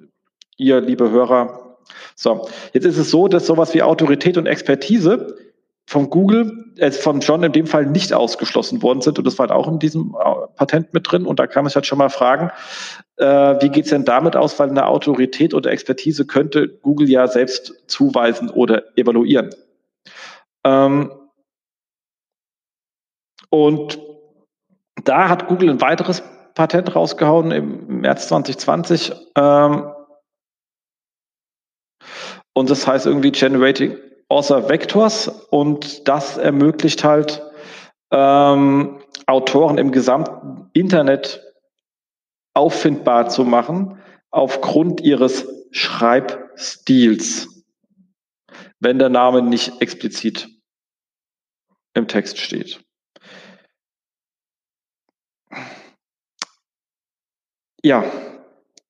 ihr, 0.57 0.81
liebe 0.81 1.09
Hörer. 1.09 1.77
So, 2.15 2.47
jetzt 2.73 2.85
ist 2.85 2.97
es 2.97 3.09
so, 3.09 3.27
dass 3.27 3.45
sowas 3.45 3.73
wie 3.73 3.81
Autorität 3.81 4.37
und 4.37 4.45
Expertise 4.45 5.35
von 5.85 6.09
Google, 6.09 6.73
äh, 6.77 6.91
von 6.91 7.19
John 7.19 7.43
in 7.43 7.51
dem 7.51 7.67
Fall 7.67 7.85
nicht 7.85 8.13
ausgeschlossen 8.13 8.81
worden 8.81 9.01
sind. 9.01 9.17
Und 9.17 9.25
das 9.25 9.37
war 9.37 9.47
halt 9.47 9.57
auch 9.57 9.67
in 9.67 9.79
diesem 9.79 10.15
äh, 10.19 10.47
Patent 10.55 10.93
mit 10.93 11.11
drin. 11.11 11.25
Und 11.25 11.39
da 11.39 11.47
kann 11.47 11.63
man 11.63 11.69
sich 11.69 11.75
halt 11.75 11.85
schon 11.85 11.97
mal 11.97 12.09
fragen, 12.09 12.51
äh, 13.17 13.25
wie 13.25 13.69
geht's 13.69 13.89
denn 13.89 14.05
damit 14.05 14.35
aus? 14.35 14.57
Weil 14.59 14.69
eine 14.69 14.87
Autorität 14.87 15.53
oder 15.53 15.71
Expertise 15.71 16.25
könnte 16.25 16.69
Google 16.69 17.09
ja 17.09 17.27
selbst 17.27 17.73
zuweisen 17.87 18.49
oder 18.49 18.83
evaluieren. 18.97 19.49
Ähm, 20.63 21.11
und 23.49 23.99
da 25.03 25.29
hat 25.29 25.47
Google 25.47 25.69
ein 25.69 25.81
weiteres 25.81 26.23
Patent 26.55 26.95
rausgehauen 26.95 27.51
im 27.51 28.01
März 28.01 28.29
2020. 28.29 29.11
Ähm, 29.35 29.92
und 32.53 32.69
das 32.69 32.87
heißt 32.87 33.05
irgendwie 33.05 33.31
Generating 33.31 33.97
Author 34.29 34.69
Vectors 34.69 35.27
und 35.27 36.07
das 36.07 36.37
ermöglicht 36.37 37.03
halt 37.03 37.43
ähm, 38.11 39.01
Autoren 39.27 39.77
im 39.77 39.91
gesamten 39.91 40.69
Internet 40.73 41.41
auffindbar 42.53 43.29
zu 43.29 43.43
machen 43.43 43.99
aufgrund 44.31 45.01
ihres 45.01 45.47
Schreibstils, 45.71 47.63
wenn 48.79 48.99
der 48.99 49.10
Name 49.10 49.41
nicht 49.41 49.81
explizit 49.81 50.49
im 51.93 52.08
Text 52.08 52.39
steht. 52.39 52.83
Ja, 57.83 58.06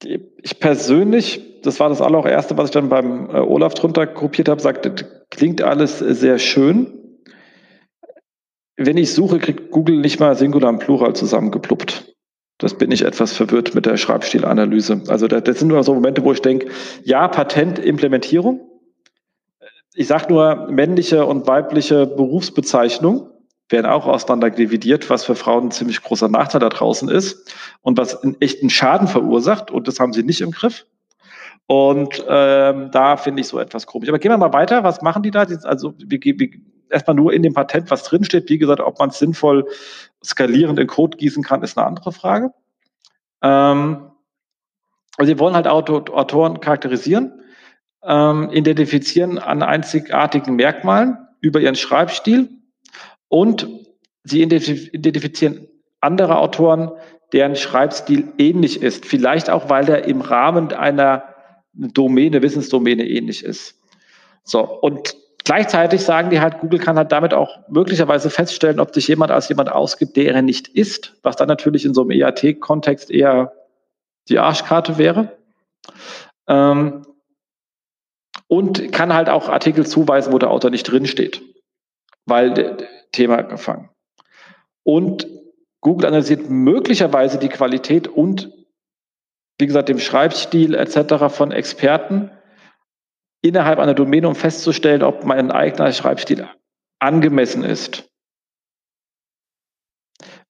ich 0.04 0.60
persönlich, 0.60 1.53
das 1.64 1.80
war 1.80 1.90
das 1.90 2.02
allererste, 2.02 2.58
was 2.58 2.66
ich 2.66 2.72
dann 2.72 2.90
beim 2.90 3.30
äh, 3.30 3.40
Olaf 3.40 3.74
drunter 3.74 4.06
gruppiert 4.06 4.50
habe, 4.50 4.62
sagte, 4.62 4.94
klingt 5.30 5.62
alles 5.62 6.00
sehr 6.00 6.38
schön. 6.38 6.94
Wenn 8.76 8.98
ich 8.98 9.14
suche, 9.14 9.40
kriegt 9.40 9.72
Google 9.72 9.98
nicht 9.98 10.20
mal 10.20 10.36
Singular 10.36 10.70
und 10.70 10.80
Plural 10.80 11.16
zusammengepluppt. 11.16 12.14
Das 12.58 12.78
bin 12.78 12.92
ich 12.92 13.04
etwas 13.04 13.34
verwirrt 13.34 13.76
mit 13.76 13.86
der 13.86 13.98
Schreibstilanalyse. 13.98 15.04
Also 15.08 15.28
das, 15.28 15.44
das 15.44 15.60
sind 15.60 15.68
nur 15.68 15.84
so 15.84 15.94
Momente, 15.94 16.24
wo 16.24 16.32
ich 16.32 16.42
denke, 16.42 16.68
ja, 17.04 17.28
Patentimplementierung. 17.28 18.62
ich 19.96 20.08
sage 20.08 20.32
nur, 20.32 20.68
männliche 20.70 21.26
und 21.26 21.48
weibliche 21.48 22.08
Berufsbezeichnung 22.08 23.30
werden 23.70 23.86
auch 23.86 24.06
auseinander 24.06 24.50
dividiert, 24.50 25.10
was 25.10 25.26
für 25.26 25.36
Frauen 25.36 25.68
ein 25.68 25.72
ziemlich 25.72 26.02
großer 26.02 26.30
Nachteil 26.30 26.62
da 26.62 26.70
draußen 26.70 27.10
ist 27.10 27.54
und 27.82 27.98
was 27.98 28.22
einen 28.22 28.40
echten 28.40 28.70
Schaden 28.70 29.08
verursacht. 29.08 29.72
Und 29.72 29.88
das 29.88 30.00
haben 30.00 30.14
sie 30.14 30.24
nicht 30.24 30.42
im 30.42 30.52
Griff. 30.52 30.86
Und 31.68 32.24
ähm, 32.28 32.92
da 32.92 33.18
finde 33.18 33.42
ich 33.42 33.48
so 33.48 33.60
etwas 33.60 33.88
komisch. 33.88 34.10
Aber 34.10 34.20
gehen 34.20 34.32
wir 34.32 34.38
mal 34.38 34.54
weiter. 34.54 34.84
Was 34.84 35.02
machen 35.02 35.24
die 35.24 35.32
da? 35.32 35.46
Also 35.64 35.94
wir, 35.98 36.20
wir, 36.22 36.50
erstmal 36.90 37.16
nur 37.16 37.34
in 37.34 37.44
dem 37.44 37.54
Patent, 37.54 37.92
was 37.92 38.04
drinsteht. 38.04 38.50
Wie 38.50 38.58
gesagt, 38.58 38.80
ob 38.80 39.00
man 39.00 39.10
es 39.10 39.20
sinnvoll 39.20 39.68
skalierend 40.24 40.80
in 40.80 40.88
Code 40.88 41.18
gießen 41.18 41.44
kann, 41.44 41.64
ist 41.64 41.78
eine 41.78 41.88
andere 41.88 42.12
Frage. 42.12 42.54
Ähm, 43.42 44.12
also 45.18 45.32
sie 45.32 45.40
wollen 45.40 45.56
halt 45.56 45.68
Auto, 45.68 45.98
Autoren 46.14 46.60
charakterisieren, 46.60 47.42
ähm, 48.04 48.50
identifizieren 48.52 49.38
an 49.38 49.62
einzigartigen 49.62 50.56
Merkmalen 50.56 51.18
über 51.40 51.60
ihren 51.60 51.76
Schreibstil 51.76 52.50
und 53.28 53.68
sie 54.24 54.42
identifizieren 54.42 55.68
andere 56.00 56.38
Autoren, 56.38 56.92
deren 57.32 57.56
Schreibstil 57.56 58.32
ähnlich 58.38 58.82
ist. 58.82 59.06
Vielleicht 59.06 59.50
auch, 59.50 59.70
weil 59.70 59.86
der 59.86 60.06
im 60.06 60.22
Rahmen 60.22 60.72
einer 60.72 61.33
Domäne, 61.74 62.42
Wissensdomäne 62.42 63.08
ähnlich 63.08 63.44
ist. 63.44 63.80
So, 64.44 64.62
und 64.62 65.16
gleichzeitig 65.44 66.02
sagen 66.02 66.30
die 66.30 66.40
halt, 66.40 66.60
Google 66.60 66.80
kann 66.80 66.98
halt 66.98 67.12
damit 67.12 67.34
auch 67.34 67.68
möglicherweise 67.70 68.30
feststellen, 68.30 68.80
ob 68.80 68.94
sich 68.94 69.08
jemand 69.08 69.32
als 69.32 69.50
jemand 69.50 69.72
ausgibt, 69.72 70.16
der 70.16 70.34
er 70.34 70.42
nicht 70.42 70.68
ist, 70.68 71.16
was 71.24 71.36
dann 71.36 71.48
natürlich 71.48 71.86
in 71.86 71.94
so 71.94 72.02
einem 72.02 72.12
EAT-Kontext 72.12 73.10
eher 73.10 73.54
die 74.30 74.40
Arschkarte 74.40 74.98
wäre. 74.98 75.38
Ähm, 76.48 77.06
und 78.48 78.92
kann 78.92 79.14
halt 79.14 79.30
auch 79.30 79.50
Artikel 79.50 79.86
zuweisen, 79.86 80.32
wo 80.32 80.38
der 80.38 80.52
Autor 80.52 80.70
nicht 80.70 80.84
drinsteht, 80.84 81.42
weil 82.26 82.88
Thema 83.12 83.42
gefangen. 83.42 83.90
Und 84.84 85.28
Google 85.82 86.08
analysiert 86.08 86.50
möglicherweise 86.50 87.40
die 87.40 87.50
Qualität 87.50 88.08
und 88.08 88.52
wie 89.60 89.68
gesagt, 89.68 89.90
dem 89.90 90.00
Schreibstil 90.00 90.76
etc. 90.76 91.34
von 91.34 91.52
Experten 91.52 92.32
innerhalb 93.42 93.80
einer 93.80 93.94
Domäne, 93.94 94.28
um 94.28 94.36
festzustellen, 94.36 95.04
ob 95.04 95.26
mein 95.26 95.52
eigener 95.52 95.92
Schreibstil 95.92 96.48
angemessen 97.00 97.64
ist. 97.64 98.10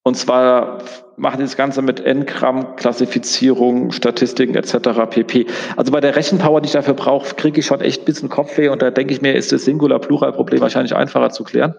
Und 0.04 0.16
zwar 0.16 0.84
machen 1.16 1.38
die 1.38 1.44
das 1.44 1.56
Ganze 1.56 1.82
mit 1.82 2.02
N-Gramm, 2.02 2.76
Klassifizierung, 2.76 3.92
Statistiken 3.92 4.56
etc. 4.56 5.10
pp. 5.10 5.48
Also 5.78 5.92
bei 5.92 6.02
der 6.02 6.16
Rechenpower, 6.16 6.60
die 6.60 6.68
ich 6.68 6.74
dafür 6.74 6.94
brauche, 6.94 7.36
kriege 7.36 7.62
ich 7.62 7.66
schon 7.66 7.80
echt 7.80 8.02
ein 8.02 8.06
bisschen 8.06 8.30
Kopfweh 8.30 8.68
und 8.68 8.82
da 8.82 8.92
denke 8.92 9.14
ich 9.14 9.22
mir, 9.22 9.34
ist 9.34 9.54
das 9.54 9.64
Singular-Plural-Problem 9.64 10.60
wahrscheinlich 10.60 10.96
einfacher 10.96 11.30
zu 11.30 11.46
klären. 11.46 11.76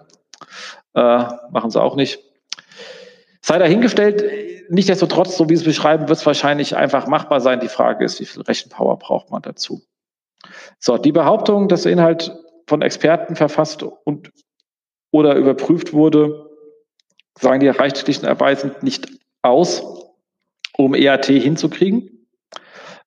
Äh, 0.95 1.25
machen 1.51 1.69
sie 1.69 1.81
auch 1.81 1.95
nicht. 1.95 2.19
Sei 3.41 3.59
dahingestellt, 3.59 4.23
nichtsdestotrotz, 4.69 5.37
so 5.37 5.49
wie 5.49 5.55
Sie 5.55 5.61
es 5.61 5.65
beschreiben, 5.65 6.07
wird 6.07 6.19
es 6.19 6.25
wahrscheinlich 6.25 6.75
einfach 6.75 7.07
machbar 7.07 7.41
sein. 7.41 7.59
Die 7.59 7.67
Frage 7.67 8.05
ist, 8.05 8.19
wie 8.19 8.25
viel 8.25 8.41
Rechenpower 8.41 8.97
braucht 8.97 9.31
man 9.31 9.41
dazu? 9.41 9.81
So, 10.79 10.97
die 10.97 11.11
Behauptung, 11.11 11.67
dass 11.67 11.83
der 11.83 11.91
Inhalt 11.91 12.35
von 12.67 12.81
Experten 12.81 13.35
verfasst 13.35 13.83
und 13.83 14.31
oder 15.11 15.35
überprüft 15.35 15.93
wurde, 15.93 16.49
sagen 17.39 17.59
die 17.59 17.69
reicht 17.69 18.23
erweisend 18.23 18.83
nicht 18.83 19.07
aus, 19.41 19.83
um 20.77 20.93
EAT 20.93 21.25
hinzukriegen, 21.25 22.27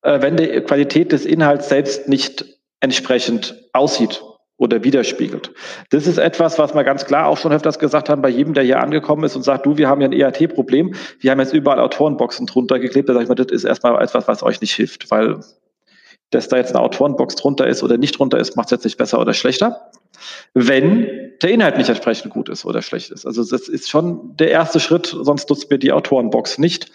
äh, 0.03 0.23
wenn 0.23 0.37
die 0.37 0.61
Qualität 0.61 1.13
des 1.13 1.27
Inhalts 1.27 1.69
selbst 1.69 2.09
nicht 2.09 2.47
entsprechend 2.81 3.69
aussieht 3.73 4.23
oder 4.59 4.85
widerspiegelt. 4.85 5.53
Das 5.91 6.07
ist 6.07 6.19
etwas, 6.19 6.59
was 6.59 6.75
wir 6.75 6.85
ganz 6.85 7.07
klar 7.07 7.27
auch 7.27 7.39
schon 7.39 7.53
öfters 7.53 7.79
gesagt 7.79 8.09
haben, 8.11 8.21
bei 8.21 8.29
jedem, 8.29 8.55
der 8.55 8.65
hier 8.65 8.81
angekommen 8.81 9.25
ist 9.25 9.37
und 9.37 9.43
sagt, 9.43 9.65
du, 9.65 9.79
wir 9.79 9.89
haben 9.89 10.01
ja 10.01 10.09
ein 10.09 10.13
EAT-Problem, 10.13 10.95
wir 11.21 11.31
haben 11.31 11.41
jetzt 11.41 11.55
überall 11.55 11.81
Autorenboxen 11.81 12.47
drunter 12.47 12.79
geklebt, 12.79 13.09
da 13.09 13.15
sage 13.15 13.23
ich 13.23 13.29
mal, 13.29 13.37
das 13.37 13.47
ist 13.47 13.65
erstmal 13.65 14.03
etwas, 14.03 14.29
was 14.29 14.43
euch 14.43 14.61
nicht 14.61 14.75
hilft, 14.75 15.11
weil 15.11 15.41
dass 16.31 16.49
da 16.49 16.59
jetzt 16.59 16.75
eine 16.75 16.81
Autorenbox 16.85 17.37
drunter 17.37 17.67
ist 17.67 17.83
oder 17.83 17.97
nicht 17.97 18.19
drunter 18.19 18.39
ist, 18.39 18.55
macht 18.57 18.67
es 18.67 18.73
jetzt 18.73 18.85
nicht 18.85 18.99
besser 18.99 19.19
oder 19.19 19.33
schlechter, 19.33 19.91
wenn 20.53 21.33
der 21.41 21.51
Inhalt 21.51 21.79
nicht 21.79 21.89
entsprechend 21.89 22.33
gut 22.33 22.49
ist 22.49 22.65
oder 22.65 22.83
schlecht 22.83 23.11
ist. 23.11 23.25
Also 23.25 23.43
das 23.45 23.69
ist 23.69 23.89
schon 23.89 24.37
der 24.37 24.51
erste 24.51 24.81
Schritt, 24.81 25.07
sonst 25.07 25.49
nutzt 25.49 25.71
mir 25.71 25.79
die 25.79 25.93
Autorenbox 25.93 26.59
nicht. 26.59 26.91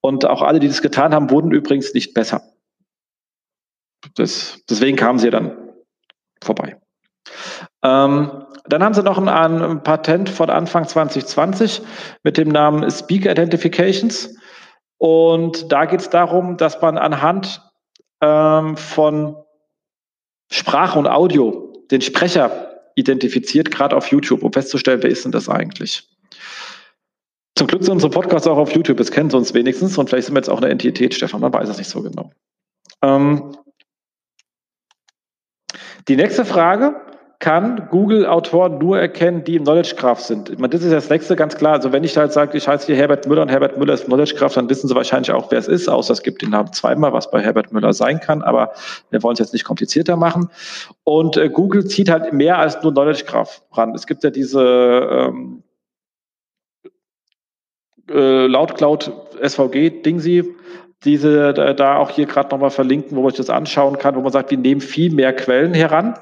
Und 0.00 0.24
auch 0.24 0.40
alle, 0.40 0.58
die 0.58 0.68
das 0.68 0.80
getan 0.80 1.12
haben, 1.12 1.30
wurden 1.30 1.50
übrigens 1.50 1.92
nicht 1.92 2.14
besser. 2.14 2.42
Das, 4.14 4.60
deswegen 4.70 4.96
kamen 4.96 5.18
sie 5.18 5.30
dann 5.30 5.54
vorbei. 6.42 6.80
Ähm, 7.82 8.44
dann 8.66 8.82
haben 8.82 8.94
sie 8.94 9.02
noch 9.02 9.18
ein, 9.18 9.28
ein, 9.28 9.82
Patent 9.82 10.28
von 10.28 10.50
Anfang 10.50 10.86
2020 10.86 11.82
mit 12.22 12.36
dem 12.36 12.48
Namen 12.48 12.90
Speaker 12.90 13.30
Identifications. 13.30 14.36
Und 14.98 15.72
da 15.72 15.86
geht 15.86 16.00
es 16.00 16.10
darum, 16.10 16.56
dass 16.56 16.80
man 16.80 16.98
anhand 16.98 17.62
ähm, 18.20 18.76
von 18.76 19.36
Sprache 20.50 20.98
und 20.98 21.06
Audio 21.06 21.72
den 21.90 22.00
Sprecher 22.00 22.68
identifiziert, 22.94 23.70
gerade 23.70 23.96
auf 23.96 24.08
YouTube, 24.08 24.42
um 24.42 24.52
festzustellen, 24.52 25.02
wer 25.02 25.10
ist 25.10 25.24
denn 25.24 25.32
das 25.32 25.48
eigentlich? 25.48 26.08
Zum 27.56 27.66
Glück 27.66 27.82
sind 27.82 27.92
unsere 27.94 28.10
Podcasts 28.10 28.46
auch 28.46 28.56
auf 28.56 28.74
YouTube, 28.74 28.98
das 28.98 29.10
kennen 29.10 29.30
sie 29.30 29.36
uns 29.36 29.54
wenigstens 29.54 29.98
und 29.98 30.08
vielleicht 30.08 30.26
sind 30.26 30.34
wir 30.34 30.40
jetzt 30.40 30.48
auch 30.48 30.60
eine 30.60 30.70
Entität, 30.70 31.14
Stefan, 31.14 31.40
man 31.40 31.52
weiß 31.52 31.68
es 31.68 31.78
nicht 31.78 31.90
so 31.90 32.02
genau. 32.02 32.30
Ähm, 33.02 33.56
die 36.08 36.16
nächste 36.16 36.44
Frage, 36.44 37.00
kann 37.40 37.88
Google 37.90 38.26
Autoren 38.26 38.78
nur 38.78 38.98
erkennen, 38.98 39.44
die 39.44 39.56
im 39.56 39.62
Knowledge 39.62 39.94
Graph 39.96 40.20
sind. 40.20 40.50
Ich 40.50 40.58
meine, 40.58 40.70
das 40.70 40.82
ist 40.82 40.92
das 40.92 41.08
nächste 41.08 41.36
ganz 41.36 41.56
klar. 41.56 41.74
Also 41.74 41.92
wenn 41.92 42.02
ich 42.02 42.16
halt 42.16 42.32
sage, 42.32 42.58
ich 42.58 42.66
heiße 42.66 42.86
hier 42.86 42.96
Herbert 42.96 43.28
Müller 43.28 43.42
und 43.42 43.48
Herbert 43.48 43.78
Müller 43.78 43.94
ist 43.94 44.06
Knowledge 44.06 44.34
Graph, 44.34 44.54
dann 44.54 44.68
wissen 44.68 44.88
Sie 44.88 44.94
wahrscheinlich 44.96 45.30
auch, 45.30 45.48
wer 45.52 45.58
es 45.60 45.68
ist, 45.68 45.88
außer 45.88 46.12
es 46.12 46.22
gibt 46.22 46.42
den 46.42 46.50
Namen 46.50 46.72
zweimal, 46.72 47.12
was 47.12 47.30
bei 47.30 47.40
Herbert 47.40 47.72
Müller 47.72 47.92
sein 47.92 48.18
kann, 48.18 48.42
aber 48.42 48.72
wir 49.10 49.22
wollen 49.22 49.34
es 49.34 49.38
jetzt 49.38 49.52
nicht 49.52 49.64
komplizierter 49.64 50.16
machen. 50.16 50.50
Und 51.04 51.36
äh, 51.36 51.48
Google 51.48 51.86
zieht 51.86 52.10
halt 52.10 52.32
mehr 52.32 52.58
als 52.58 52.82
nur 52.82 52.92
Knowledge 52.92 53.24
Graph 53.24 53.62
ran. 53.70 53.94
Es 53.94 54.08
gibt 54.08 54.24
ja 54.24 54.30
diese 54.30 54.60
ähm, 54.60 55.62
äh, 58.10 58.46
Laut 58.48 58.74
Cloud 58.74 59.12
SVG 59.40 60.02
Dingsy, 60.02 60.56
diese 61.04 61.54
da 61.54 61.98
auch 61.98 62.10
hier 62.10 62.26
gerade 62.26 62.48
nochmal 62.48 62.70
verlinken, 62.70 63.16
wo 63.16 63.22
man 63.22 63.30
sich 63.30 63.38
das 63.38 63.50
anschauen 63.50 63.96
kann, 63.98 64.16
wo 64.16 64.22
man 64.22 64.32
sagt, 64.32 64.50
wir 64.50 64.58
nehmen 64.58 64.80
viel 64.80 65.12
mehr 65.12 65.32
Quellen 65.32 65.72
heran 65.72 66.18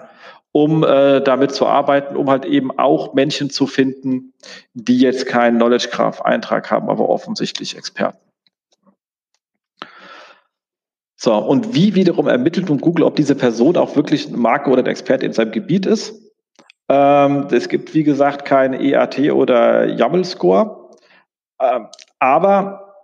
um 0.57 0.85
äh, 0.85 1.21
damit 1.21 1.53
zu 1.53 1.67
arbeiten, 1.67 2.17
um 2.17 2.31
halt 2.31 2.47
eben 2.47 2.79
auch 2.79 3.13
Menschen 3.13 3.51
zu 3.51 3.67
finden, 3.67 4.33
die 4.73 4.99
jetzt 5.01 5.27
keinen 5.27 5.59
Knowledge 5.59 5.89
Graph 5.91 6.23
Eintrag 6.23 6.71
haben, 6.71 6.89
aber 6.89 7.11
offensichtlich 7.11 7.77
Experten. 7.77 8.17
So, 11.15 11.35
und 11.35 11.75
wie 11.75 11.95
wiederum 11.95 12.27
ermittelt 12.27 12.71
nun 12.71 12.79
Google, 12.81 13.05
ob 13.05 13.17
diese 13.17 13.35
Person 13.35 13.77
auch 13.77 13.97
wirklich 13.97 14.29
eine 14.29 14.39
Marke 14.39 14.71
oder 14.71 14.83
ein 14.83 14.87
Experte 14.87 15.27
in 15.27 15.35
seinem 15.35 15.53
Gebiet 15.53 15.85
ist? 15.85 16.23
Ähm, 16.89 17.49
es 17.51 17.69
gibt, 17.69 17.93
wie 17.93 18.05
gesagt, 18.05 18.47
kein 18.47 18.73
EAT 18.73 19.31
oder 19.33 19.85
YAML-Score, 19.85 20.91
ähm, 21.61 21.89
aber 22.19 22.95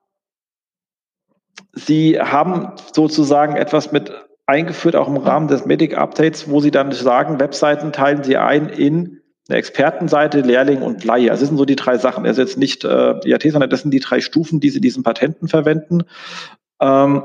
sie 1.74 2.18
haben 2.18 2.72
sozusagen 2.94 3.56
etwas 3.56 3.92
mit 3.92 4.10
eingeführt, 4.46 4.96
auch 4.96 5.08
im 5.08 5.16
Rahmen 5.16 5.48
des 5.48 5.66
Medic-Updates, 5.66 6.50
wo 6.50 6.60
sie 6.60 6.70
dann 6.70 6.92
sagen, 6.92 7.40
Webseiten 7.40 7.92
teilen 7.92 8.22
sie 8.24 8.36
ein 8.36 8.68
in 8.68 9.20
eine 9.48 9.58
Expertenseite, 9.58 10.40
Lehrling 10.40 10.82
und 10.82 11.04
Laie. 11.04 11.30
Also 11.30 11.42
das 11.42 11.48
sind 11.48 11.58
so 11.58 11.64
die 11.64 11.76
drei 11.76 11.98
Sachen. 11.98 12.26
Also 12.26 12.40
jetzt 12.40 12.58
nicht 12.58 12.84
äh, 12.84 13.14
IAT, 13.24 13.42
sondern 13.42 13.70
das 13.70 13.82
sind 13.82 13.90
die 13.90 14.00
drei 14.00 14.20
Stufen, 14.20 14.60
die 14.60 14.70
sie 14.70 14.80
diesen 14.80 15.02
Patenten 15.02 15.48
verwenden. 15.48 16.04
Ähm, 16.80 17.22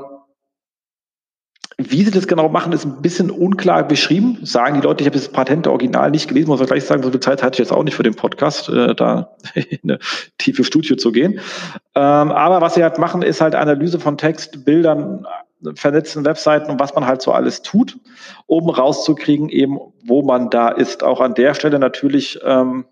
wie 1.80 2.02
sie 2.02 2.10
das 2.10 2.26
genau 2.26 2.48
machen, 2.48 2.72
ist 2.72 2.84
ein 2.84 3.02
bisschen 3.02 3.30
unklar 3.30 3.86
beschrieben. 3.86 4.38
Sagen 4.42 4.80
die 4.80 4.86
Leute, 4.86 5.02
ich 5.02 5.06
habe 5.06 5.16
das 5.16 5.28
Patent 5.28 5.68
original 5.68 6.10
nicht 6.10 6.26
gelesen, 6.26 6.48
muss 6.48 6.58
man 6.58 6.66
gleich 6.66 6.84
sagen, 6.84 7.04
so 7.04 7.10
viel 7.12 7.20
Zeit 7.20 7.40
hatte 7.40 7.54
ich 7.54 7.58
jetzt 7.60 7.72
auch 7.72 7.84
nicht 7.84 7.94
für 7.94 8.02
den 8.02 8.16
Podcast, 8.16 8.68
äh, 8.68 8.96
da 8.96 9.36
in 9.54 9.78
eine 9.84 9.98
tiefe 10.38 10.64
Studie 10.64 10.96
zu 10.96 11.12
gehen. 11.12 11.34
Ähm, 11.94 12.32
aber 12.32 12.60
was 12.60 12.74
sie 12.74 12.82
halt 12.82 12.98
machen, 12.98 13.22
ist 13.22 13.40
halt 13.40 13.54
Analyse 13.54 14.00
von 14.00 14.18
Text, 14.18 14.64
Bildern, 14.64 15.24
vernetzten 15.74 16.24
Webseiten 16.24 16.70
und 16.70 16.80
was 16.80 16.94
man 16.94 17.06
halt 17.06 17.22
so 17.22 17.32
alles 17.32 17.62
tut, 17.62 17.98
um 18.46 18.68
rauszukriegen, 18.70 19.48
eben 19.48 19.78
wo 20.04 20.22
man 20.22 20.50
da 20.50 20.68
ist. 20.68 21.02
Auch 21.02 21.20
an 21.20 21.34
der 21.34 21.54
Stelle 21.54 21.78
natürlich 21.78 22.38
ähm, 22.44 22.84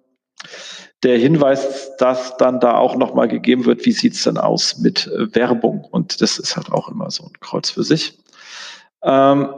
der 1.02 1.18
Hinweis, 1.18 1.96
dass 1.98 2.36
dann 2.36 2.60
da 2.60 2.76
auch 2.76 2.96
nochmal 2.96 3.28
gegeben 3.28 3.64
wird, 3.66 3.84
wie 3.86 3.92
sieht's 3.92 4.24
denn 4.24 4.38
aus 4.38 4.78
mit 4.78 5.06
äh, 5.06 5.34
Werbung. 5.34 5.84
Und 5.84 6.20
das 6.20 6.38
ist 6.38 6.56
halt 6.56 6.72
auch 6.72 6.88
immer 6.88 7.10
so 7.10 7.24
ein 7.24 7.32
Kreuz 7.40 7.70
für 7.70 7.84
sich. 7.84 8.18
Ähm, 9.02 9.48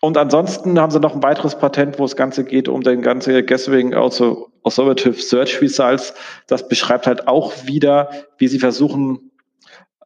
und 0.00 0.18
ansonsten 0.18 0.78
haben 0.78 0.90
sie 0.90 1.00
noch 1.00 1.14
ein 1.14 1.22
weiteres 1.22 1.56
Patent, 1.56 1.98
wo 1.98 2.02
das 2.02 2.14
Ganze 2.14 2.44
geht 2.44 2.68
um 2.68 2.82
den 2.82 3.00
ganzen 3.00 3.46
Gathering 3.46 3.94
also 3.94 4.50
Authoritative 4.62 5.20
Search 5.20 5.62
Results. 5.62 6.12
Das 6.46 6.68
beschreibt 6.68 7.06
halt 7.06 7.26
auch 7.26 7.52
wieder, 7.64 8.10
wie 8.36 8.48
sie 8.48 8.58
versuchen, 8.58 9.30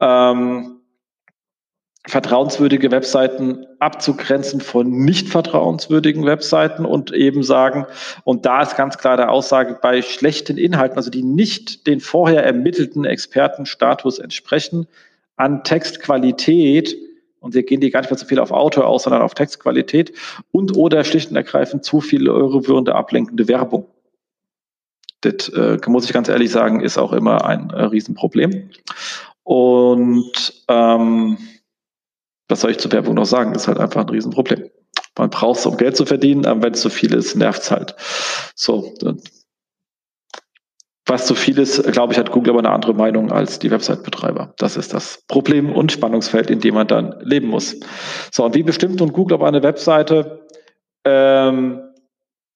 ähm, 0.00 0.77
vertrauenswürdige 2.08 2.90
Webseiten 2.90 3.66
abzugrenzen 3.80 4.60
von 4.60 4.90
nicht 4.90 5.28
vertrauenswürdigen 5.28 6.24
Webseiten 6.24 6.84
und 6.86 7.12
eben 7.12 7.42
sagen, 7.42 7.86
und 8.24 8.46
da 8.46 8.62
ist 8.62 8.76
ganz 8.76 8.96
klar 8.96 9.16
der 9.16 9.30
Aussage, 9.30 9.78
bei 9.80 10.00
schlechten 10.00 10.56
Inhalten, 10.56 10.96
also 10.96 11.10
die 11.10 11.22
nicht 11.22 11.86
den 11.86 12.00
vorher 12.00 12.44
ermittelten 12.44 13.04
Expertenstatus 13.04 14.18
entsprechen, 14.18 14.86
an 15.36 15.62
Textqualität, 15.64 16.96
und 17.40 17.54
wir 17.54 17.62
gehen 17.62 17.80
die 17.80 17.90
gar 17.90 18.00
nicht 18.00 18.10
mehr 18.10 18.18
so 18.18 18.26
viel 18.26 18.40
auf 18.40 18.50
Autor 18.50 18.86
aus, 18.86 19.04
sondern 19.04 19.22
auf 19.22 19.34
Textqualität 19.34 20.12
und 20.50 20.76
oder 20.76 21.04
schlicht 21.04 21.30
und 21.30 21.36
ergreifend 21.36 21.84
zu 21.84 22.00
viel 22.00 22.26
irreführende, 22.26 22.94
ablenkende 22.94 23.46
Werbung. 23.48 23.86
Das 25.20 25.48
äh, 25.50 25.78
muss 25.86 26.06
ich 26.06 26.12
ganz 26.12 26.28
ehrlich 26.28 26.50
sagen, 26.50 26.80
ist 26.80 26.96
auch 26.96 27.12
immer 27.12 27.44
ein 27.44 27.70
äh, 27.70 27.82
Riesenproblem. 27.82 28.70
Und 29.44 30.64
ähm, 30.68 31.38
was 32.48 32.60
soll 32.60 32.70
ich 32.70 32.78
zur 32.78 32.92
Werbung 32.92 33.14
noch 33.14 33.26
sagen? 33.26 33.54
Ist 33.54 33.68
halt 33.68 33.78
einfach 33.78 34.00
ein 34.00 34.08
Riesenproblem. 34.08 34.70
Man 35.16 35.30
braucht 35.30 35.58
es, 35.58 35.66
um 35.66 35.76
Geld 35.76 35.96
zu 35.96 36.06
verdienen, 36.06 36.46
aber 36.46 36.62
wenn 36.62 36.74
es 36.74 36.80
zu 36.80 36.90
viel 36.90 37.12
ist, 37.12 37.34
nervt 37.34 37.62
es 37.62 37.70
halt. 37.70 37.96
So, 38.54 38.94
was 41.08 41.26
zu 41.26 41.34
viel 41.34 41.58
ist, 41.58 41.90
glaube 41.90 42.12
ich, 42.12 42.18
hat 42.18 42.30
Google 42.30 42.50
aber 42.50 42.58
eine 42.60 42.70
andere 42.70 42.94
Meinung 42.94 43.32
als 43.32 43.58
die 43.58 43.70
Website-Betreiber. 43.70 44.54
Das 44.58 44.76
ist 44.76 44.92
das 44.92 45.24
Problem 45.26 45.72
und 45.72 45.90
Spannungsfeld, 45.90 46.50
in 46.50 46.60
dem 46.60 46.74
man 46.74 46.86
dann 46.86 47.18
leben 47.20 47.48
muss. 47.48 47.80
So, 48.30 48.44
und 48.44 48.54
wie 48.54 48.62
bestimmt 48.62 49.00
nun 49.00 49.12
Google, 49.12 49.36
ob 49.36 49.42
eine 49.42 49.62
Webseite 49.62 50.46
ähm, 51.04 51.82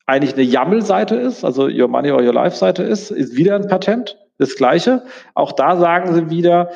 eigentlich 0.07 0.35
eine 0.35 0.43
YAML-Seite 0.43 1.17
ist, 1.17 1.45
also 1.45 1.67
Your 1.67 1.89
Money 1.89 2.11
or 2.11 2.23
Your 2.23 2.35
Life-Seite 2.35 2.83
ist, 2.83 3.11
ist 3.11 3.37
wieder 3.37 3.57
ein 3.57 3.69
Patent. 3.69 4.19
Das 4.39 4.57
Gleiche. 4.57 5.05
Auch 5.35 5.53
da 5.53 5.77
sagen 5.77 6.15
sie 6.15 6.31
wieder, 6.31 6.71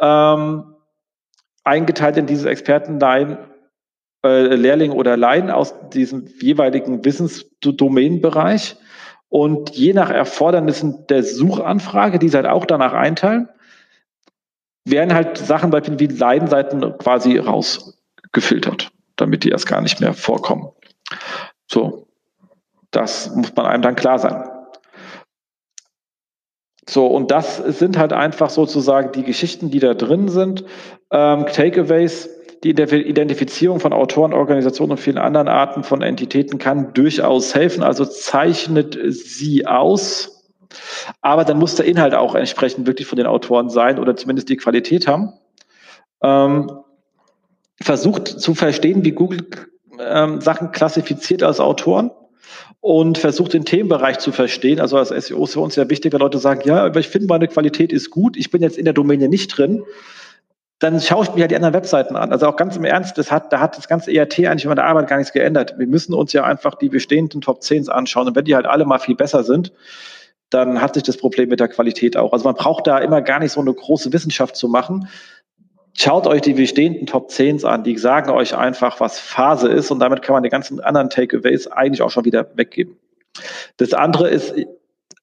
ähm, 0.00 0.74
eingeteilt 1.68 2.16
in 2.16 2.26
dieses 2.26 2.46
Expertenlein, 2.46 3.38
äh, 4.24 4.54
Lehrling 4.54 4.92
oder 4.92 5.16
Laien 5.16 5.50
aus 5.50 5.74
diesem 5.90 6.26
jeweiligen 6.40 7.04
Wissensdomänenbereich. 7.04 8.76
Und 9.28 9.70
je 9.70 9.92
nach 9.92 10.10
Erfordernissen 10.10 11.06
der 11.08 11.22
Suchanfrage, 11.22 12.18
die 12.18 12.28
sie 12.28 12.36
halt 12.36 12.46
auch 12.46 12.64
danach 12.64 12.94
einteilen, 12.94 13.48
werden 14.84 15.14
halt 15.14 15.36
Sachen 15.36 15.70
wie 15.72 16.06
Leidenseiten 16.06 16.80
quasi 16.98 17.36
rausgefiltert, 17.36 18.90
damit 19.16 19.44
die 19.44 19.50
erst 19.50 19.66
gar 19.66 19.82
nicht 19.82 20.00
mehr 20.00 20.14
vorkommen. 20.14 20.70
So, 21.66 22.08
das 22.90 23.34
muss 23.34 23.54
man 23.54 23.66
einem 23.66 23.82
dann 23.82 23.96
klar 23.96 24.18
sein. 24.18 24.48
So, 26.88 27.06
und 27.06 27.30
das 27.30 27.58
sind 27.58 27.98
halt 27.98 28.14
einfach 28.14 28.48
sozusagen 28.48 29.12
die 29.12 29.22
Geschichten, 29.22 29.70
die 29.70 29.78
da 29.78 29.92
drin 29.92 30.28
sind. 30.28 30.64
Ähm, 31.10 31.44
Takeaways, 31.44 32.30
die 32.64 32.70
Identifizierung 32.70 33.78
von 33.78 33.92
Autoren, 33.92 34.32
Organisationen 34.32 34.92
und 34.92 34.98
vielen 34.98 35.18
anderen 35.18 35.48
Arten 35.48 35.84
von 35.84 36.00
Entitäten 36.00 36.58
kann 36.58 36.94
durchaus 36.94 37.54
helfen. 37.54 37.82
Also 37.82 38.06
zeichnet 38.06 38.98
sie 39.06 39.66
aus. 39.66 40.50
Aber 41.20 41.44
dann 41.44 41.58
muss 41.58 41.74
der 41.74 41.84
Inhalt 41.84 42.14
auch 42.14 42.34
entsprechend 42.34 42.86
wirklich 42.86 43.06
von 43.06 43.18
den 43.18 43.26
Autoren 43.26 43.68
sein 43.68 43.98
oder 43.98 44.16
zumindest 44.16 44.48
die 44.48 44.56
Qualität 44.56 45.06
haben. 45.06 45.34
Ähm, 46.22 46.70
versucht 47.82 48.28
zu 48.28 48.54
verstehen, 48.54 49.04
wie 49.04 49.12
Google 49.12 49.46
ähm, 50.00 50.40
Sachen 50.40 50.72
klassifiziert 50.72 51.42
als 51.42 51.60
Autoren 51.60 52.10
und 52.80 53.18
versucht 53.18 53.52
den 53.52 53.64
Themenbereich 53.64 54.18
zu 54.18 54.32
verstehen. 54.32 54.80
Also 54.80 54.96
als 54.96 55.08
SEO 55.08 55.44
ist 55.44 55.54
für 55.54 55.60
uns 55.60 55.76
ja 55.76 55.90
wichtig, 55.90 56.12
wenn 56.12 56.20
Leute 56.20 56.38
sagen, 56.38 56.62
ja, 56.64 56.84
aber 56.84 57.00
ich 57.00 57.08
finde 57.08 57.26
meine 57.26 57.48
Qualität 57.48 57.92
ist 57.92 58.10
gut, 58.10 58.36
ich 58.36 58.50
bin 58.50 58.62
jetzt 58.62 58.78
in 58.78 58.84
der 58.84 58.94
Domäne 58.94 59.28
nicht 59.28 59.48
drin, 59.48 59.82
dann 60.78 61.00
schaue 61.00 61.24
ich 61.24 61.34
mir 61.34 61.40
ja 61.40 61.48
die 61.48 61.56
anderen 61.56 61.74
Webseiten 61.74 62.14
an. 62.14 62.30
Also 62.30 62.46
auch 62.46 62.56
ganz 62.56 62.76
im 62.76 62.84
Ernst, 62.84 63.18
das 63.18 63.32
hat, 63.32 63.52
da 63.52 63.58
hat 63.58 63.76
das 63.76 63.88
ganze 63.88 64.12
ERT 64.12 64.38
eigentlich 64.40 64.64
in 64.64 64.74
der 64.74 64.84
Arbeit 64.84 65.08
gar 65.08 65.16
nichts 65.16 65.32
geändert. 65.32 65.74
Wir 65.76 65.88
müssen 65.88 66.14
uns 66.14 66.32
ja 66.32 66.44
einfach 66.44 66.76
die 66.76 66.88
bestehenden 66.88 67.40
Top 67.40 67.60
10s 67.60 67.88
anschauen 67.88 68.28
und 68.28 68.36
wenn 68.36 68.44
die 68.44 68.54
halt 68.54 68.66
alle 68.66 68.84
mal 68.84 68.98
viel 68.98 69.16
besser 69.16 69.42
sind, 69.42 69.72
dann 70.50 70.80
hat 70.80 70.94
sich 70.94 71.02
das 71.02 71.16
Problem 71.16 71.48
mit 71.48 71.60
der 71.60 71.68
Qualität 71.68 72.16
auch. 72.16 72.32
Also 72.32 72.44
man 72.44 72.54
braucht 72.54 72.86
da 72.86 72.98
immer 72.98 73.20
gar 73.22 73.40
nicht 73.40 73.52
so 73.52 73.60
eine 73.60 73.74
große 73.74 74.12
Wissenschaft 74.12 74.56
zu 74.56 74.68
machen, 74.68 75.08
Schaut 76.00 76.28
euch 76.28 76.42
die 76.42 76.54
bestehenden 76.54 77.06
Top 77.06 77.28
10s 77.28 77.64
an, 77.64 77.82
die 77.82 77.98
sagen 77.98 78.30
euch 78.30 78.56
einfach, 78.56 79.00
was 79.00 79.18
Phase 79.18 79.66
ist 79.68 79.90
und 79.90 79.98
damit 79.98 80.22
kann 80.22 80.34
man 80.34 80.44
die 80.44 80.48
ganzen 80.48 80.78
anderen 80.78 81.10
Takeaways 81.10 81.66
eigentlich 81.66 82.02
auch 82.02 82.10
schon 82.10 82.24
wieder 82.24 82.46
weggeben. 82.54 82.96
Das 83.78 83.94
andere 83.94 84.28
ist, 84.28 84.54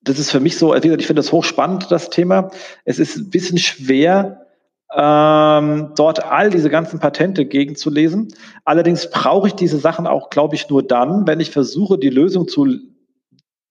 das 0.01 0.19
ist 0.19 0.31
für 0.31 0.41
mich 0.41 0.57
so, 0.57 0.71
gesagt, 0.71 0.85
ich 0.85 1.07
finde 1.07 1.21
das 1.21 1.31
hochspannend, 1.31 1.89
das 1.91 2.09
Thema. 2.09 2.51
Es 2.83 2.99
ist 2.99 3.15
ein 3.15 3.29
bisschen 3.29 3.57
schwer, 3.57 4.47
ähm, 4.93 5.93
dort 5.95 6.25
all 6.25 6.49
diese 6.49 6.69
ganzen 6.69 6.99
Patente 6.99 7.45
gegenzulesen. 7.45 8.33
Allerdings 8.65 9.09
brauche 9.09 9.47
ich 9.47 9.53
diese 9.53 9.77
Sachen 9.77 10.05
auch, 10.05 10.29
glaube 10.29 10.55
ich, 10.55 10.69
nur 10.69 10.83
dann, 10.83 11.25
wenn 11.25 11.39
ich 11.39 11.51
versuche, 11.51 11.97
die 11.97 12.09
Lösung 12.09 12.49
zu 12.49 12.67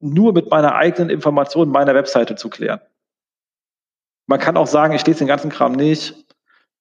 nur 0.00 0.32
mit 0.32 0.50
meiner 0.50 0.74
eigenen 0.74 1.10
Information 1.10 1.68
meiner 1.68 1.94
Webseite 1.94 2.34
zu 2.34 2.48
klären. 2.48 2.80
Man 4.26 4.40
kann 4.40 4.56
auch 4.56 4.66
sagen, 4.66 4.94
ich 4.94 5.06
lese 5.06 5.18
den 5.18 5.28
ganzen 5.28 5.50
Kram 5.50 5.72
nicht, 5.72 6.24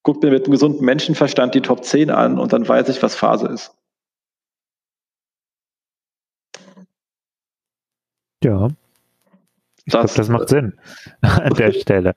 guck 0.04 0.22
mir 0.22 0.32
mit 0.32 0.46
einem 0.46 0.52
gesunden 0.52 0.86
Menschenverstand 0.86 1.56
die 1.56 1.62
Top 1.62 1.84
10 1.84 2.10
an 2.10 2.38
und 2.38 2.54
dann 2.54 2.68
weiß 2.68 2.90
ich, 2.90 3.02
was 3.02 3.16
Phase 3.16 3.48
ist. 3.48 3.76
Ja. 8.44 8.68
Ich 9.86 9.92
glaube, 9.92 10.10
das 10.14 10.30
macht 10.30 10.50
Sinn 10.50 10.78
an 11.22 11.54
der 11.54 11.72
Stelle. 11.74 12.14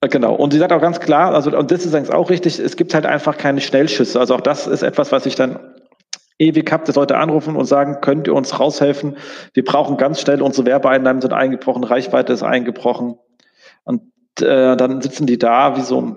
Genau. 0.00 0.34
Und 0.34 0.52
sie 0.52 0.58
sagt 0.58 0.72
auch 0.72 0.80
ganz 0.80 1.00
klar, 1.00 1.34
also, 1.34 1.56
und 1.56 1.70
das 1.70 1.84
ist 1.84 1.94
eigentlich 1.94 2.14
auch 2.14 2.30
richtig, 2.30 2.58
es 2.58 2.76
gibt 2.76 2.94
halt 2.94 3.06
einfach 3.06 3.36
keine 3.36 3.60
Schnellschüsse. 3.60 4.18
Also 4.20 4.34
auch 4.34 4.40
das 4.40 4.66
ist 4.66 4.82
etwas, 4.82 5.10
was 5.10 5.26
ich 5.26 5.34
dann 5.34 5.58
ewig 6.38 6.70
habe, 6.70 6.84
dass 6.84 6.94
Leute 6.94 7.16
anrufen 7.16 7.56
und 7.56 7.64
sagen, 7.64 8.00
könnt 8.00 8.28
ihr 8.28 8.34
uns 8.34 8.60
raushelfen? 8.60 9.16
Wir 9.54 9.64
brauchen 9.64 9.96
ganz 9.96 10.20
schnell, 10.20 10.40
unsere 10.40 10.66
Werbeeinnahmen 10.66 11.20
sind 11.20 11.32
eingebrochen, 11.32 11.82
Reichweite 11.82 12.32
ist 12.32 12.44
eingebrochen. 12.44 13.18
Und 13.82 14.02
äh, 14.40 14.76
dann 14.76 15.00
sitzen 15.00 15.26
die 15.26 15.38
da 15.38 15.76
wie 15.76 15.80
so 15.80 16.00
ein 16.00 16.16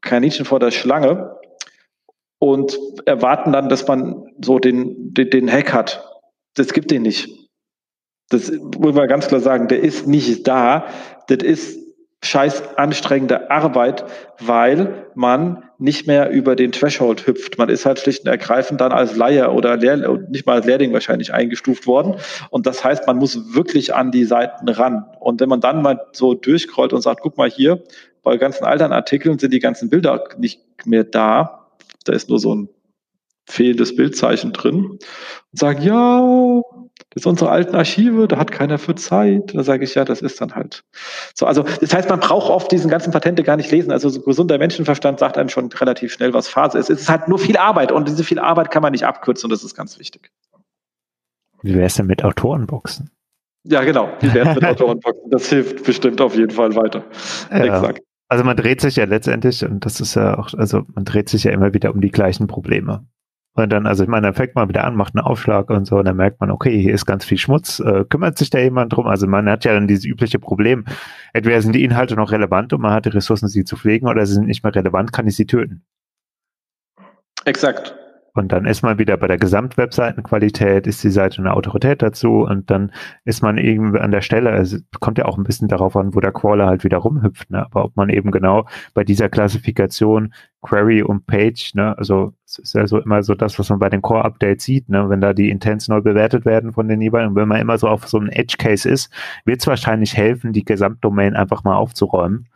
Kaninchen 0.00 0.44
vor 0.44 0.60
der 0.60 0.70
Schlange 0.70 1.36
und 2.38 2.78
erwarten 3.06 3.52
dann, 3.52 3.68
dass 3.68 3.86
man 3.86 4.24
so 4.42 4.58
den, 4.58 5.12
den, 5.14 5.30
den 5.30 5.50
Hack 5.50 5.72
hat. 5.72 6.04
Das 6.54 6.72
gibt 6.72 6.90
den 6.90 7.02
nicht. 7.02 7.28
Das 8.30 8.50
muss 8.50 8.94
man 8.94 9.08
ganz 9.08 9.28
klar 9.28 9.40
sagen, 9.40 9.68
der 9.68 9.80
ist 9.80 10.06
nicht 10.06 10.46
da. 10.46 10.86
Das 11.28 11.38
ist 11.38 11.78
scheiß 12.22 12.76
anstrengende 12.76 13.50
Arbeit, 13.50 14.04
weil 14.40 15.06
man 15.14 15.62
nicht 15.78 16.08
mehr 16.08 16.30
über 16.30 16.56
den 16.56 16.72
Threshold 16.72 17.26
hüpft. 17.28 17.58
Man 17.58 17.68
ist 17.68 17.86
halt 17.86 18.00
schlicht 18.00 18.24
und 18.24 18.28
ergreifend 18.28 18.80
dann 18.80 18.90
als 18.90 19.16
Laie 19.16 19.52
oder 19.52 19.76
Lehr 19.76 19.96
nicht 20.28 20.44
mal 20.44 20.56
als 20.56 20.66
Lehrling 20.66 20.92
wahrscheinlich 20.92 21.32
eingestuft 21.32 21.86
worden. 21.86 22.16
Und 22.50 22.66
das 22.66 22.82
heißt, 22.82 23.06
man 23.06 23.18
muss 23.18 23.54
wirklich 23.54 23.94
an 23.94 24.10
die 24.10 24.24
Seiten 24.24 24.68
ran. 24.68 25.04
Und 25.20 25.40
wenn 25.40 25.48
man 25.48 25.60
dann 25.60 25.80
mal 25.80 26.00
so 26.12 26.34
durchkrollt 26.34 26.92
und 26.92 27.02
sagt, 27.02 27.20
guck 27.20 27.36
mal 27.36 27.48
hier, 27.48 27.84
bei 28.28 28.36
ganzen 28.36 28.64
alten 28.64 28.92
Artikeln 28.92 29.38
sind 29.38 29.54
die 29.54 29.58
ganzen 29.58 29.88
Bilder 29.88 30.22
nicht 30.36 30.60
mehr 30.84 31.04
da. 31.04 31.70
Da 32.04 32.12
ist 32.12 32.28
nur 32.28 32.38
so 32.38 32.54
ein 32.54 32.68
fehlendes 33.48 33.96
Bildzeichen 33.96 34.52
drin. 34.52 34.84
Und 34.84 35.00
sagen, 35.52 35.82
ja, 35.82 36.60
das 37.08 37.22
sind 37.22 37.30
unsere 37.30 37.50
alten 37.50 37.74
Archive, 37.74 38.28
da 38.28 38.36
hat 38.36 38.52
keiner 38.52 38.76
für 38.76 38.94
Zeit. 38.94 39.54
Da 39.54 39.62
sage 39.62 39.84
ich, 39.84 39.94
ja, 39.94 40.04
das 40.04 40.20
ist 40.20 40.42
dann 40.42 40.54
halt. 40.54 40.84
So, 41.34 41.46
also 41.46 41.62
das 41.62 41.94
heißt, 41.94 42.10
man 42.10 42.20
braucht 42.20 42.50
oft 42.50 42.70
diesen 42.70 42.90
ganzen 42.90 43.12
Patente 43.12 43.42
gar 43.42 43.56
nicht 43.56 43.70
lesen. 43.70 43.92
Also 43.92 44.10
so 44.10 44.20
gesunder 44.20 44.58
Menschenverstand 44.58 45.18
sagt 45.20 45.38
einem 45.38 45.48
schon 45.48 45.72
relativ 45.72 46.12
schnell, 46.12 46.34
was 46.34 46.48
Phase 46.48 46.76
ist. 46.76 46.90
Es 46.90 47.00
ist 47.00 47.08
halt 47.08 47.28
nur 47.28 47.38
viel 47.38 47.56
Arbeit 47.56 47.92
und 47.92 48.08
diese 48.08 48.24
viel 48.24 48.38
Arbeit 48.38 48.70
kann 48.70 48.82
man 48.82 48.92
nicht 48.92 49.06
abkürzen 49.06 49.46
und 49.46 49.52
das 49.52 49.64
ist 49.64 49.74
ganz 49.74 49.98
wichtig. 49.98 50.30
Wie 51.62 51.74
wäre 51.74 51.86
es 51.86 51.94
denn 51.94 52.06
mit 52.06 52.22
Autorenboxen? 52.22 53.10
Ja, 53.64 53.84
genau. 53.84 54.10
Wie 54.20 54.34
wäre 54.34 54.50
es 54.50 54.54
mit 54.54 54.64
Autorenboxen? 54.66 55.30
Das 55.30 55.48
hilft 55.48 55.84
bestimmt 55.84 56.20
auf 56.20 56.36
jeden 56.36 56.50
Fall 56.50 56.76
weiter. 56.76 57.04
Ja. 57.50 57.64
Exakt. 57.64 58.02
Also 58.28 58.44
man 58.44 58.56
dreht 58.56 58.80
sich 58.80 58.96
ja 58.96 59.04
letztendlich, 59.04 59.64
und 59.64 59.84
das 59.86 60.00
ist 60.00 60.14
ja 60.14 60.38
auch, 60.38 60.52
also 60.54 60.84
man 60.94 61.04
dreht 61.04 61.28
sich 61.30 61.44
ja 61.44 61.50
immer 61.50 61.72
wieder 61.72 61.94
um 61.94 62.00
die 62.00 62.10
gleichen 62.10 62.46
Probleme. 62.46 63.06
Und 63.54 63.70
dann, 63.70 63.86
also 63.86 64.04
ich 64.04 64.08
meine, 64.08 64.28
dann 64.28 64.34
fängt 64.34 64.54
man 64.54 64.68
wieder 64.68 64.84
an, 64.84 64.94
macht 64.94 65.16
einen 65.16 65.24
Aufschlag 65.24 65.70
und 65.70 65.86
so, 65.86 65.96
und 65.96 66.04
dann 66.04 66.16
merkt 66.16 66.40
man, 66.40 66.50
okay, 66.50 66.80
hier 66.80 66.94
ist 66.94 67.06
ganz 67.06 67.24
viel 67.24 67.38
Schmutz, 67.38 67.80
äh, 67.80 68.04
kümmert 68.04 68.38
sich 68.38 68.50
da 68.50 68.58
jemand 68.58 68.92
drum? 68.92 69.06
Also 69.06 69.26
man 69.26 69.48
hat 69.48 69.64
ja 69.64 69.72
dann 69.72 69.88
dieses 69.88 70.04
übliche 70.04 70.38
Problem, 70.38 70.84
entweder 71.32 71.60
sind 71.62 71.72
die 71.72 71.82
Inhalte 71.82 72.14
noch 72.14 72.30
relevant 72.30 72.72
und 72.72 72.82
man 72.82 72.92
hat 72.92 73.06
die 73.06 73.10
Ressourcen, 73.10 73.48
sie 73.48 73.64
zu 73.64 73.76
pflegen, 73.76 74.06
oder 74.06 74.24
sie 74.26 74.34
sind 74.34 74.46
nicht 74.46 74.62
mehr 74.62 74.74
relevant, 74.74 75.12
kann 75.12 75.26
ich 75.26 75.34
sie 75.34 75.46
töten. 75.46 75.82
Exakt. 77.46 77.96
Und 78.38 78.52
dann 78.52 78.66
ist 78.66 78.82
man 78.82 78.98
wieder 78.98 79.16
bei 79.16 79.26
der 79.26 79.36
Gesamtwebseitenqualität, 79.36 80.86
ist 80.86 81.02
die 81.02 81.10
Seite 81.10 81.38
eine 81.38 81.54
Autorität 81.54 82.02
dazu 82.02 82.46
und 82.46 82.70
dann 82.70 82.92
ist 83.24 83.42
man 83.42 83.58
irgendwie 83.58 83.98
an 83.98 84.12
der 84.12 84.20
Stelle, 84.20 84.50
also 84.50 84.78
kommt 85.00 85.18
ja 85.18 85.24
auch 85.24 85.36
ein 85.36 85.44
bisschen 85.44 85.68
darauf 85.68 85.96
an, 85.96 86.14
wo 86.14 86.20
der 86.20 86.32
Crawler 86.32 86.66
halt 86.66 86.84
wieder 86.84 86.98
rumhüpft, 86.98 87.50
ne? 87.50 87.66
aber 87.66 87.84
ob 87.84 87.96
man 87.96 88.08
eben 88.08 88.30
genau 88.30 88.66
bei 88.94 89.02
dieser 89.02 89.28
Klassifikation 89.28 90.32
Query 90.62 91.02
und 91.02 91.26
Page, 91.26 91.74
ne, 91.74 91.96
also 91.98 92.32
es 92.44 92.58
ist 92.58 92.74
ja 92.74 92.86
so 92.86 92.98
immer 92.98 93.22
so 93.22 93.34
das, 93.34 93.58
was 93.58 93.68
man 93.70 93.78
bei 93.78 93.88
den 93.88 94.02
Core-Updates 94.02 94.64
sieht, 94.64 94.88
ne, 94.88 95.08
wenn 95.08 95.20
da 95.20 95.32
die 95.32 95.50
Intents 95.50 95.88
neu 95.88 96.00
bewertet 96.00 96.44
werden 96.44 96.72
von 96.72 96.88
den 96.88 97.00
jeweiligen, 97.00 97.34
wenn 97.36 97.48
man 97.48 97.60
immer 97.60 97.78
so 97.78 97.88
auf 97.88 98.08
so 98.08 98.18
einem 98.18 98.28
Edge-Case 98.28 98.88
ist, 98.88 99.12
wird 99.44 99.60
es 99.60 99.66
wahrscheinlich 99.66 100.16
helfen, 100.16 100.52
die 100.52 100.64
Gesamtdomain 100.64 101.36
einfach 101.36 101.64
mal 101.64 101.76
aufzuräumen 101.76 102.48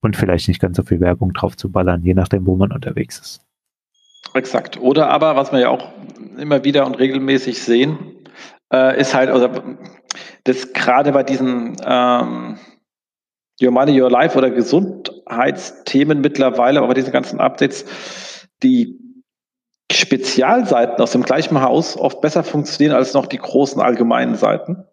und 0.00 0.16
vielleicht 0.16 0.48
nicht 0.48 0.60
ganz 0.60 0.76
so 0.76 0.82
viel 0.82 1.00
Werbung 1.00 1.32
drauf 1.32 1.56
zu 1.56 1.70
ballern, 1.70 2.02
je 2.02 2.14
nachdem, 2.14 2.46
wo 2.46 2.56
man 2.56 2.72
unterwegs 2.72 3.18
ist. 3.18 3.51
Exakt. 4.34 4.80
Oder 4.80 5.08
aber, 5.08 5.36
was 5.36 5.52
wir 5.52 5.60
ja 5.60 5.68
auch 5.68 5.92
immer 6.38 6.64
wieder 6.64 6.86
und 6.86 6.98
regelmäßig 6.98 7.62
sehen, 7.62 8.26
äh, 8.72 8.98
ist 8.98 9.14
halt, 9.14 9.30
oder 9.30 9.62
das 10.44 10.72
gerade 10.72 11.12
bei 11.12 11.22
diesen 11.22 11.76
ähm, 11.84 12.58
Your 13.62 13.70
Money, 13.70 14.00
Your 14.00 14.10
Life 14.10 14.36
oder 14.36 14.50
Gesundheitsthemen 14.50 16.20
mittlerweile, 16.20 16.78
aber 16.78 16.88
bei 16.88 16.94
diesen 16.94 17.12
ganzen 17.12 17.40
Updates, 17.40 17.84
die 18.62 18.98
Spezialseiten 19.92 21.02
aus 21.02 21.12
dem 21.12 21.22
gleichen 21.22 21.60
Haus 21.60 21.96
oft 21.96 22.20
besser 22.20 22.42
funktionieren 22.42 22.96
als 22.96 23.12
noch 23.12 23.26
die 23.26 23.38
großen 23.38 23.80
allgemeinen 23.80 24.36
Seiten, 24.36 24.84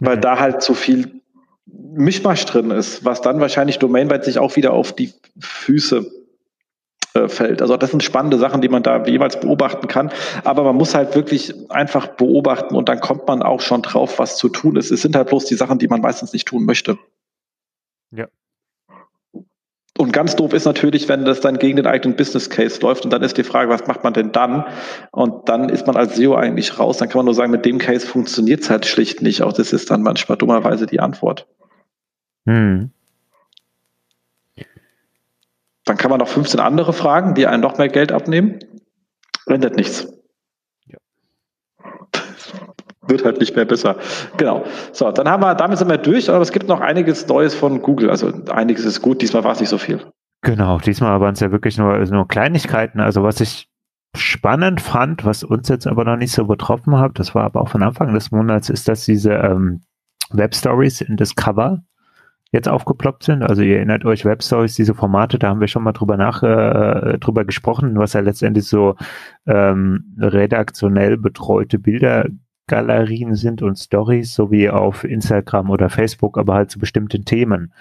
weil 0.00 0.16
mhm. 0.16 0.20
da 0.20 0.38
halt 0.38 0.62
zu 0.62 0.74
viel 0.74 1.22
Mischmasch 1.66 2.44
drin 2.44 2.70
ist, 2.70 3.04
was 3.04 3.20
dann 3.20 3.40
wahrscheinlich 3.40 3.78
Domainweit 3.78 4.24
sich 4.24 4.38
auch 4.38 4.56
wieder 4.56 4.72
auf 4.72 4.92
die 4.92 5.12
Füße 5.40 6.17
äh, 7.18 7.28
fällt. 7.28 7.60
Also 7.62 7.76
das 7.76 7.90
sind 7.90 8.02
spannende 8.02 8.38
Sachen, 8.38 8.60
die 8.60 8.68
man 8.68 8.82
da 8.82 9.04
jeweils 9.04 9.40
beobachten 9.40 9.88
kann. 9.88 10.10
Aber 10.44 10.64
man 10.64 10.76
muss 10.76 10.94
halt 10.94 11.14
wirklich 11.14 11.54
einfach 11.70 12.06
beobachten 12.06 12.74
und 12.74 12.88
dann 12.88 13.00
kommt 13.00 13.26
man 13.26 13.42
auch 13.42 13.60
schon 13.60 13.82
drauf, 13.82 14.18
was 14.18 14.36
zu 14.36 14.48
tun 14.48 14.76
ist. 14.76 14.90
Es 14.90 15.02
sind 15.02 15.16
halt 15.16 15.28
bloß 15.28 15.44
die 15.44 15.54
Sachen, 15.56 15.78
die 15.78 15.88
man 15.88 16.00
meistens 16.00 16.32
nicht 16.32 16.46
tun 16.48 16.64
möchte. 16.64 16.98
Ja. 18.10 18.26
Und 19.98 20.12
ganz 20.12 20.36
doof 20.36 20.52
ist 20.52 20.64
natürlich, 20.64 21.08
wenn 21.08 21.24
das 21.24 21.40
dann 21.40 21.58
gegen 21.58 21.76
den 21.76 21.86
eigenen 21.86 22.16
Business 22.16 22.50
Case 22.50 22.80
läuft 22.80 23.04
und 23.04 23.12
dann 23.12 23.22
ist 23.22 23.36
die 23.36 23.42
Frage, 23.42 23.68
was 23.68 23.88
macht 23.88 24.04
man 24.04 24.12
denn 24.12 24.30
dann? 24.30 24.64
Und 25.10 25.48
dann 25.48 25.68
ist 25.68 25.88
man 25.88 25.96
als 25.96 26.14
SEO 26.14 26.36
eigentlich 26.36 26.78
raus. 26.78 26.98
Dann 26.98 27.08
kann 27.08 27.18
man 27.18 27.24
nur 27.24 27.34
sagen, 27.34 27.50
mit 27.50 27.64
dem 27.64 27.78
Case 27.78 28.06
funktioniert 28.06 28.60
es 28.60 28.70
halt 28.70 28.86
schlicht 28.86 29.22
nicht. 29.22 29.42
Auch 29.42 29.52
das 29.52 29.72
ist 29.72 29.90
dann 29.90 30.02
manchmal 30.02 30.38
dummerweise 30.38 30.86
die 30.86 31.00
Antwort. 31.00 31.48
Hm. 32.46 32.92
Dann 35.88 35.96
kann 35.96 36.10
man 36.10 36.18
noch 36.18 36.28
15 36.28 36.60
andere 36.60 36.92
fragen, 36.92 37.34
die 37.34 37.46
einen 37.46 37.62
noch 37.62 37.78
mehr 37.78 37.88
Geld 37.88 38.12
abnehmen. 38.12 38.58
Rendet 39.46 39.76
nichts. 39.76 40.06
Ja. 40.86 40.98
Wird 43.06 43.24
halt 43.24 43.40
nicht 43.40 43.56
mehr 43.56 43.64
besser. 43.64 43.96
Genau. 44.36 44.64
So, 44.92 45.10
dann 45.10 45.28
haben 45.28 45.42
wir, 45.42 45.54
damit 45.54 45.78
sind 45.78 45.88
wir 45.88 45.96
durch, 45.96 46.28
aber 46.28 46.42
es 46.42 46.52
gibt 46.52 46.68
noch 46.68 46.80
einiges 46.80 47.26
Neues 47.26 47.54
von 47.54 47.80
Google. 47.80 48.10
Also 48.10 48.30
einiges 48.50 48.84
ist 48.84 49.00
gut, 49.00 49.22
diesmal 49.22 49.44
war 49.44 49.52
es 49.52 49.60
nicht 49.60 49.70
so 49.70 49.78
viel. 49.78 50.04
Genau, 50.42 50.78
diesmal 50.78 51.20
waren 51.22 51.32
es 51.32 51.40
ja 51.40 51.50
wirklich 51.50 51.78
nur, 51.78 51.98
nur 51.98 52.28
Kleinigkeiten. 52.28 53.00
Also 53.00 53.22
was 53.22 53.40
ich 53.40 53.70
spannend 54.14 54.82
fand, 54.82 55.24
was 55.24 55.42
uns 55.42 55.68
jetzt 55.68 55.86
aber 55.86 56.04
noch 56.04 56.16
nicht 56.16 56.32
so 56.32 56.44
betroffen 56.44 56.98
hat, 56.98 57.18
das 57.18 57.34
war 57.34 57.44
aber 57.44 57.62
auch 57.62 57.68
von 57.70 57.82
Anfang 57.82 58.12
des 58.12 58.30
Monats, 58.30 58.68
ist, 58.68 58.88
dass 58.88 59.06
diese 59.06 59.32
ähm, 59.32 59.80
Web 60.30 60.54
Stories 60.54 61.00
in 61.00 61.16
Discover 61.16 61.82
jetzt 62.52 62.68
aufgeploppt 62.68 63.24
sind. 63.24 63.42
Also 63.42 63.62
ihr 63.62 63.76
erinnert 63.76 64.04
euch 64.04 64.24
Web 64.24 64.42
Stories, 64.42 64.74
diese 64.74 64.94
Formate, 64.94 65.38
da 65.38 65.48
haben 65.48 65.60
wir 65.60 65.68
schon 65.68 65.82
mal 65.82 65.92
drüber 65.92 66.16
nach 66.16 66.42
äh, 66.42 67.18
drüber 67.18 67.44
gesprochen, 67.44 67.98
was 67.98 68.14
ja 68.14 68.20
letztendlich 68.20 68.66
so 68.66 68.96
ähm, 69.46 70.14
redaktionell 70.18 71.18
betreute 71.18 71.78
Bildergalerien 71.78 73.34
sind 73.34 73.62
und 73.62 73.78
Stories, 73.78 74.34
so 74.34 74.50
wie 74.50 74.70
auf 74.70 75.04
Instagram 75.04 75.70
oder 75.70 75.90
Facebook, 75.90 76.38
aber 76.38 76.54
halt 76.54 76.70
zu 76.70 76.78
bestimmten 76.78 77.24
Themen. 77.24 77.72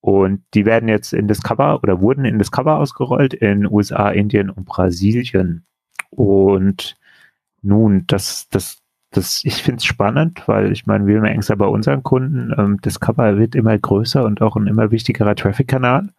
Und 0.00 0.42
die 0.54 0.64
werden 0.64 0.88
jetzt 0.88 1.12
in 1.12 1.28
Discover 1.28 1.80
oder 1.82 2.00
wurden 2.00 2.24
in 2.24 2.38
Discover 2.38 2.78
ausgerollt 2.78 3.34
in 3.34 3.66
USA, 3.66 4.08
Indien 4.10 4.48
und 4.50 4.64
Brasilien. 4.64 5.66
Und 6.10 6.96
nun, 7.62 8.04
das, 8.06 8.48
das 8.48 8.79
das, 9.10 9.44
ich 9.44 9.62
finde 9.62 9.78
es 9.78 9.84
spannend, 9.84 10.46
weil 10.46 10.72
ich 10.72 10.86
meine, 10.86 11.06
wir 11.06 11.20
merken 11.20 11.40
es 11.40 11.48
ja 11.48 11.56
bei 11.56 11.66
unseren 11.66 12.02
Kunden, 12.02 12.54
ähm, 12.56 12.80
Discover 12.80 13.38
wird 13.38 13.54
immer 13.54 13.76
größer 13.76 14.24
und 14.24 14.40
auch 14.40 14.56
ein 14.56 14.66
immer 14.66 14.90
wichtigerer 14.90 15.34
Traffic-Kanal. 15.34 16.10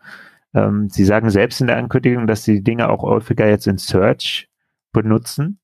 Ähm, 0.53 0.89
sie 0.89 1.05
sagen 1.05 1.29
selbst 1.29 1.61
in 1.61 1.67
der 1.67 1.77
Ankündigung, 1.77 2.27
dass 2.27 2.43
sie 2.43 2.55
die 2.55 2.63
Dinge 2.63 2.89
auch 2.89 3.03
häufiger 3.03 3.47
jetzt 3.47 3.67
in 3.67 3.77
Search 3.77 4.49
benutzen. 4.91 5.59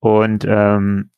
Und 0.00 0.44
ähm, 0.48 1.10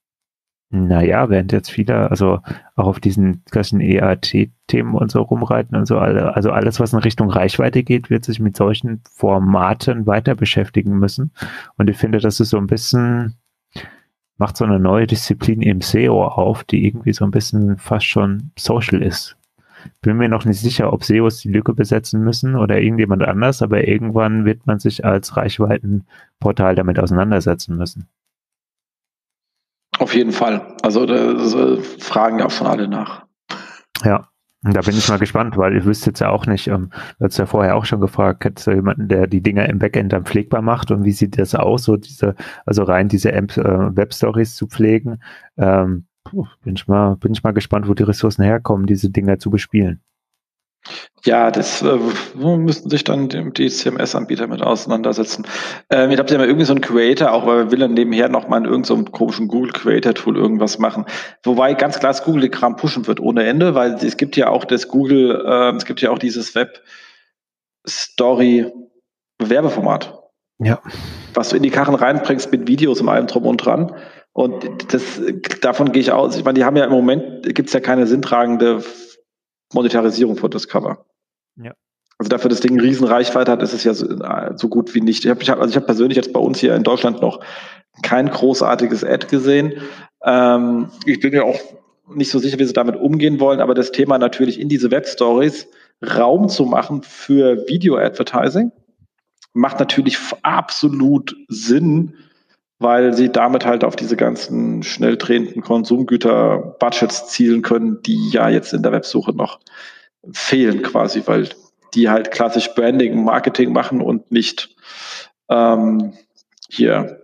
naja, 0.71 1.31
während 1.31 1.53
jetzt 1.53 1.71
viele, 1.71 2.11
also 2.11 2.41
auch 2.77 2.87
auf 2.87 3.01
diesen 3.01 3.43
ganzen 3.51 3.81
EAT-Themen 3.81 4.95
und 4.95 5.11
so 5.11 5.23
rumreiten 5.23 5.77
und 5.79 5.87
so, 5.87 5.99
also 5.99 6.51
alles, 6.51 6.79
was 6.79 6.93
in 6.93 6.99
Richtung 6.99 7.31
Reichweite 7.31 7.83
geht, 7.83 8.11
wird 8.11 8.25
sich 8.27 8.39
mit 8.39 8.55
solchen 8.55 9.03
Formaten 9.11 10.07
weiter 10.07 10.35
beschäftigen 10.35 10.99
müssen. 10.99 11.33
Und 11.79 11.89
ich 11.89 11.97
finde, 11.97 12.19
das 12.19 12.39
ist 12.41 12.51
so 12.51 12.59
ein 12.59 12.67
bisschen, 12.67 13.37
macht 14.39 14.57
so 14.57 14.65
eine 14.65 14.79
neue 14.79 15.07
Disziplin 15.07 15.63
im 15.63 15.81
SEO 15.81 16.25
auf, 16.25 16.65
die 16.65 16.87
irgendwie 16.87 17.13
so 17.13 17.25
ein 17.25 17.31
bisschen 17.31 17.77
fast 17.77 18.07
schon 18.07 18.53
social 18.57 19.03
ist. 19.03 19.37
Bin 20.01 20.17
mir 20.17 20.29
noch 20.29 20.45
nicht 20.45 20.61
sicher, 20.61 20.93
ob 20.93 21.05
SEOs 21.05 21.39
die 21.39 21.51
Lücke 21.51 21.73
besetzen 21.73 22.23
müssen 22.23 22.57
oder 22.57 22.81
irgendjemand 22.81 23.23
anders, 23.23 23.63
aber 23.63 23.87
irgendwann 23.87 24.45
wird 24.45 24.67
man 24.67 24.79
sich 24.79 25.05
als 25.05 25.37
Reichweitenportal 25.37 26.75
damit 26.75 26.99
auseinandersetzen 26.99 27.77
müssen. 27.77 28.09
Auf 29.99 30.15
jeden 30.15 30.33
Fall. 30.33 30.77
Also 30.83 31.07
da 31.07 31.37
fragen 31.99 32.39
ja 32.39 32.47
auch 32.47 32.51
schon 32.51 32.67
alle 32.67 32.89
nach. 32.89 33.27
Ja, 34.05 34.29
da 34.63 34.81
bin 34.81 34.97
ich 34.97 35.09
mal 35.09 35.19
gespannt, 35.19 35.57
weil 35.57 35.77
ich 35.77 35.85
wüsste 35.85 36.11
jetzt 36.11 36.21
ja 36.21 36.31
auch 36.31 36.47
nicht, 36.47 36.67
ähm, 36.67 36.91
du 37.19 37.25
hast 37.25 37.39
ja 37.39 37.47
vorher 37.47 37.77
auch 37.77 37.85
schon 37.85 38.01
gefragt, 38.01 38.45
hättest 38.45 38.67
du 38.67 38.73
jemanden, 38.73 39.09
der 39.09 39.27
die 39.29 39.41
Dinger 39.41 39.69
im 39.69 39.79
Backend 39.79 40.13
dann 40.13 40.25
pflegbar 40.25 40.63
macht 40.63 40.91
und 40.91 41.05
wie 41.05 41.13
sieht 41.13 41.39
das 41.39 41.55
aus, 41.55 41.85
so 41.85 41.97
diese, 41.97 42.35
also 42.67 42.83
rein 42.83 43.09
diese 43.09 43.33
äh, 43.33 43.47
Web-Stories 43.57 44.57
zu 44.57 44.67
pflegen, 44.67 45.21
ähm, 45.57 46.07
bin 46.63 46.75
ich 46.75 46.89
mal, 46.89 47.17
bin 47.17 47.33
ich 47.33 47.43
mal 47.43 47.53
gespannt, 47.53 47.89
wo 47.89 47.95
die 47.95 48.03
Ressourcen 48.03 48.43
herkommen, 48.43 48.87
diese 48.87 49.11
Dinger 49.11 49.39
zu 49.39 49.51
bespielen. 49.51 50.03
Ja, 51.25 51.51
das 51.51 51.83
äh, 51.83 51.99
müssten 52.37 52.91
sich 52.91 53.05
dann 53.05 53.29
die, 53.29 53.53
die 53.53 53.69
CMS-Anbieter 53.69 54.47
mit 54.47 54.63
auseinandersetzen. 54.63 55.47
Ähm, 55.91 56.11
ich 56.11 56.17
glaube, 56.17 56.29
sie 56.29 56.35
haben 56.35 56.43
ja 56.43 56.47
irgendwie 56.47 56.65
so 56.65 56.73
einen 56.73 56.81
Creator, 56.81 57.33
auch 57.33 57.47
weil 57.47 57.65
wir 57.65 57.71
will 57.73 57.79
dann 57.81 57.95
nebenher 57.95 58.29
noch 58.29 58.49
mal 58.49 58.59
in 58.59 58.65
irgendeinem 58.65 59.05
so 59.07 59.11
komischen 59.11 59.49
Google 59.49 59.73
Creator-Tool 59.73 60.37
irgendwas 60.37 60.79
machen. 60.79 61.07
Wobei 61.43 61.75
ganz 61.75 61.99
klar 61.99 62.13
das 62.13 62.25
Google 62.25 62.43
den 62.43 62.51
Kram 62.51 62.77
pushen 62.77 63.07
wird 63.07 63.21
ohne 63.21 63.45
Ende, 63.45 63.75
weil 63.75 63.95
es 63.95 64.17
gibt 64.17 64.37
ja 64.37 64.49
auch 64.49 64.65
das 64.65 64.89
Google, 64.89 65.45
äh, 65.45 65.77
es 65.77 65.85
gibt 65.85 66.01
ja 66.01 66.11
auch 66.11 66.19
dieses 66.19 66.55
Web 66.55 66.83
Story 67.87 68.73
Werbeformat. 69.41 70.15
Ja. 70.61 70.81
Was 71.35 71.51
du 71.51 71.57
in 71.57 71.63
die 71.63 71.71
Karren 71.71 71.95
reinbringst 71.95 72.51
mit 72.51 72.67
Videos 72.67 73.01
im 73.01 73.09
allem 73.09 73.27
drum 73.27 73.47
und 73.47 73.59
dran. 73.59 73.95
Und 74.33 74.93
das, 74.93 75.21
davon 75.61 75.93
gehe 75.93 76.01
ich 76.01 76.13
aus. 76.13 76.37
Ich 76.37 76.45
meine, 76.45 76.55
die 76.55 76.65
haben 76.65 76.77
ja 76.77 76.85
im 76.85 76.93
Moment, 76.93 77.55
gibt 77.55 77.69
es 77.69 77.73
ja 77.73 77.81
keine 77.81 78.07
sinntragende 78.07 78.83
Monetarisierung 79.73 80.37
von 80.37 80.51
Discover. 80.51 81.05
Ja. 81.57 81.73
Also 82.19 82.31
dafür 82.31 82.51
das 82.51 82.61
Ding 82.61 82.73
eine 82.73 82.83
riesen 82.83 83.07
Reichweite 83.07 83.53
hat, 83.53 83.63
ist 83.63 83.73
es 83.73 83.85
ja 83.85 83.95
so, 83.95 84.07
äh, 84.09 84.53
so 84.57 84.69
gut 84.69 84.95
wie 84.95 85.01
nicht. 85.01 85.25
Ich 85.25 85.31
habe 85.31 85.43
ich 85.43 85.51
hab, 85.51 85.61
also 85.61 85.71
ich 85.71 85.77
hab 85.77 85.87
persönlich 85.87 86.17
jetzt 86.17 86.33
bei 86.33 86.41
uns 86.41 86.59
hier 86.59 86.75
in 86.75 86.83
Deutschland 86.83 87.21
noch 87.21 87.41
kein 88.03 88.29
großartiges 88.29 89.05
Ad 89.05 89.27
gesehen. 89.29 89.75
Ähm, 90.25 90.91
ich 91.07 91.21
bin 91.21 91.31
mir 91.31 91.45
auch 91.45 91.59
nicht 92.09 92.31
so 92.31 92.39
sicher, 92.39 92.59
wie 92.59 92.65
sie 92.65 92.73
damit 92.73 92.97
umgehen 92.97 93.39
wollen, 93.39 93.61
aber 93.61 93.75
das 93.75 93.93
Thema 93.93 94.19
natürlich 94.19 94.59
in 94.59 94.69
diese 94.69 94.91
Web-Stories 94.91 95.69
Raum 96.17 96.49
zu 96.49 96.65
machen 96.65 97.03
für 97.03 97.69
Video-Advertising 97.69 98.73
macht 99.53 99.81
natürlich 99.81 100.19
absolut 100.43 101.37
Sinn, 101.49 102.15
weil 102.79 103.15
sie 103.15 103.31
damit 103.31 103.67
halt 103.67 103.85
auf 103.85 103.97
diese 103.97 104.17
ganzen 104.17 104.83
schnell 104.83 105.17
drehenden 105.17 105.63
Konsumgüter-Budgets 105.63 107.29
zielen 107.29 107.63
können, 107.63 108.03
die 108.03 108.31
ja 108.31 108.49
jetzt 108.49 108.73
in 108.73 108.83
der 108.83 108.93
Websuche 108.93 109.33
noch 109.33 109.59
fehlen 110.33 110.83
quasi, 110.83 111.23
weil 111.27 111.49
die 111.95 112.09
halt 112.09 112.31
klassisch 112.31 112.75
Branding, 112.75 113.25
Marketing 113.25 113.73
machen 113.73 114.01
und 114.01 114.31
nicht 114.31 114.77
ähm, 115.49 116.13
hier 116.71 117.23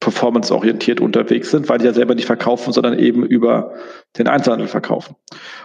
performance-orientiert 0.00 1.00
unterwegs 1.00 1.50
sind, 1.50 1.68
weil 1.68 1.78
die 1.78 1.86
ja 1.86 1.94
selber 1.94 2.14
nicht 2.14 2.26
verkaufen, 2.26 2.72
sondern 2.72 2.98
eben 2.98 3.24
über 3.24 3.72
den 4.18 4.28
Einzelhandel 4.28 4.68
verkaufen. 4.68 5.16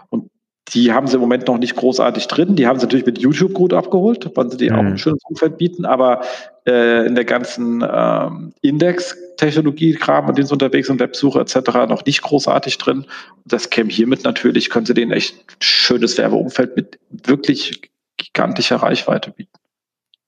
Und 0.09 0.29
die 0.73 0.93
haben 0.93 1.07
sie 1.07 1.15
im 1.15 1.21
Moment 1.21 1.47
noch 1.47 1.57
nicht 1.57 1.75
großartig 1.75 2.27
drin. 2.27 2.55
Die 2.55 2.67
haben 2.67 2.79
sie 2.79 2.85
natürlich 2.85 3.05
mit 3.05 3.17
YouTube 3.17 3.53
gut 3.53 3.73
abgeholt, 3.73 4.31
weil 4.35 4.51
sie 4.51 4.57
die 4.57 4.69
mhm. 4.69 4.75
auch 4.75 4.83
ein 4.83 4.97
schönes 4.97 5.21
Umfeld 5.27 5.57
bieten. 5.57 5.85
Aber 5.85 6.21
äh, 6.69 7.05
in 7.05 7.15
der 7.15 7.25
ganzen 7.25 7.83
ähm, 7.89 8.53
Index-Technologie-Kram, 8.61 10.27
an 10.27 10.35
denen 10.35 10.47
sie 10.47 10.53
unterwegs 10.53 10.87
sind, 10.87 10.99
Websuche 10.99 11.41
etc., 11.41 11.55
noch 11.87 12.05
nicht 12.05 12.21
großartig 12.21 12.77
drin. 12.77 13.05
Das 13.45 13.69
käme 13.69 13.89
hiermit 13.89 14.23
natürlich, 14.23 14.69
können 14.69 14.85
sie 14.85 14.93
denen 14.93 15.11
echt 15.11 15.35
schönes 15.59 16.17
Werbeumfeld 16.17 16.75
mit 16.75 16.99
wirklich 17.09 17.81
gigantischer 18.17 18.77
Reichweite 18.77 19.31
bieten. 19.31 19.51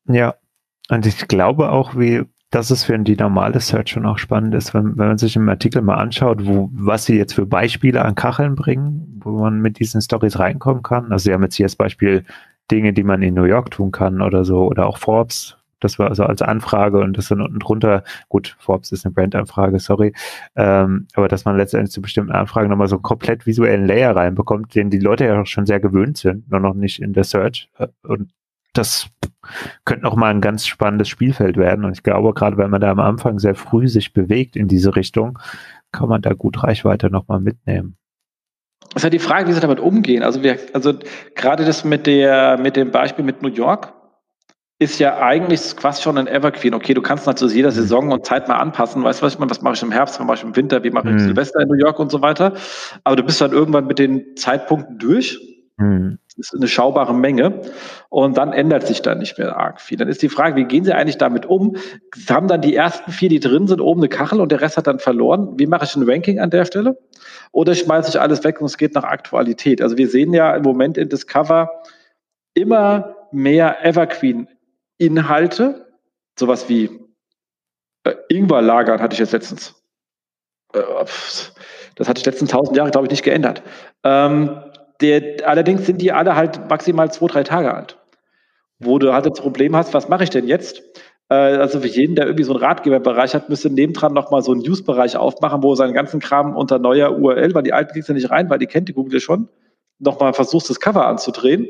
Ja, 0.07 0.35
und 0.89 1.05
ich 1.05 1.27
glaube 1.27 1.71
auch, 1.71 1.95
wie 1.95 2.25
dass 2.51 2.69
es 2.69 2.83
für 2.83 2.99
die 2.99 3.15
normale 3.15 3.61
Search 3.61 3.91
schon 3.91 4.05
auch 4.05 4.17
spannend 4.17 4.53
ist, 4.53 4.73
wenn, 4.73 4.97
wenn 4.97 5.07
man 5.07 5.17
sich 5.17 5.37
im 5.37 5.47
Artikel 5.47 5.81
mal 5.81 5.95
anschaut, 5.95 6.45
wo, 6.45 6.69
was 6.73 7.05
sie 7.05 7.15
jetzt 7.15 7.33
für 7.33 7.45
Beispiele 7.45 8.03
an 8.03 8.13
Kacheln 8.13 8.55
bringen, 8.55 9.21
wo 9.23 9.39
man 9.39 9.61
mit 9.61 9.79
diesen 9.79 10.01
Stories 10.01 10.37
reinkommen 10.37 10.83
kann. 10.83 11.13
Also 11.13 11.23
sie 11.23 11.33
haben 11.33 11.43
jetzt 11.43 11.55
hier 11.55 11.65
als 11.65 11.77
Beispiel 11.77 12.25
Dinge, 12.69 12.91
die 12.91 13.03
man 13.03 13.21
in 13.21 13.35
New 13.35 13.45
York 13.45 13.71
tun 13.71 13.91
kann 13.91 14.21
oder 14.21 14.43
so, 14.43 14.65
oder 14.65 14.85
auch 14.85 14.97
Forbes 14.97 15.57
Das 15.81 15.99
war 15.99 16.09
also 16.09 16.23
als 16.23 16.41
Anfrage 16.41 16.99
und 16.99 17.17
das 17.17 17.27
dann 17.27 17.41
unten 17.41 17.59
drunter, 17.59 18.03
gut, 18.29 18.55
Forbes 18.59 18.91
ist 18.91 19.05
eine 19.05 19.13
Brandanfrage, 19.13 19.79
sorry, 19.79 20.13
ähm, 20.55 21.07
aber 21.13 21.27
dass 21.27 21.43
man 21.43 21.57
letztendlich 21.57 21.91
zu 21.91 22.01
bestimmten 22.01 22.31
Anfragen 22.31 22.69
nochmal 22.69 22.87
so 22.87 22.95
einen 22.95 23.03
komplett 23.03 23.45
visuellen 23.45 23.85
Layer 23.85 24.15
reinbekommt, 24.15 24.73
den 24.75 24.89
die 24.89 24.99
Leute 24.99 25.25
ja 25.25 25.41
auch 25.41 25.45
schon 25.45 25.65
sehr 25.65 25.79
gewöhnt 25.79 26.17
sind, 26.17 26.49
nur 26.49 26.59
noch 26.59 26.73
nicht 26.73 27.01
in 27.01 27.13
der 27.13 27.23
Search. 27.23 27.69
Und 28.03 28.31
das 28.73 29.09
könnte 29.85 30.03
noch 30.03 30.15
mal 30.15 30.29
ein 30.29 30.41
ganz 30.41 30.65
spannendes 30.65 31.09
Spielfeld 31.09 31.57
werden. 31.57 31.85
Und 31.85 31.93
ich 31.93 32.03
glaube, 32.03 32.33
gerade 32.33 32.57
wenn 32.57 32.69
man 32.69 32.81
da 32.81 32.91
am 32.91 32.99
Anfang 32.99 33.39
sehr 33.39 33.55
früh 33.55 33.87
sich 33.87 34.13
bewegt 34.13 34.55
in 34.55 34.67
diese 34.67 34.95
Richtung, 34.95 35.39
kann 35.91 36.07
man 36.07 36.21
da 36.21 36.33
gut 36.33 36.63
Reichweite 36.63 37.09
noch 37.09 37.27
mal 37.27 37.39
mitnehmen. 37.39 37.97
Das 38.93 38.97
ist 38.97 39.03
ja 39.03 39.09
die 39.09 39.19
Frage, 39.19 39.47
wie 39.47 39.53
sie 39.53 39.59
damit 39.59 39.79
umgehen. 39.79 40.23
Also 40.23 40.43
wir, 40.43 40.57
also 40.73 40.93
gerade 41.35 41.65
das 41.65 41.83
mit 41.83 42.07
der, 42.07 42.57
mit 42.57 42.75
dem 42.75 42.91
Beispiel 42.91 43.23
mit 43.23 43.41
New 43.41 43.49
York 43.49 43.93
ist 44.81 44.97
ja 44.97 45.19
eigentlich 45.19 45.77
quasi 45.77 46.01
schon 46.01 46.17
ein 46.17 46.25
Evergreen. 46.25 46.73
Okay, 46.73 46.95
du 46.95 47.03
kannst 47.03 47.27
natürlich 47.27 47.53
jeder 47.53 47.69
mhm. 47.69 47.75
Saison 47.75 48.11
und 48.11 48.25
Zeit 48.25 48.47
mal 48.47 48.55
anpassen. 48.55 49.03
Weißt 49.03 49.21
du, 49.21 49.25
was 49.27 49.33
ich 49.33 49.39
meine? 49.39 49.51
Was 49.51 49.61
mache 49.61 49.75
ich 49.75 49.83
im 49.83 49.91
Herbst, 49.91 50.19
was 50.19 50.25
mache 50.25 50.37
ich 50.37 50.43
im 50.43 50.55
Winter, 50.55 50.83
wie 50.83 50.89
mache 50.89 51.09
ich 51.09 51.13
mhm. 51.13 51.19
Silvester 51.19 51.59
in 51.61 51.67
New 51.67 51.77
York 51.77 51.99
und 51.99 52.09
so 52.09 52.23
weiter. 52.23 52.55
Aber 53.03 53.15
du 53.15 53.21
bist 53.21 53.39
dann 53.39 53.51
irgendwann 53.51 53.85
mit 53.85 53.99
den 53.99 54.35
Zeitpunkten 54.35 54.97
durch. 54.97 55.39
Mhm. 55.77 56.17
Das 56.35 56.47
ist 56.47 56.55
eine 56.55 56.67
schaubare 56.67 57.13
Menge. 57.13 57.61
Und 58.09 58.37
dann 58.37 58.53
ändert 58.53 58.87
sich 58.87 59.03
da 59.03 59.13
nicht 59.13 59.37
mehr 59.37 59.55
arg 59.55 59.79
viel. 59.79 59.99
Dann 59.99 60.07
ist 60.07 60.23
die 60.23 60.29
Frage, 60.29 60.55
wie 60.55 60.65
gehen 60.65 60.83
sie 60.83 60.93
eigentlich 60.93 61.19
damit 61.19 61.45
um? 61.45 61.75
Haben 62.27 62.47
dann 62.47 62.61
die 62.61 62.75
ersten 62.75 63.11
vier, 63.11 63.29
die 63.29 63.39
drin 63.39 63.67
sind, 63.67 63.81
oben 63.81 64.01
eine 64.01 64.09
Kachel 64.09 64.41
und 64.41 64.51
der 64.51 64.61
Rest 64.61 64.77
hat 64.77 64.87
dann 64.87 64.97
verloren? 64.97 65.59
Wie 65.59 65.67
mache 65.67 65.85
ich 65.85 65.95
ein 65.95 66.09
Ranking 66.09 66.39
an 66.39 66.49
der 66.49 66.65
Stelle? 66.65 66.97
Oder 67.51 67.75
schmeiße 67.75 68.09
ich 68.09 68.19
alles 68.19 68.43
weg 68.43 68.59
und 68.59 68.65
es 68.65 68.79
geht 68.79 68.95
nach 68.95 69.03
Aktualität? 69.03 69.79
Also 69.79 69.95
wir 69.97 70.07
sehen 70.07 70.33
ja 70.33 70.55
im 70.55 70.63
Moment 70.63 70.97
in 70.97 71.07
Discover 71.07 71.69
immer 72.55 73.15
mehr 73.31 73.85
Evergreen-Inhalte, 75.01 75.87
sowas 76.37 76.69
wie 76.69 76.89
äh, 78.03 78.13
Ingwer 78.29 78.61
lagern 78.61 79.01
hatte 79.01 79.13
ich 79.13 79.19
jetzt 79.19 79.33
letztens. 79.33 79.75
Äh, 80.73 80.81
das 81.95 82.07
hatte 82.07 82.19
ich 82.19 82.25
letzten 82.25 82.47
tausend 82.47 82.77
Jahre, 82.77 82.91
glaube 82.91 83.07
ich, 83.07 83.11
nicht 83.11 83.23
geändert. 83.23 83.63
Ähm, 84.03 84.61
der, 85.01 85.47
allerdings 85.47 85.85
sind 85.85 86.01
die 86.01 86.11
alle 86.11 86.35
halt 86.35 86.69
maximal 86.69 87.11
zwei, 87.11 87.27
drei 87.27 87.43
Tage 87.43 87.73
alt. 87.73 87.97
Wo 88.79 88.99
du 88.99 89.13
halt 89.13 89.25
das 89.25 89.39
Problem 89.39 89.75
hast, 89.75 89.93
was 89.93 90.09
mache 90.09 90.23
ich 90.23 90.29
denn 90.29 90.47
jetzt? 90.47 90.81
Äh, 91.29 91.35
also 91.35 91.81
für 91.81 91.87
jeden, 91.87 92.15
der 92.15 92.25
irgendwie 92.25 92.43
so 92.43 92.53
einen 92.53 92.63
Ratgeberbereich 92.63 93.33
hat, 93.33 93.49
müsste 93.49 93.69
nebendran 93.69 94.13
nochmal 94.13 94.41
so 94.41 94.51
einen 94.51 94.61
News-Bereich 94.61 95.17
aufmachen, 95.17 95.63
wo 95.63 95.75
seinen 95.75 95.93
ganzen 95.93 96.19
Kram 96.19 96.55
unter 96.55 96.79
neuer 96.79 97.17
URL, 97.17 97.53
weil 97.53 97.63
die 97.63 97.73
alten 97.73 97.93
kriegst 97.93 98.09
du 98.09 98.13
nicht 98.13 98.29
rein, 98.29 98.49
weil 98.49 98.59
die 98.59 98.67
kennt 98.67 98.89
die 98.89 98.93
Google 98.93 99.19
schon, 99.19 99.49
nochmal 99.99 100.33
versuchst, 100.33 100.69
das 100.69 100.79
Cover 100.79 101.05
anzudrehen. 101.07 101.67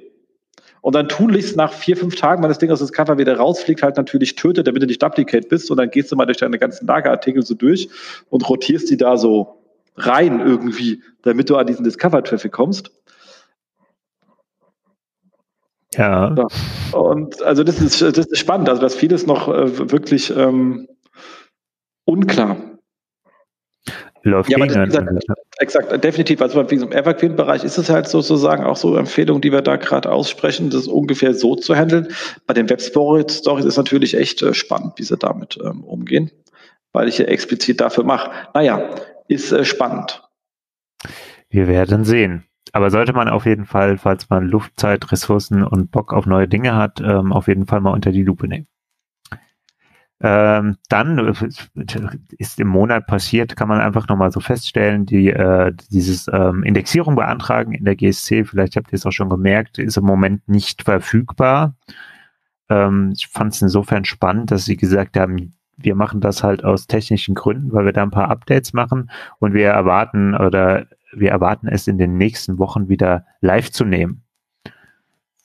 Und 0.81 0.95
dann 0.95 1.07
tunlichst 1.07 1.55
nach 1.55 1.73
vier, 1.73 1.95
fünf 1.95 2.15
Tagen, 2.15 2.41
wenn 2.41 2.49
das 2.49 2.57
Ding 2.57 2.71
aus 2.71 2.79
dem 2.79 2.89
Cover 2.89 3.19
wieder 3.19 3.37
rausfliegt, 3.37 3.83
halt 3.83 3.97
natürlich 3.97 4.35
tötet, 4.35 4.65
damit 4.65 4.81
du 4.81 4.87
nicht 4.87 5.01
Duplicate 5.01 5.47
bist. 5.47 5.69
Und 5.69 5.77
dann 5.77 5.91
gehst 5.91 6.11
du 6.11 6.15
mal 6.15 6.25
durch 6.25 6.37
deine 6.37 6.57
ganzen 6.57 6.87
Lagerartikel 6.87 7.43
so 7.43 7.53
durch 7.53 7.89
und 8.29 8.49
rotierst 8.49 8.89
die 8.89 8.97
da 8.97 9.15
so 9.15 9.61
rein 9.95 10.39
irgendwie, 10.39 11.03
damit 11.21 11.49
du 11.49 11.57
an 11.57 11.67
diesen 11.67 11.83
Discover-Traffic 11.83 12.51
kommst. 12.51 12.91
Ja. 15.95 16.33
ja. 16.35 16.47
Und 16.97 17.41
also 17.43 17.63
das 17.63 17.79
ist, 17.79 18.01
das 18.01 18.25
ist 18.25 18.39
spannend, 18.39 18.69
also 18.69 18.81
dass 18.81 18.95
vieles 18.95 19.27
noch 19.27 19.49
äh, 19.49 19.91
wirklich 19.91 20.35
ähm, 20.35 20.87
unklar. 22.05 22.57
Läuft 24.23 24.49
ja, 24.49 24.57
aber 24.57 24.67
das, 24.67 24.77
gesagt, 24.77 25.07
exakt, 25.57 26.03
definitiv. 26.03 26.41
Also 26.41 26.59
im 26.59 26.91
Evergreen-Bereich 26.91 27.63
ist 27.63 27.77
es 27.77 27.89
halt 27.89 28.07
sozusagen 28.07 28.63
auch 28.63 28.77
so 28.77 28.95
Empfehlung, 28.95 29.41
die 29.41 29.51
wir 29.51 29.61
da 29.61 29.75
gerade 29.75 30.11
aussprechen, 30.11 30.69
das 30.69 30.87
ungefähr 30.87 31.33
so 31.33 31.55
zu 31.55 31.75
handeln. 31.75 32.07
Bei 32.47 32.53
den 32.53 32.69
Web-Stories 32.69 33.65
ist 33.65 33.77
natürlich 33.77 34.15
echt 34.15 34.41
äh, 34.41 34.53
spannend, 34.53 34.93
wie 34.97 35.03
sie 35.03 35.17
damit 35.17 35.57
ähm, 35.63 35.83
umgehen, 35.83 36.31
weil 36.93 37.07
ich 37.07 37.17
ja 37.17 37.25
explizit 37.25 37.81
dafür 37.81 38.03
mache. 38.03 38.31
Naja, 38.53 38.95
ist 39.27 39.51
äh, 39.51 39.65
spannend. 39.65 40.23
Wir 41.49 41.67
werden 41.67 42.05
sehen. 42.05 42.45
Aber 42.73 42.89
sollte 42.89 43.11
man 43.13 43.27
auf 43.27 43.45
jeden 43.45 43.65
Fall, 43.65 43.97
falls 43.97 44.29
man 44.29 44.47
Luft, 44.47 44.81
Ressourcen 44.83 45.63
und 45.63 45.91
Bock 45.91 46.13
auf 46.13 46.25
neue 46.25 46.47
Dinge 46.47 46.75
hat, 46.75 47.01
ähm, 47.01 47.33
auf 47.33 47.47
jeden 47.47 47.65
Fall 47.65 47.81
mal 47.81 47.91
unter 47.91 48.11
die 48.11 48.23
Lupe 48.23 48.47
nehmen. 48.47 48.67
Ähm, 50.23 50.77
dann 50.87 51.17
äh, 51.17 51.33
ist 52.37 52.59
im 52.59 52.67
Monat 52.67 53.07
passiert, 53.07 53.55
kann 53.55 53.67
man 53.67 53.81
einfach 53.81 54.07
nochmal 54.07 54.31
so 54.31 54.39
feststellen, 54.39 55.05
die 55.05 55.29
äh, 55.29 55.73
dieses 55.89 56.27
ähm, 56.31 56.63
Indexierung 56.63 57.15
beantragen 57.15 57.73
in 57.73 57.85
der 57.85 57.95
GSC, 57.95 58.45
vielleicht 58.45 58.75
habt 58.75 58.91
ihr 58.91 58.95
es 58.95 59.05
auch 59.05 59.11
schon 59.11 59.29
gemerkt, 59.29 59.79
ist 59.79 59.97
im 59.97 60.05
Moment 60.05 60.47
nicht 60.47 60.83
verfügbar. 60.83 61.75
Ähm, 62.69 63.13
ich 63.15 63.27
fand 63.27 63.53
es 63.53 63.61
insofern 63.61 64.05
spannend, 64.05 64.51
dass 64.51 64.65
sie 64.65 64.77
gesagt 64.77 65.17
haben, 65.17 65.55
wir 65.77 65.95
machen 65.95 66.21
das 66.21 66.43
halt 66.43 66.63
aus 66.63 66.85
technischen 66.85 67.33
Gründen, 67.33 67.73
weil 67.73 67.85
wir 67.85 67.93
da 67.93 68.03
ein 68.03 68.11
paar 68.11 68.29
Updates 68.29 68.73
machen 68.73 69.09
und 69.39 69.53
wir 69.53 69.69
erwarten 69.69 70.35
oder 70.35 70.85
wir 71.13 71.31
erwarten 71.31 71.67
es 71.67 71.87
in 71.87 71.97
den 71.97 72.17
nächsten 72.17 72.59
Wochen 72.59 72.89
wieder 72.89 73.25
live 73.41 73.71
zu 73.71 73.85
nehmen. 73.85 74.23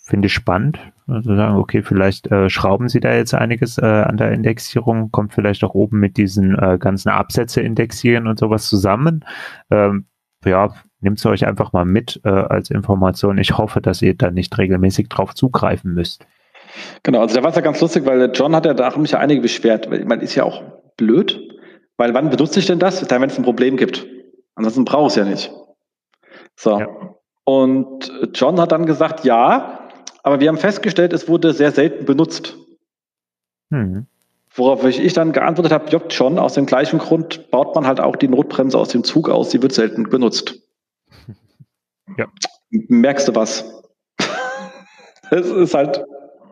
Finde 0.09 0.27
ich 0.27 0.35
spannend. 0.35 0.79
Also 1.09 1.35
sagen, 1.35 1.57
okay, 1.57 1.83
vielleicht 1.83 2.31
äh, 2.31 2.49
schrauben 2.49 2.89
Sie 2.89 3.01
da 3.01 3.13
jetzt 3.13 3.35
einiges 3.35 3.77
äh, 3.77 3.85
an 3.85 4.17
der 4.17 4.31
Indexierung, 4.31 5.11
kommt 5.11 5.35
vielleicht 5.35 5.65
auch 5.65 5.75
oben 5.75 5.99
mit 5.99 6.17
diesen 6.17 6.57
äh, 6.57 6.79
ganzen 6.79 7.09
Absätze 7.09 7.61
indexieren 7.61 8.29
und 8.29 8.39
sowas 8.39 8.69
zusammen. 8.69 9.25
Ähm, 9.69 10.07
ja, 10.45 10.73
nehmt 11.01 11.19
es 11.19 11.27
euch 11.27 11.45
einfach 11.45 11.73
mal 11.73 11.85
mit 11.85 12.21
äh, 12.25 12.29
als 12.29 12.71
Information. 12.71 13.37
Ich 13.39 13.59
hoffe, 13.59 13.81
dass 13.81 14.01
ihr 14.01 14.17
da 14.17 14.31
nicht 14.31 14.57
regelmäßig 14.57 15.09
drauf 15.09 15.35
zugreifen 15.35 15.93
müsst. 15.93 16.25
Genau, 17.03 17.21
also 17.21 17.35
da 17.35 17.43
war 17.43 17.51
es 17.51 17.57
ja 17.57 17.63
ganz 17.63 17.81
lustig, 17.81 18.07
weil 18.07 18.31
John 18.33 18.55
hat 18.55 18.65
ja 18.65 18.75
da 18.75 18.97
mich 18.97 19.11
ja 19.11 19.19
einige 19.19 19.41
beschwert. 19.41 19.89
Man 20.07 20.21
ist 20.21 20.37
ja 20.37 20.45
auch 20.45 20.63
blöd, 20.97 21.41
weil 21.97 22.15
wann 22.15 22.31
benutze 22.31 22.61
ich 22.61 22.67
denn 22.67 22.79
das? 22.79 23.01
Dann, 23.01 23.23
wenn 23.23 23.31
es 23.31 23.39
ein 23.39 23.45
Problem 23.45 23.77
gibt. 23.77 24.07
Ansonsten 24.55 24.85
brauche 24.85 25.09
ich 25.09 25.13
es 25.13 25.17
ja 25.17 25.25
nicht. 25.25 25.53
So. 26.55 26.79
Ja. 26.79 26.87
Und 27.45 28.13
John 28.35 28.61
hat 28.61 28.73
dann 28.73 28.87
gesagt, 28.87 29.25
ja, 29.25 29.76
aber 30.27 30.41
wir 30.41 30.49
haben 30.49 30.59
festgestellt, 30.59 31.13
es 31.13 31.29
wurde 31.29 31.53
sehr 31.53 31.71
selten 31.71 32.05
benutzt. 32.05 32.57
Mhm. 33.71 34.07
Worauf 34.53 34.85
ich 34.85 35.13
dann 35.13 35.33
geantwortet 35.33 35.73
habe, 35.73 35.89
Job 35.89 36.07
John, 36.11 36.41
aus 36.41 36.55
dem 36.55 36.67
gleichen 36.67 36.99
Grund 36.99 37.49
baut 37.53 37.77
man 37.77 37.87
halt 37.87 38.01
auch 38.01 38.17
die 38.17 38.27
Notbremse 38.27 38.77
aus 38.77 38.89
dem 38.89 39.05
Zug 39.05 39.29
aus, 39.29 39.51
die 39.51 39.63
wird 39.63 39.73
selten 39.73 40.11
benutzt. 40.11 40.61
Ja. 42.19 42.27
Merkst 42.71 43.29
du 43.29 43.37
was? 43.37 43.85
Es 45.31 45.49
ist 45.49 45.75
halt 45.75 46.05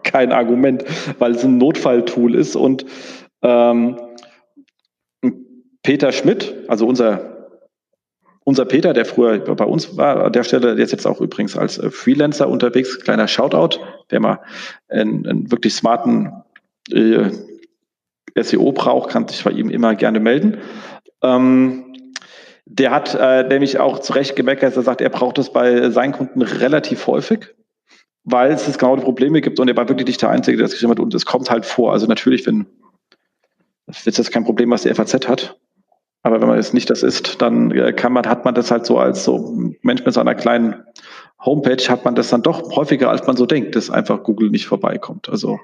kein 0.05 0.31
Argument, 0.31 0.85
weil 1.19 1.33
es 1.33 1.45
ein 1.45 1.59
Notfalltool 1.59 2.37
ist 2.37 2.55
und 2.55 2.87
ähm, 3.43 3.99
Peter 5.83 6.13
Schmidt, 6.13 6.55
also 6.69 6.87
unser 6.87 7.34
unser 8.45 8.67
Peter, 8.67 8.93
der 8.93 9.07
früher 9.07 9.39
bei 9.39 9.65
uns 9.65 9.97
war, 9.97 10.25
an 10.25 10.33
der 10.33 10.45
Stelle, 10.45 10.77
der 10.77 10.85
ist 10.85 10.93
jetzt 10.93 11.07
auch 11.07 11.21
übrigens 11.21 11.57
als 11.57 11.79
äh, 11.79 11.91
Freelancer 11.91 12.49
unterwegs, 12.49 13.01
kleiner 13.01 13.27
Shoutout, 13.27 13.81
der 14.11 14.21
mal 14.21 14.41
einen, 14.89 15.27
einen 15.27 15.51
wirklich 15.51 15.75
smarten 15.75 16.33
äh, 16.93 17.31
SEO 18.41 18.73
braucht, 18.73 19.11
kann 19.11 19.27
sich 19.27 19.43
bei 19.45 19.51
ihm 19.51 19.71
immer 19.71 19.95
gerne 19.95 20.21
melden. 20.21 20.59
Ähm, 21.23 21.85
der 22.67 22.91
hat 22.91 23.15
äh, 23.15 23.45
nämlich 23.45 23.79
auch 23.79 23.99
zu 23.99 24.13
Recht 24.13 24.37
gemeckert, 24.37 24.71
dass 24.71 24.77
er 24.77 24.83
sagt, 24.83 25.01
er 25.01 25.11
braucht 25.11 25.39
es 25.39 25.51
bei 25.51 25.91
seinen 25.91 26.13
Kunden 26.13 26.43
relativ 26.43 27.07
häufig, 27.07 27.55
weil 28.25 28.53
es 28.53 28.79
genau 28.79 28.97
die 28.97 29.03
Probleme 29.03 29.41
gibt 29.41 29.61
und 29.61 29.69
er 29.69 29.77
war 29.77 29.89
wirklich 29.89 30.07
nicht 30.07 30.23
der 30.23 30.31
Einzige, 30.31 30.57
der 30.57 30.65
das 30.65 30.73
geschrieben 30.73 30.93
hat 30.93 31.01
und 31.01 31.15
es 31.15 31.27
kommt 31.27 31.51
halt 31.51 31.67
vor. 31.67 31.93
Also 31.93 32.07
natürlich, 32.07 32.47
wenn 32.47 32.67
das 33.87 34.07
ist 34.07 34.19
jetzt 34.19 34.33
kein 34.33 34.45
Problem, 34.45 34.71
was 34.71 34.83
die 34.83 34.95
FAZ 34.95 35.29
hat, 35.29 35.59
aber 36.25 36.41
wenn 36.41 36.49
man 36.49 36.57
jetzt 36.57 36.73
nicht 36.73 36.89
das 36.89 37.03
ist, 37.03 37.43
dann 37.43 37.71
äh, 37.71 37.93
kann 37.93 38.13
man, 38.13 38.27
hat 38.27 38.47
man 38.47 38.55
das 38.55 38.71
halt 38.71 38.87
so 38.87 38.99
als 38.99 39.25
so 39.25 39.55
Mensch 39.83 40.05
mit 40.05 40.15
so 40.15 40.21
einer 40.21 40.35
kleinen 40.35 40.83
Homepage 41.39 41.83
hat 41.91 42.07
man 42.07 42.15
das 42.15 42.31
dann 42.31 42.41
doch 42.41 42.75
häufiger, 42.75 43.11
als 43.11 43.27
man 43.27 43.37
so 43.37 43.45
denkt, 43.45 43.77
dass 43.77 43.91
einfach 43.91 44.23
Google 44.23 44.49
nicht 44.49 44.67
vorbeikommt. 44.67 45.29
Also 45.29 45.61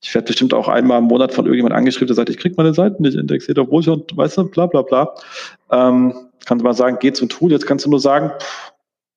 ich 0.00 0.14
werde 0.14 0.28
bestimmt 0.28 0.54
auch 0.54 0.68
einmal 0.68 0.98
im 0.98 1.06
Monat 1.06 1.34
von 1.34 1.46
irgendjemand 1.46 1.74
angeschrieben, 1.74 2.06
der 2.06 2.14
sagt, 2.14 2.30
ich 2.30 2.38
kriege 2.38 2.54
meine 2.56 2.72
Seiten 2.72 3.02
nicht 3.02 3.16
indexiert, 3.16 3.58
obwohl 3.58 3.80
ich 3.80 3.88
und 3.88 4.16
weißt 4.16 4.38
du, 4.38 4.44
bla 4.44 4.66
bla 4.66 4.82
bla. 4.82 5.14
Ähm, 5.72 6.14
kannst 6.46 6.62
du 6.62 6.64
mal 6.64 6.74
sagen, 6.74 6.98
geh 7.00 7.12
zum 7.12 7.28
Tool, 7.28 7.50
jetzt 7.50 7.66
kannst 7.66 7.84
du 7.84 7.90
nur 7.90 7.98
sagen, 7.98 8.30
pff, 8.38 8.72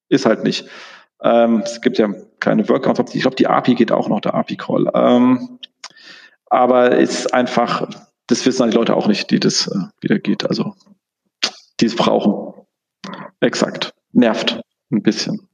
ist 0.10 0.26
halt 0.26 0.44
nicht. 0.44 0.68
Ähm, 1.22 1.62
es 1.64 1.82
gibt 1.82 2.00
ja 2.00 2.10
keine 2.40 2.68
Workarounds, 2.68 3.14
ich 3.14 3.22
glaube, 3.22 3.36
die 3.36 3.46
API 3.46 3.76
geht 3.76 3.92
auch 3.92 4.10
noch, 4.10 4.22
der 4.22 4.34
API-Call. 4.34 4.90
Ähm, 4.96 5.60
aber 6.50 6.98
ist 6.98 7.36
einfach 7.36 7.88
das 8.28 8.46
wissen 8.46 8.70
die 8.70 8.76
Leute 8.76 8.96
auch 8.96 9.08
nicht, 9.08 9.32
die 9.32 9.40
das 9.40 9.68
äh, 9.68 9.80
wieder 10.02 10.20
geht. 10.20 10.48
Also 10.48 10.76
die 11.80 11.86
es 11.86 11.96
brauchen. 11.96 12.54
Exakt. 13.40 13.94
Nervt 14.14 14.62
ein 14.92 15.02
bisschen. 15.02 15.48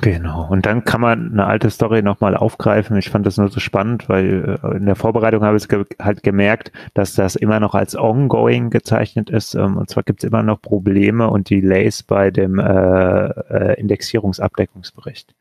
Genau. 0.00 0.48
Und 0.50 0.66
dann 0.66 0.84
kann 0.84 1.00
man 1.00 1.32
eine 1.32 1.46
alte 1.46 1.70
Story 1.70 2.02
nochmal 2.02 2.36
aufgreifen. 2.36 2.96
Ich 2.96 3.10
fand 3.10 3.26
das 3.26 3.36
nur 3.36 3.48
so 3.48 3.60
spannend, 3.60 4.08
weil 4.08 4.58
äh, 4.62 4.76
in 4.76 4.86
der 4.86 4.96
Vorbereitung 4.96 5.44
habe 5.44 5.56
ich 5.56 5.68
ge 5.68 5.84
halt 6.00 6.22
gemerkt, 6.22 6.72
dass 6.94 7.14
das 7.14 7.36
immer 7.36 7.60
noch 7.60 7.74
als 7.74 7.96
ongoing 7.96 8.70
gezeichnet 8.70 9.30
ist. 9.30 9.54
Ähm, 9.54 9.76
und 9.76 9.88
zwar 9.88 10.02
gibt 10.02 10.22
es 10.22 10.28
immer 10.28 10.42
noch 10.42 10.60
Probleme 10.60 11.28
und 11.30 11.48
Delays 11.48 12.02
bei 12.02 12.30
dem 12.30 12.58
äh, 12.58 13.26
äh, 13.26 13.80
Indexierungsabdeckungsbericht 13.80 15.34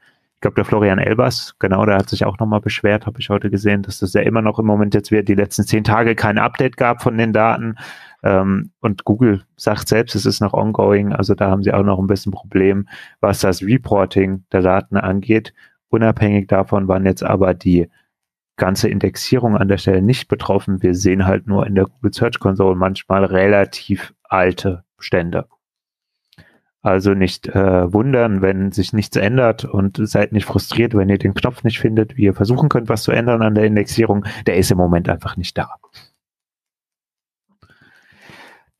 glaube, 0.44 0.56
der 0.56 0.66
Florian 0.66 1.00
Elbers, 1.00 1.56
genau, 1.58 1.86
der 1.86 1.96
hat 1.96 2.10
sich 2.10 2.26
auch 2.26 2.38
nochmal 2.38 2.60
beschwert, 2.60 3.06
habe 3.06 3.20
ich 3.20 3.30
heute 3.30 3.50
gesehen, 3.50 3.82
dass 3.82 4.00
das 4.00 4.14
ja 4.14 4.22
immer 4.22 4.42
noch 4.42 4.60
im 4.60 4.66
Moment 4.66 4.94
jetzt 4.94 5.10
wieder 5.10 5.24
die 5.24 5.36
letzten 5.36 5.64
zehn 5.64 5.86
Tage 5.86 6.16
kein 6.16 6.38
Update 6.38 6.76
gab 6.76 7.02
von 7.02 7.18
den 7.18 7.32
Daten. 7.32 7.76
Ähm, 8.24 8.72
und 8.82 9.06
Google 9.06 9.44
sagt 9.56 9.88
selbst, 9.88 10.16
es 10.16 10.26
ist 10.26 10.42
noch 10.42 10.54
ongoing, 10.54 11.14
also 11.14 11.34
da 11.34 11.50
haben 11.50 11.64
sie 11.64 11.74
auch 11.74 11.84
noch 11.84 11.98
ein 11.98 12.08
bisschen 12.08 12.34
Problem, 12.34 12.90
was 13.22 13.40
das 13.40 13.64
Reporting 13.64 14.44
der 14.52 14.62
Daten 14.62 14.98
angeht. 14.98 15.54
Unabhängig 15.88 16.48
davon 16.48 16.90
waren 16.90 17.06
jetzt 17.06 17.24
aber 17.24 17.54
die 17.54 17.90
ganze 18.58 18.90
Indexierung 18.90 19.58
an 19.58 19.70
der 19.70 19.78
Stelle 19.78 20.02
nicht 20.02 20.28
betroffen. 20.28 20.84
Wir 20.84 20.94
sehen 20.94 21.26
halt 21.26 21.48
nur 21.48 21.66
in 21.66 21.76
der 21.76 21.86
Google 21.86 22.14
Search 22.14 22.40
Console 22.40 22.76
manchmal 22.76 23.24
relativ 23.24 24.14
alte 24.24 24.84
Stände. 25.00 25.48
Also 26.84 27.14
nicht 27.14 27.48
äh, 27.48 27.94
wundern, 27.94 28.42
wenn 28.42 28.74
sich 28.74 28.92
nichts 28.92 29.16
ändert 29.16 29.64
und 29.64 29.98
seid 30.06 30.34
nicht 30.34 30.46
frustriert, 30.46 30.94
wenn 30.94 31.08
ihr 31.08 31.18
den 31.18 31.34
Knopf 31.34 31.64
nicht 31.64 31.80
findet, 31.80 32.18
wie 32.18 32.24
ihr 32.24 32.34
versuchen 32.34 32.68
könnt, 32.68 32.90
was 32.90 33.04
zu 33.04 33.14
ändern 33.14 33.42
an 33.42 33.56
der 33.56 33.64
Indexierung. 33.64 34.26
Der 34.46 34.58
ist 34.58 34.70
im 34.70 34.78
Moment 34.78 35.08
einfach 35.08 35.38
nicht 35.38 35.58
da. 35.58 35.76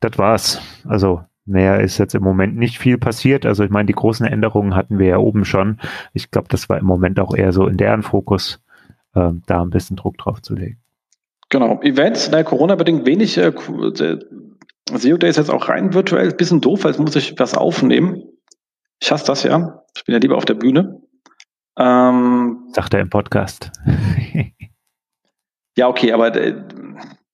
Das 0.00 0.18
war's. 0.18 0.60
Also 0.86 1.22
mehr 1.46 1.80
ist 1.80 1.96
jetzt 1.96 2.14
im 2.14 2.22
Moment 2.22 2.58
nicht 2.58 2.78
viel 2.78 2.98
passiert. 2.98 3.46
Also 3.46 3.64
ich 3.64 3.70
meine, 3.70 3.86
die 3.86 3.94
großen 3.94 4.26
Änderungen 4.26 4.76
hatten 4.76 4.98
wir 4.98 5.06
ja 5.06 5.16
oben 5.16 5.46
schon. 5.46 5.78
Ich 6.12 6.30
glaube, 6.30 6.48
das 6.50 6.68
war 6.68 6.78
im 6.78 6.84
Moment 6.84 7.18
auch 7.18 7.34
eher 7.34 7.52
so 7.52 7.66
in 7.66 7.78
deren 7.78 8.02
Fokus, 8.02 8.60
äh, 9.14 9.30
da 9.46 9.62
ein 9.62 9.70
bisschen 9.70 9.96
Druck 9.96 10.18
drauf 10.18 10.42
zu 10.42 10.54
legen. 10.54 10.78
Genau. 11.48 11.80
Events, 11.80 12.30
Corona-bedingt 12.30 13.06
wenig 13.06 13.38
äh, 13.38 13.52
SEO 14.92 15.16
Day 15.16 15.30
ist 15.30 15.36
jetzt 15.36 15.50
auch 15.50 15.68
rein 15.68 15.94
virtuell, 15.94 16.32
bisschen 16.32 16.60
doof, 16.60 16.84
weil 16.84 16.92
jetzt 16.92 17.00
muss 17.00 17.16
ich 17.16 17.38
was 17.38 17.54
aufnehmen. 17.54 18.22
Ich 19.00 19.10
hasse 19.10 19.26
das 19.26 19.42
ja. 19.42 19.82
Ich 19.96 20.04
bin 20.04 20.12
ja 20.12 20.18
lieber 20.18 20.36
auf 20.36 20.44
der 20.44 20.54
Bühne. 20.54 21.00
Ähm, 21.78 22.68
Sagt 22.72 22.94
er 22.94 23.00
im 23.00 23.10
Podcast. 23.10 23.72
ja, 25.76 25.88
okay, 25.88 26.12
aber 26.12 26.34
äh, 26.36 26.62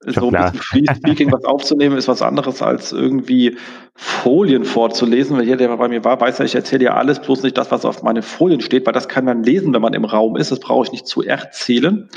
so 0.06 0.30
ein 0.30 0.52
bisschen 0.52 0.62
Free 0.62 0.94
Speaking 0.96 1.32
was 1.32 1.44
aufzunehmen 1.44 1.98
ist 1.98 2.08
was 2.08 2.22
anderes 2.22 2.62
als 2.62 2.92
irgendwie 2.92 3.58
Folien 3.94 4.64
vorzulesen. 4.64 5.36
Weil 5.36 5.44
jeder, 5.44 5.58
der 5.58 5.76
bei 5.76 5.88
mir 5.88 6.04
war, 6.04 6.20
weiß 6.20 6.38
ja, 6.38 6.44
ich 6.44 6.54
erzähle 6.54 6.84
ja 6.84 6.94
alles, 6.94 7.20
bloß 7.20 7.42
nicht 7.42 7.58
das, 7.58 7.70
was 7.70 7.84
auf 7.84 8.02
meine 8.02 8.22
Folien 8.22 8.60
steht, 8.60 8.86
weil 8.86 8.94
das 8.94 9.08
kann 9.08 9.26
man 9.26 9.42
lesen, 9.42 9.74
wenn 9.74 9.82
man 9.82 9.92
im 9.92 10.04
Raum 10.04 10.36
ist. 10.36 10.52
Das 10.52 10.60
brauche 10.60 10.86
ich 10.86 10.92
nicht 10.92 11.06
zu 11.06 11.22
erzählen. 11.22 12.08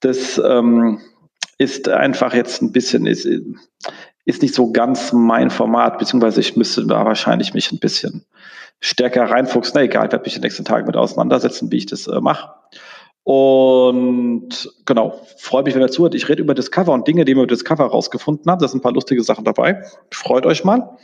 Das 0.00 0.40
ähm, 0.42 1.00
ist 1.58 1.88
einfach 1.88 2.32
jetzt 2.32 2.62
ein 2.62 2.72
bisschen, 2.72 3.06
ist, 3.06 3.28
ist 4.24 4.42
nicht 4.42 4.54
so 4.54 4.72
ganz 4.72 5.12
mein 5.12 5.50
Format, 5.50 5.98
beziehungsweise 5.98 6.40
ich 6.40 6.56
müsste 6.56 6.86
da 6.86 7.04
wahrscheinlich 7.04 7.54
mich 7.54 7.72
ein 7.72 7.78
bisschen 7.78 8.24
stärker 8.80 9.24
reinfuchsen. 9.24 9.72
Na 9.74 9.82
egal, 9.82 10.06
ich 10.06 10.12
werde 10.12 10.24
mich 10.24 10.34
den 10.34 10.42
nächsten 10.42 10.64
Tagen 10.64 10.86
mit 10.86 10.96
auseinandersetzen, 10.96 11.70
wie 11.72 11.78
ich 11.78 11.86
das 11.86 12.06
äh, 12.06 12.20
mache. 12.20 12.50
Und 13.24 14.70
genau, 14.84 15.20
freue 15.38 15.62
mich, 15.62 15.74
wenn 15.74 15.82
ihr 15.82 15.88
zuhört. 15.88 16.14
Ich 16.14 16.28
rede 16.28 16.42
über 16.42 16.54
Discover 16.54 16.92
und 16.92 17.06
Dinge, 17.06 17.24
die 17.24 17.34
wir 17.34 17.42
über 17.42 17.46
Discover 17.46 17.84
rausgefunden 17.84 18.50
haben. 18.50 18.60
Da 18.60 18.68
sind 18.68 18.80
ein 18.80 18.82
paar 18.82 18.92
lustige 18.92 19.22
Sachen 19.22 19.44
dabei. 19.44 19.84
Freut 20.10 20.44
euch 20.44 20.64
mal. 20.64 20.96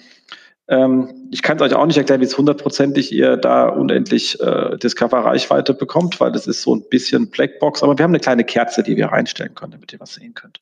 Ähm, 0.68 1.28
ich 1.30 1.42
kann 1.42 1.56
es 1.56 1.62
euch 1.62 1.74
auch 1.74 1.86
nicht 1.86 1.96
erklären, 1.96 2.20
wie 2.20 2.26
es 2.26 2.36
hundertprozentig 2.36 3.10
ihr 3.12 3.36
da 3.36 3.68
unendlich 3.68 4.38
äh, 4.40 4.76
Discover-Reichweite 4.76 5.72
bekommt, 5.72 6.20
weil 6.20 6.30
das 6.30 6.46
ist 6.46 6.62
so 6.62 6.74
ein 6.74 6.82
bisschen 6.90 7.30
Blackbox. 7.30 7.82
Aber 7.82 7.96
wir 7.96 8.02
haben 8.02 8.10
eine 8.10 8.20
kleine 8.20 8.44
Kerze, 8.44 8.82
die 8.82 8.96
wir 8.96 9.06
reinstellen 9.06 9.54
können, 9.54 9.72
damit 9.72 9.92
ihr 9.92 10.00
was 10.00 10.14
sehen 10.14 10.34
könnt. 10.34 10.60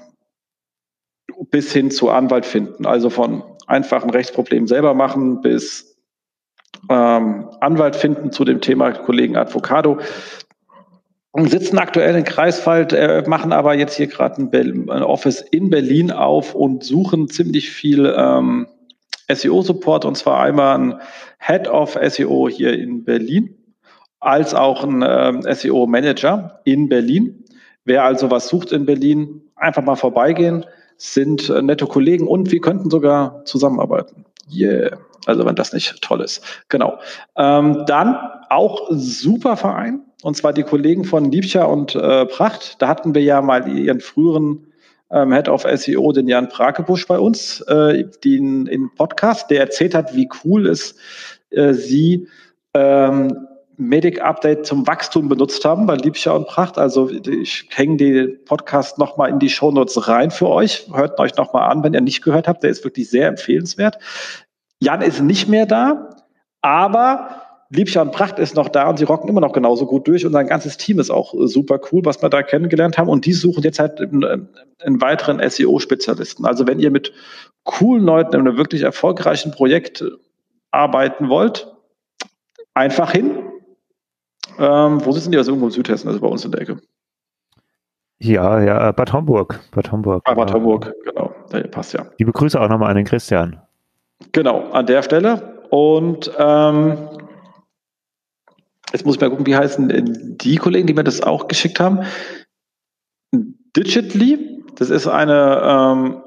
bis 1.52 1.74
hin 1.74 1.92
zu 1.92 2.10
Anwalt 2.10 2.46
finden. 2.46 2.86
Also 2.86 3.10
von 3.10 3.44
einfachen 3.68 4.10
Rechtsproblemen 4.10 4.68
selber 4.68 4.94
machen 4.94 5.42
bis 5.42 5.98
ähm, 6.90 7.50
Anwalt 7.60 7.98
finden 7.98 8.32
zu 8.32 8.46
dem 8.46 8.62
Thema 8.62 8.94
Kollegen 8.94 9.36
Advocado 9.36 10.00
sitzen 11.46 11.78
aktuell 11.78 12.16
in 12.16 12.24
Kreiswald, 12.24 12.94
äh, 12.94 13.24
machen 13.28 13.54
aber 13.54 13.76
jetzt 13.76 13.96
hier 13.96 14.08
gerade 14.08 14.42
ein, 14.42 14.90
ein, 14.90 15.04
Office 15.04 15.42
in 15.42 15.70
Berlin 15.70 16.12
auf 16.12 16.56
und 16.56 16.84
suchen 16.84 17.30
ziemlich 17.30 17.70
viel 17.70 18.12
ähm, 18.18 18.68
SEO-Support 19.32 20.06
und 20.06 20.18
zwar 20.18 20.42
einmal 20.42 20.78
ein 20.78 21.02
Head 21.40 21.68
of 21.68 21.98
SEO 22.02 22.50
hier 22.50 22.74
in 22.74 23.04
Berlin, 23.04 23.56
als 24.20 24.56
auch 24.56 24.84
ein 24.84 25.04
ähm, 25.08 25.44
SEO-Manager 25.44 26.62
in 26.64 26.90
Berlin. 26.90 27.44
Wer 27.86 28.04
also 28.04 28.32
was 28.32 28.48
sucht 28.48 28.72
in 28.72 28.86
Berlin, 28.86 29.44
einfach 29.56 29.84
mal 29.84 29.96
vorbeigehen, 29.96 30.66
sind 30.98 31.50
äh, 31.50 31.62
nette 31.62 31.86
Kollegen 31.86 32.28
und 32.28 32.52
wir 32.52 32.62
könnten 32.62 32.90
sogar 32.90 33.46
zusammenarbeiten. 33.46 34.26
Yeah. 34.52 34.98
Also 35.26 35.46
wenn 35.46 35.56
das 35.56 35.74
nicht 35.74 36.02
toll 36.02 36.22
ist. 36.22 36.42
Genau. 36.70 37.00
Ähm, 37.36 37.84
dann 37.86 38.18
auch 38.50 38.88
super 38.92 39.58
Verein, 39.58 40.02
und 40.24 40.36
zwar 40.36 40.54
die 40.54 40.64
Kollegen 40.64 41.04
von 41.04 41.32
Liebscher 41.32 41.70
und 41.70 41.96
äh, 41.96 42.26
Pracht. 42.26 42.82
Da 42.82 42.88
hatten 42.88 43.14
wir 43.14 43.22
ja 43.22 43.42
mal 43.42 43.68
ihren 43.68 44.00
früheren 44.00 44.68
ähm, 45.12 45.32
Head 45.32 45.50
of 45.50 45.66
SEO, 45.76 46.12
den 46.12 46.28
Jan 46.28 46.50
Prakebusch 46.50 47.08
bei 47.08 47.20
uns, 47.20 47.62
äh, 47.62 48.06
den 48.24 48.68
in 48.68 48.90
Podcast, 48.96 49.50
der 49.50 49.62
erzählt 49.62 49.96
hat, 49.96 50.16
wie 50.16 50.30
cool 50.44 50.68
es 50.68 50.96
äh, 51.52 51.74
sie 51.74 52.28
ähm, 52.74 53.48
Medic 53.78 54.22
Update 54.22 54.66
zum 54.66 54.88
Wachstum 54.88 55.30
benutzt 55.30 55.64
haben 55.64 55.86
bei 55.86 55.96
Liebscher 55.96 56.36
und 56.36 56.48
Pracht. 56.48 56.80
Also 56.80 57.10
ich 57.10 57.70
hänge 57.72 57.98
den 57.98 58.44
Podcast 58.46 58.98
nochmal 58.98 59.30
in 59.30 59.38
die 59.38 59.50
Shownotes 59.50 60.08
rein 60.08 60.32
für 60.32 60.50
euch. 60.50 60.88
Hört 60.92 61.20
euch 61.20 61.36
nochmal 61.38 61.70
an, 61.70 61.84
wenn 61.84 61.94
ihr 61.94 62.02
nicht 62.02 62.24
gehört 62.24 62.48
habt. 62.48 62.64
Der 62.64 62.72
ist 62.72 62.84
wirklich 62.84 63.10
sehr 63.10 63.28
empfehlenswert. 63.28 64.00
Jan 64.80 65.02
ist 65.02 65.22
nicht 65.22 65.48
mehr 65.48 65.68
da, 65.68 66.10
aber 66.62 67.47
Liebscher 67.70 68.02
und 68.02 68.12
Pracht 68.12 68.40
ist 68.40 68.56
noch 68.56 68.70
da 68.70 68.90
und 68.90 68.98
sie 68.98 69.04
rocken 69.04 69.30
immer 69.30 69.42
noch 69.42 69.52
genauso 69.52 69.86
gut 69.86 70.08
durch 70.08 70.26
und 70.26 70.32
sein 70.32 70.48
ganzes 70.48 70.78
Team 70.78 71.00
ist 71.00 71.10
auch 71.10 71.34
äh, 71.34 71.48
super 71.48 71.80
cool, 71.92 72.06
was 72.06 72.22
wir 72.22 72.30
da 72.30 72.44
kennengelernt 72.44 72.98
haben 72.98 73.10
und 73.10 73.26
die 73.26 73.34
suchen 73.34 73.64
jetzt 73.64 73.80
halt 73.80 74.00
einen, 74.00 74.50
einen 74.80 75.02
weiteren 75.02 75.42
SEO-Spezialisten. 75.48 76.46
Also 76.46 76.68
wenn 76.68 76.80
ihr 76.80 76.92
mit 76.92 77.12
coolen 77.64 78.04
Leuten 78.04 78.36
in 78.36 78.48
einem 78.48 78.58
wirklich 78.58 78.84
erfolgreichen 78.84 79.52
Projekt 79.52 80.04
arbeiten 80.72 81.30
wollt, 81.30 81.74
einfach 82.74 83.12
hin. 83.12 83.38
Ähm, 84.60 85.06
wo 85.06 85.12
sitzen 85.12 85.32
die? 85.32 85.38
Also 85.38 85.52
irgendwo 85.52 85.68
in 85.68 85.72
Südhessen, 85.72 86.08
also 86.08 86.20
bei 86.20 86.28
uns 86.28 86.46
in 86.46 86.52
der 86.52 86.62
Ecke. 86.62 86.78
Ja, 88.20 88.62
ja, 88.62 88.92
Bad 88.94 89.14
Homburg. 89.14 89.60
Bad 89.72 89.92
Homburg. 89.92 90.24
Ah, 90.26 90.34
Bad 90.34 90.54
Homburg, 90.54 90.94
genau. 91.04 91.36
Da 91.50 91.62
passt 91.68 91.94
ja. 91.94 92.06
Die 92.18 92.26
begrüße 92.26 92.60
auch 92.60 92.70
nochmal 92.70 92.90
an 92.90 92.96
den 92.96 93.06
Christian. 93.06 93.62
Genau, 94.32 94.70
an 94.72 94.86
der 94.88 95.04
Stelle. 95.04 95.60
Und 95.70 96.32
ähm, 96.38 96.98
jetzt 98.92 99.06
muss 99.06 99.16
ich 99.16 99.22
mal 99.22 99.30
gucken, 99.30 99.46
wie 99.46 99.56
heißen 99.56 100.38
die 100.38 100.58
Kollegen, 100.58 100.88
die 100.88 100.94
mir 100.94 101.04
das 101.04 101.22
auch 101.22 101.48
geschickt 101.48 101.80
haben. 101.80 102.02
Digitally, 103.76 104.64
das 104.76 104.90
ist 104.90 105.08
eine 105.08 105.62
ähm, 105.64 106.22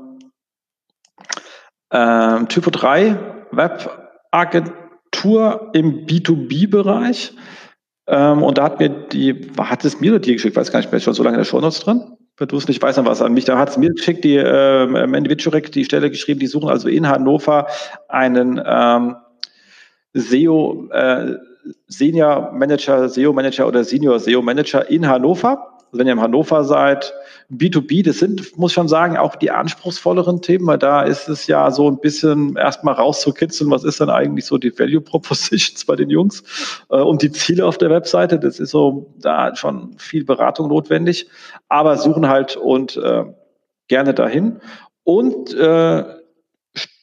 ähm, 1.93 2.49
Typo 2.49 2.71
3 2.71 3.17
Webagentur 3.53 4.91
im 5.73 6.07
B2B-Bereich. 6.07 7.33
Ähm, 8.07 8.43
und 8.43 8.59
da 8.59 8.65
hat 8.65 8.81
mir 8.81 8.89
die, 8.89 9.51
hat 9.59 9.85
es 9.85 10.01
mir 10.01 10.19
die 10.19 10.33
geschickt, 10.35 10.57
weiß 10.57 10.73
gar 10.73 10.81
nicht 10.81 10.91
mehr, 10.91 10.99
ist 10.99 11.05
schon 11.05 11.15
so 11.15 11.23
lange 11.23 11.37
in 11.37 11.41
der 11.41 11.45
Shownotes 11.45 11.81
drin 11.81 12.17
wenn 12.41 12.49
du 12.49 12.57
es 12.57 12.67
nicht 12.67 12.83
weißt, 12.83 12.97
dann 12.99 13.05
was 13.05 13.21
an 13.21 13.35
mich. 13.35 13.45
Da 13.45 13.59
hat 13.59 13.69
es 13.69 13.77
mir 13.77 13.91
geschickt, 13.91 14.25
die 14.25 14.37
äh, 14.37 14.87
Mandy 14.87 15.29
Wiczurek, 15.31 15.71
die 15.73 15.85
Stelle 15.85 16.11
geschrieben, 16.11 16.41
die 16.41 16.47
suchen 16.47 16.71
also 16.71 16.89
in 16.89 17.07
Hannover 17.07 17.67
einen 18.09 18.61
ähm, 18.65 19.17
SEO, 20.15 20.89
äh, 20.91 21.37
Senior 21.89 22.53
Manager, 22.53 23.09
SEO 23.09 23.33
Manager 23.33 23.67
oder 23.67 23.85
Senior 23.85 24.19
SEO 24.19 24.43
Manager 24.43 24.89
in 24.89 25.07
Hannover. 25.07 25.77
Also 25.87 25.99
wenn 25.99 26.07
ihr 26.07 26.13
in 26.13 26.21
Hannover 26.21 26.63
seid, 26.65 27.13
B2B, 27.51 28.05
das 28.05 28.19
sind, 28.21 28.57
muss 28.57 28.73
schon 28.73 28.87
sagen, 28.87 29.17
auch 29.17 29.35
die 29.35 29.51
anspruchsvolleren 29.51 30.41
Themen, 30.41 30.67
weil 30.69 30.79
da 30.79 31.03
ist 31.03 31.29
es 31.29 31.49
ja 31.49 31.71
so 31.73 31.91
ein 31.91 31.99
bisschen 31.99 32.57
erstmal 32.57 32.95
rauszukitzeln, 32.95 33.71
was 33.71 33.83
ist 33.83 33.99
denn 33.99 34.09
eigentlich 34.09 34.45
so 34.45 34.57
die 34.57 34.79
Value 34.79 35.01
Propositions 35.01 35.85
bei 35.87 35.97
den 35.97 36.09
Jungs 36.09 36.45
äh, 36.91 37.01
und 37.01 37.23
die 37.23 37.33
Ziele 37.33 37.67
auf 37.67 37.77
der 37.77 37.91
Webseite. 37.91 38.39
Das 38.39 38.61
ist 38.61 38.71
so 38.71 39.13
da 39.19 39.57
schon 39.57 39.97
viel 39.99 40.25
Beratung 40.25 40.69
notwendig, 40.69 41.29
aber 41.69 41.97
suchen 41.97 42.29
halt 42.29 42.57
und 42.57 42.97
äh, 42.97 43.25
gerne 43.89 44.15
dahin. 44.15 44.61
Und 45.03 45.53
äh, 45.55 46.05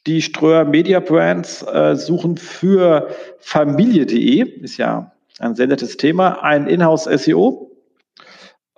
die 0.08 0.22
Ströer 0.22 0.64
Media 0.64 1.00
Brands 1.00 1.62
äh, 1.62 1.94
suchen 1.94 2.38
für 2.38 3.08
Familie.de, 3.38 4.40
ist 4.62 4.78
ja 4.78 5.12
ein 5.38 5.54
sehr 5.54 5.66
nettes 5.66 5.98
Thema, 5.98 6.42
ein 6.42 6.66
Inhouse 6.66 7.04
SEO 7.04 7.70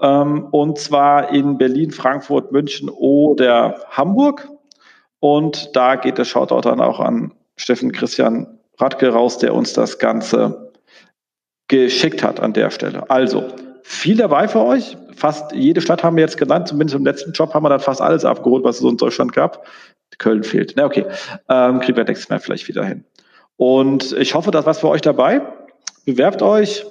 Ähm, 0.02 0.46
und 0.50 0.78
zwar 0.78 1.30
in 1.32 1.56
Berlin, 1.58 1.90
Frankfurt, 1.90 2.52
München 2.52 2.88
oder 2.88 3.84
Hamburg. 3.90 4.48
Und 5.20 5.76
da 5.76 5.96
geht 5.96 6.18
der 6.18 6.24
Shoutout 6.24 6.62
dann 6.62 6.80
auch 6.80 7.00
an 7.00 7.32
Steffen 7.56 7.92
Christian 7.92 8.58
Radke 8.78 9.10
raus, 9.10 9.38
der 9.38 9.54
uns 9.54 9.74
das 9.74 9.98
Ganze 9.98 10.72
geschickt 11.68 12.22
hat 12.22 12.40
an 12.40 12.54
der 12.54 12.70
Stelle. 12.70 13.08
Also, 13.10 13.44
viel 13.82 14.16
dabei 14.16 14.48
für 14.48 14.64
euch. 14.64 14.96
Fast 15.14 15.52
jede 15.52 15.82
Stadt 15.82 16.02
haben 16.02 16.16
wir 16.16 16.22
jetzt 16.22 16.38
genannt. 16.38 16.68
Zumindest 16.68 16.96
im 16.96 17.04
letzten 17.04 17.32
Job 17.32 17.52
haben 17.52 17.62
wir 17.62 17.68
dann 17.68 17.80
fast 17.80 18.00
alles 18.00 18.24
abgeholt, 18.24 18.64
was 18.64 18.78
es 18.78 18.90
in 18.90 18.96
Deutschland 18.96 19.34
gab. 19.34 19.66
Köln 20.20 20.44
fehlt. 20.44 20.74
Na, 20.76 20.84
okay. 20.84 21.04
Ähm, 21.48 21.80
kriegen 21.80 21.96
wir 21.96 22.04
nächstes 22.04 22.28
Mal 22.28 22.38
vielleicht 22.38 22.68
wieder 22.68 22.84
hin. 22.84 23.04
Und 23.56 24.12
ich 24.12 24.34
hoffe, 24.34 24.52
dass 24.52 24.66
was 24.66 24.78
für 24.78 24.88
euch 24.88 25.00
dabei. 25.00 25.42
Bewerbt 26.06 26.42
euch, 26.42 26.86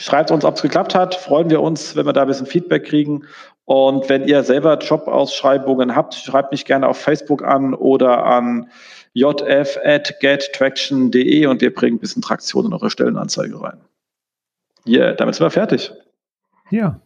schreibt 0.00 0.32
uns, 0.32 0.44
ob 0.44 0.56
es 0.56 0.62
geklappt 0.62 0.94
hat. 0.94 1.14
Freuen 1.14 1.50
wir 1.50 1.62
uns, 1.62 1.94
wenn 1.94 2.06
wir 2.06 2.12
da 2.12 2.22
ein 2.22 2.28
bisschen 2.28 2.46
Feedback 2.46 2.84
kriegen. 2.84 3.24
Und 3.64 4.08
wenn 4.08 4.26
ihr 4.26 4.42
selber 4.42 4.76
Jobausschreibungen 4.78 5.94
habt, 5.94 6.14
schreibt 6.14 6.52
mich 6.52 6.64
gerne 6.64 6.88
auf 6.88 6.98
Facebook 6.98 7.44
an 7.44 7.74
oder 7.74 8.24
an 8.24 8.68
jf 9.14 9.78
at 9.84 10.20
gettraction.de 10.20 11.46
und 11.46 11.60
wir 11.60 11.72
bringen 11.72 11.96
ein 11.96 12.00
bisschen 12.00 12.20
Traktion 12.20 12.66
in 12.66 12.72
eure 12.72 12.90
Stellenanzeige 12.90 13.62
rein. 13.62 13.80
Ja, 14.84 15.00
yeah, 15.00 15.12
damit 15.12 15.36
sind 15.36 15.46
wir 15.46 15.50
fertig. 15.50 15.92
Ja. 16.70 17.00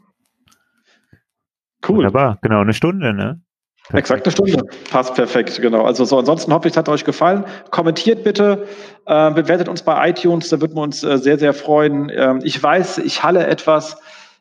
Cool. 1.87 1.99
Wunderbar, 1.99 2.39
genau 2.43 2.61
eine 2.61 2.73
Stunde, 2.73 3.13
ne? 3.13 3.41
Perfekt. 3.89 4.05
Exakt 4.05 4.27
eine 4.27 4.33
Stunde. 4.33 4.75
Passt 4.91 5.15
perfekt, 5.15 5.63
genau. 5.63 5.85
Also 5.85 6.05
so, 6.05 6.19
ansonsten 6.19 6.53
hoffe 6.53 6.69
ich, 6.69 6.75
es 6.75 6.77
hat 6.77 6.91
euch 6.91 7.05
gefallen. 7.05 7.45
Kommentiert 7.71 8.23
bitte, 8.23 8.67
äh, 9.07 9.31
bewertet 9.31 9.67
uns 9.67 9.83
bei 9.83 10.11
iTunes, 10.11 10.51
da 10.51 10.61
würden 10.61 10.77
wir 10.77 10.83
uns 10.83 11.03
äh, 11.03 11.17
sehr, 11.17 11.39
sehr 11.39 11.55
freuen. 11.55 12.11
Ähm, 12.15 12.41
ich 12.43 12.63
weiß, 12.63 12.99
ich 12.99 13.23
halle 13.23 13.47
etwas. 13.47 13.97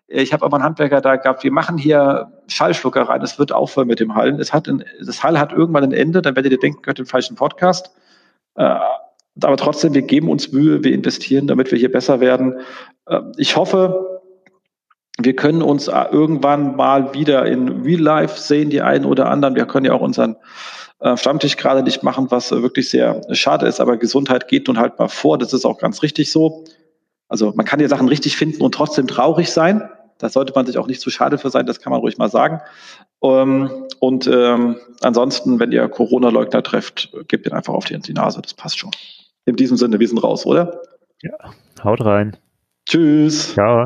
Ich 0.09 0.33
habe 0.33 0.45
aber 0.45 0.57
einen 0.57 0.65
Handwerker 0.65 0.99
da 0.99 1.15
gehabt, 1.15 1.43
wir 1.43 1.51
machen 1.51 1.77
hier 1.77 2.31
Schallschlucker 2.47 3.03
rein, 3.03 3.21
es 3.21 3.39
wird 3.39 3.53
aufhören 3.53 3.87
mit 3.87 4.01
dem 4.01 4.15
Hallen. 4.15 4.39
Es 4.39 4.51
hat 4.53 4.67
ein, 4.67 4.83
das 5.05 5.23
Hall 5.23 5.39
hat 5.39 5.53
irgendwann 5.53 5.83
ein 5.83 5.93
Ende, 5.93 6.21
dann 6.21 6.35
werdet 6.35 6.51
ihr 6.51 6.59
denken, 6.59 6.81
gehört 6.81 6.97
den 6.97 7.05
falschen 7.05 7.35
Podcast. 7.35 7.91
Äh, 8.55 8.75
aber 9.43 9.55
trotzdem, 9.55 9.93
wir 9.93 10.01
geben 10.01 10.29
uns 10.29 10.51
Mühe, 10.51 10.83
wir 10.83 10.93
investieren, 10.93 11.47
damit 11.47 11.71
wir 11.71 11.77
hier 11.77 11.91
besser 11.91 12.19
werden. 12.19 12.59
Äh, 13.05 13.21
ich 13.37 13.55
hoffe, 13.55 14.16
wir 15.19 15.35
können 15.35 15.61
uns 15.61 15.87
äh, 15.87 16.05
irgendwann 16.11 16.75
mal 16.75 17.13
wieder 17.13 17.45
in 17.45 17.81
Real 17.81 18.01
Life 18.01 18.39
sehen, 18.39 18.69
die 18.69 18.81
einen 18.81 19.05
oder 19.05 19.29
anderen. 19.29 19.55
Wir 19.55 19.65
können 19.65 19.85
ja 19.85 19.93
auch 19.93 20.01
unseren 20.01 20.35
äh, 20.99 21.17
Stammtisch 21.17 21.57
gerade 21.57 21.83
nicht 21.83 22.03
machen, 22.03 22.29
was 22.29 22.51
äh, 22.51 22.61
wirklich 22.61 22.89
sehr 22.89 23.21
schade 23.31 23.65
ist, 23.67 23.79
aber 23.79 23.97
Gesundheit 23.97 24.47
geht 24.47 24.67
nun 24.67 24.79
halt 24.79 24.99
mal 24.99 25.07
vor. 25.07 25.37
Das 25.37 25.53
ist 25.53 25.65
auch 25.65 25.79
ganz 25.79 26.03
richtig 26.03 26.31
so. 26.31 26.65
Also 27.27 27.53
man 27.55 27.65
kann 27.65 27.79
ja 27.79 27.87
Sachen 27.87 28.07
richtig 28.07 28.37
finden 28.37 28.61
und 28.61 28.73
trotzdem 28.73 29.07
traurig 29.07 29.51
sein. 29.51 29.89
Da 30.17 30.29
sollte 30.29 30.53
man 30.55 30.65
sich 30.65 30.77
auch 30.77 30.87
nicht 30.87 31.01
zu 31.01 31.09
schade 31.09 31.37
für 31.37 31.49
sein, 31.49 31.65
das 31.65 31.79
kann 31.79 31.91
man 31.91 31.99
ruhig 31.99 32.17
mal 32.17 32.29
sagen. 32.29 32.61
Ähm, 33.21 33.69
und 33.99 34.27
ähm, 34.27 34.77
ansonsten, 35.01 35.59
wenn 35.59 35.71
ihr 35.71 35.87
Corona-Leugner 35.89 36.63
trefft, 36.63 37.11
gebt 37.27 37.45
ihn 37.45 37.53
einfach 37.53 37.73
auf 37.73 37.85
die, 37.85 37.99
die 37.99 38.13
Nase, 38.13 38.41
das 38.41 38.53
passt 38.53 38.79
schon. 38.79 38.91
In 39.45 39.55
diesem 39.55 39.77
Sinne, 39.77 39.99
wir 39.99 40.07
sind 40.07 40.23
raus, 40.23 40.45
oder? 40.45 40.81
Ja, 41.21 41.37
haut 41.83 42.03
rein. 42.03 42.37
Tschüss. 42.85 43.53
Ciao. 43.53 43.85